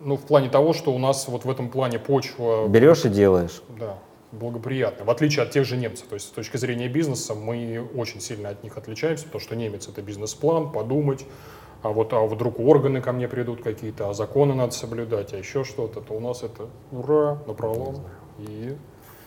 Ну, 0.00 0.16
в 0.16 0.22
плане 0.22 0.50
того, 0.50 0.74
что 0.74 0.92
у 0.92 0.98
нас 0.98 1.28
вот 1.28 1.44
в 1.44 1.50
этом 1.50 1.70
плане 1.70 1.98
почва... 1.98 2.68
Берешь 2.68 3.04
и 3.04 3.08
делаешь. 3.08 3.62
Да, 3.78 3.96
благоприятная. 4.32 5.06
В 5.06 5.10
отличие 5.10 5.44
от 5.44 5.50
тех 5.50 5.64
же 5.64 5.76
немцев. 5.76 6.06
То 6.08 6.14
есть 6.14 6.28
с 6.28 6.30
точки 6.30 6.56
зрения 6.56 6.88
бизнеса 6.88 7.34
мы 7.34 7.88
очень 7.94 8.20
сильно 8.20 8.50
от 8.50 8.62
них 8.62 8.76
отличаемся, 8.76 9.24
потому 9.24 9.40
что 9.40 9.56
немец— 9.56 9.88
это 9.88 10.02
бизнес-план, 10.02 10.72
подумать, 10.72 11.24
а 11.82 11.90
вот 11.90 12.12
а 12.12 12.20
вдруг 12.26 12.58
органы 12.58 13.00
ко 13.00 13.12
мне 13.12 13.28
придут 13.28 13.62
какие-то, 13.62 14.10
а 14.10 14.14
законы 14.14 14.54
надо 14.54 14.72
соблюдать, 14.72 15.32
а 15.32 15.36
еще 15.36 15.64
что-то, 15.64 16.00
то 16.00 16.14
у 16.14 16.20
нас 16.20 16.42
это 16.42 16.68
ура, 16.90 17.38
напролом. 17.46 17.96
И 18.38 18.76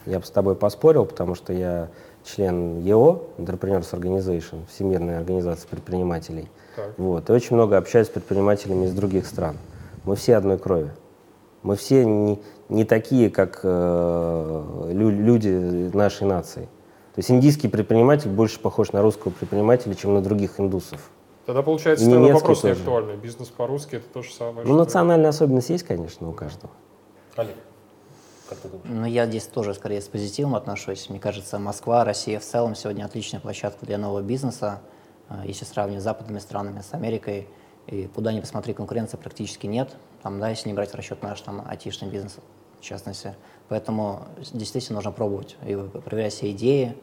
Я 0.05 0.19
бы 0.19 0.25
с 0.25 0.31
тобой 0.31 0.55
поспорил, 0.55 1.05
потому 1.05 1.35
что 1.35 1.53
я 1.53 1.89
член 2.23 2.79
ЕО, 2.79 3.23
Entrepreneurs 3.37 3.91
Organization, 3.93 4.65
Всемирной 4.67 5.17
организации 5.17 5.67
предпринимателей. 5.67 6.49
так. 6.75 6.97
Вот, 6.97 7.29
и 7.29 7.33
очень 7.33 7.55
много 7.55 7.77
общаюсь 7.77 8.07
с 8.07 8.09
предпринимателями 8.11 8.85
из 8.85 8.93
других 8.93 9.25
стран. 9.25 9.57
Мы 10.03 10.15
все 10.15 10.35
одной 10.35 10.57
крови. 10.57 10.91
Мы 11.63 11.75
все 11.75 12.05
не, 12.05 12.41
не 12.71 12.85
такие, 12.85 13.29
как 13.29 13.59
э, 13.63 14.87
лю- 14.91 15.09
люди 15.09 15.95
нашей 15.95 16.25
нации. 16.27 16.63
То 17.13 17.19
есть 17.19 17.29
индийский 17.29 17.67
предприниматель 17.67 18.29
больше 18.29 18.59
похож 18.59 18.93
на 18.93 19.01
русского 19.01 19.31
предпринимателя, 19.31 19.93
чем 19.95 20.13
на 20.13 20.21
других 20.21 20.59
индусов. 20.59 21.09
Тогда 21.45 21.61
получается, 21.63 22.05
что 22.09 22.19
вопрос 22.19 22.63
не 22.63 22.69
тоже. 22.69 22.81
актуальный. 22.81 23.17
Бизнес 23.17 23.49
по-русски 23.49 23.95
это 23.95 24.05
то 24.13 24.21
же 24.23 24.31
самое. 24.31 24.65
Ну, 24.65 24.73
что- 24.73 24.77
национальная 24.77 25.29
особенность 25.29 25.69
есть, 25.69 25.83
конечно, 25.83 26.29
у 26.29 26.31
каждого. 26.31 26.71
Олег, 27.35 27.55
как 28.47 28.59
ты 28.59 28.69
думаешь? 28.69 28.87
Ну, 28.89 29.05
я 29.05 29.25
здесь 29.25 29.45
тоже 29.47 29.73
скорее 29.73 30.01
с 30.01 30.07
позитивом 30.07 30.55
отношусь. 30.55 31.09
Мне 31.09 31.19
кажется, 31.19 31.59
Москва, 31.59 32.05
Россия 32.05 32.39
в 32.39 32.43
целом 32.43 32.75
сегодня 32.75 33.03
отличная 33.05 33.41
площадка 33.41 33.85
для 33.85 33.97
нового 33.97 34.21
бизнеса. 34.21 34.79
А, 35.27 35.45
Если 35.45 35.65
сравнивать 35.65 36.01
с 36.01 36.05
западными 36.05 36.39
странами, 36.39 36.81
с 36.81 36.93
Америкой, 36.93 37.47
и 37.87 38.07
куда 38.13 38.31
ни 38.31 38.39
посмотри, 38.39 38.73
конкуренции 38.73 39.17
практически 39.17 39.65
нет. 39.67 39.89
Там, 40.23 40.39
да, 40.39 40.49
если 40.49 40.69
не 40.69 40.73
брать 40.75 40.91
в 40.91 40.95
расчет 40.95 41.21
наш 41.23 41.41
там 41.41 41.63
айтишный 41.67 42.09
бизнес, 42.09 42.37
в 42.81 42.83
частности. 42.83 43.35
Поэтому 43.69 44.25
действительно 44.51 44.97
нужно 44.97 45.11
пробовать 45.11 45.55
и 45.65 45.75
проверять 45.75 46.33
все 46.33 46.51
идеи 46.51 46.97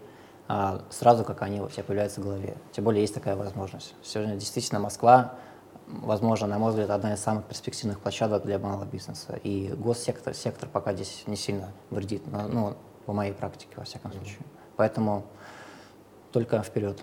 а, 0.48 0.82
сразу, 0.90 1.24
как 1.24 1.42
они 1.42 1.60
у 1.60 1.68
тебя 1.68 1.84
появляются 1.84 2.20
в 2.20 2.24
голове. 2.24 2.56
Тем 2.72 2.84
более 2.84 3.02
есть 3.02 3.14
такая 3.14 3.36
возможность. 3.36 3.94
Сегодня 4.02 4.34
действительно 4.36 4.80
Москва, 4.80 5.34
возможно, 5.86 6.46
на 6.46 6.58
мой 6.58 6.70
взгляд, 6.70 6.90
одна 6.90 7.14
из 7.14 7.20
самых 7.20 7.44
перспективных 7.44 8.00
площадок 8.00 8.44
для 8.44 8.58
малого 8.58 8.84
бизнеса. 8.84 9.38
И 9.42 9.72
госсектор 9.76 10.34
сектор 10.34 10.68
пока 10.68 10.92
здесь 10.92 11.24
не 11.26 11.36
сильно 11.36 11.72
вредит, 11.90 12.26
но, 12.26 12.48
ну, 12.48 12.76
по 13.06 13.12
моей 13.12 13.32
практике, 13.32 13.72
во 13.76 13.84
всяком 13.84 14.12
случае. 14.12 14.40
Поэтому 14.76 15.24
только 16.32 16.62
вперед. 16.62 17.00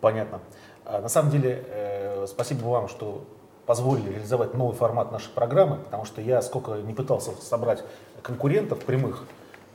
Понятно. 0.00 0.40
А, 0.84 1.00
На 1.00 1.08
самом 1.08 1.30
деле, 1.30 1.64
э, 1.68 2.26
спасибо 2.26 2.64
вам, 2.64 2.88
что 2.88 3.24
позволили 3.66 4.10
реализовать 4.10 4.54
новый 4.54 4.74
формат 4.74 5.12
нашей 5.12 5.30
программы, 5.30 5.76
потому 5.76 6.04
что 6.04 6.20
я 6.20 6.42
сколько 6.42 6.72
не 6.76 6.94
пытался 6.94 7.32
собрать 7.40 7.84
конкурентов 8.22 8.80
прямых, 8.80 9.24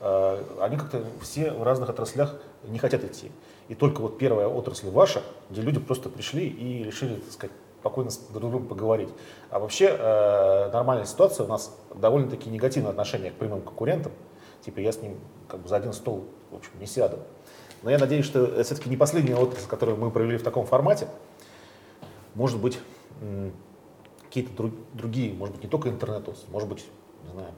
э, 0.00 0.42
они 0.60 0.76
как-то 0.76 1.04
все 1.22 1.52
в 1.52 1.62
разных 1.62 1.88
отраслях 1.88 2.36
не 2.64 2.78
хотят 2.78 3.04
идти. 3.04 3.30
И 3.68 3.74
только 3.74 4.00
вот 4.00 4.18
первая 4.18 4.48
отрасль 4.48 4.90
ваша, 4.90 5.22
где 5.50 5.62
люди 5.62 5.78
просто 5.78 6.08
пришли 6.08 6.48
и 6.48 6.84
решили, 6.84 7.16
так 7.16 7.32
сказать, 7.32 7.56
спокойно 7.80 8.10
с 8.10 8.18
друг 8.18 8.50
другом 8.50 8.66
поговорить. 8.66 9.08
А 9.50 9.58
вообще 9.58 9.86
э, 9.86 10.70
нормальная 10.72 11.06
ситуация, 11.06 11.44
у 11.44 11.48
нас 11.48 11.76
довольно-таки 11.94 12.50
негативное 12.50 12.90
отношение 12.90 13.30
к 13.30 13.34
прямым 13.34 13.62
конкурентам. 13.62 14.12
Типа 14.64 14.80
я 14.80 14.92
с 14.92 15.00
ним 15.00 15.18
как 15.48 15.60
бы 15.60 15.68
за 15.68 15.76
один 15.76 15.92
стол, 15.92 16.24
в 16.50 16.56
общем, 16.56 16.70
не 16.80 16.86
сяду. 16.86 17.18
Но 17.82 17.90
я 17.90 17.98
надеюсь, 17.98 18.24
что 18.24 18.44
это 18.44 18.64
все-таки 18.64 18.90
не 18.90 18.96
последняя 18.96 19.36
отрасль, 19.36 19.68
которую 19.68 19.96
мы 19.98 20.10
провели 20.10 20.36
в 20.36 20.42
таком 20.42 20.66
формате. 20.66 21.06
Может 22.34 22.60
быть, 22.60 22.78
какие-то 24.28 24.62
дру- 24.62 24.84
другие, 24.94 25.32
может 25.32 25.54
быть, 25.56 25.64
не 25.64 25.70
только 25.70 25.88
интернет-отрасль, 25.88 26.46
может 26.50 26.68
быть, 26.68 26.84
не 27.24 27.32
знаю, 27.32 27.54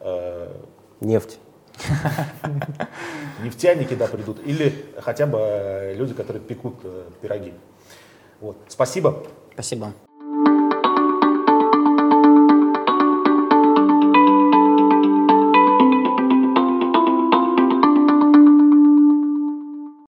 э, 0.00 0.60
Нефть. 1.00 1.38
нефтяники, 3.42 3.94
да, 3.94 4.06
придут, 4.06 4.38
или 4.44 4.72
хотя 4.98 5.26
бы 5.26 5.38
э, 5.40 5.94
люди, 5.94 6.12
которые 6.14 6.42
пекут 6.42 6.74
э, 6.84 7.08
пироги. 7.22 7.54
Вот. 8.40 8.56
Спасибо. 8.68 9.24
Спасибо. 9.54 9.92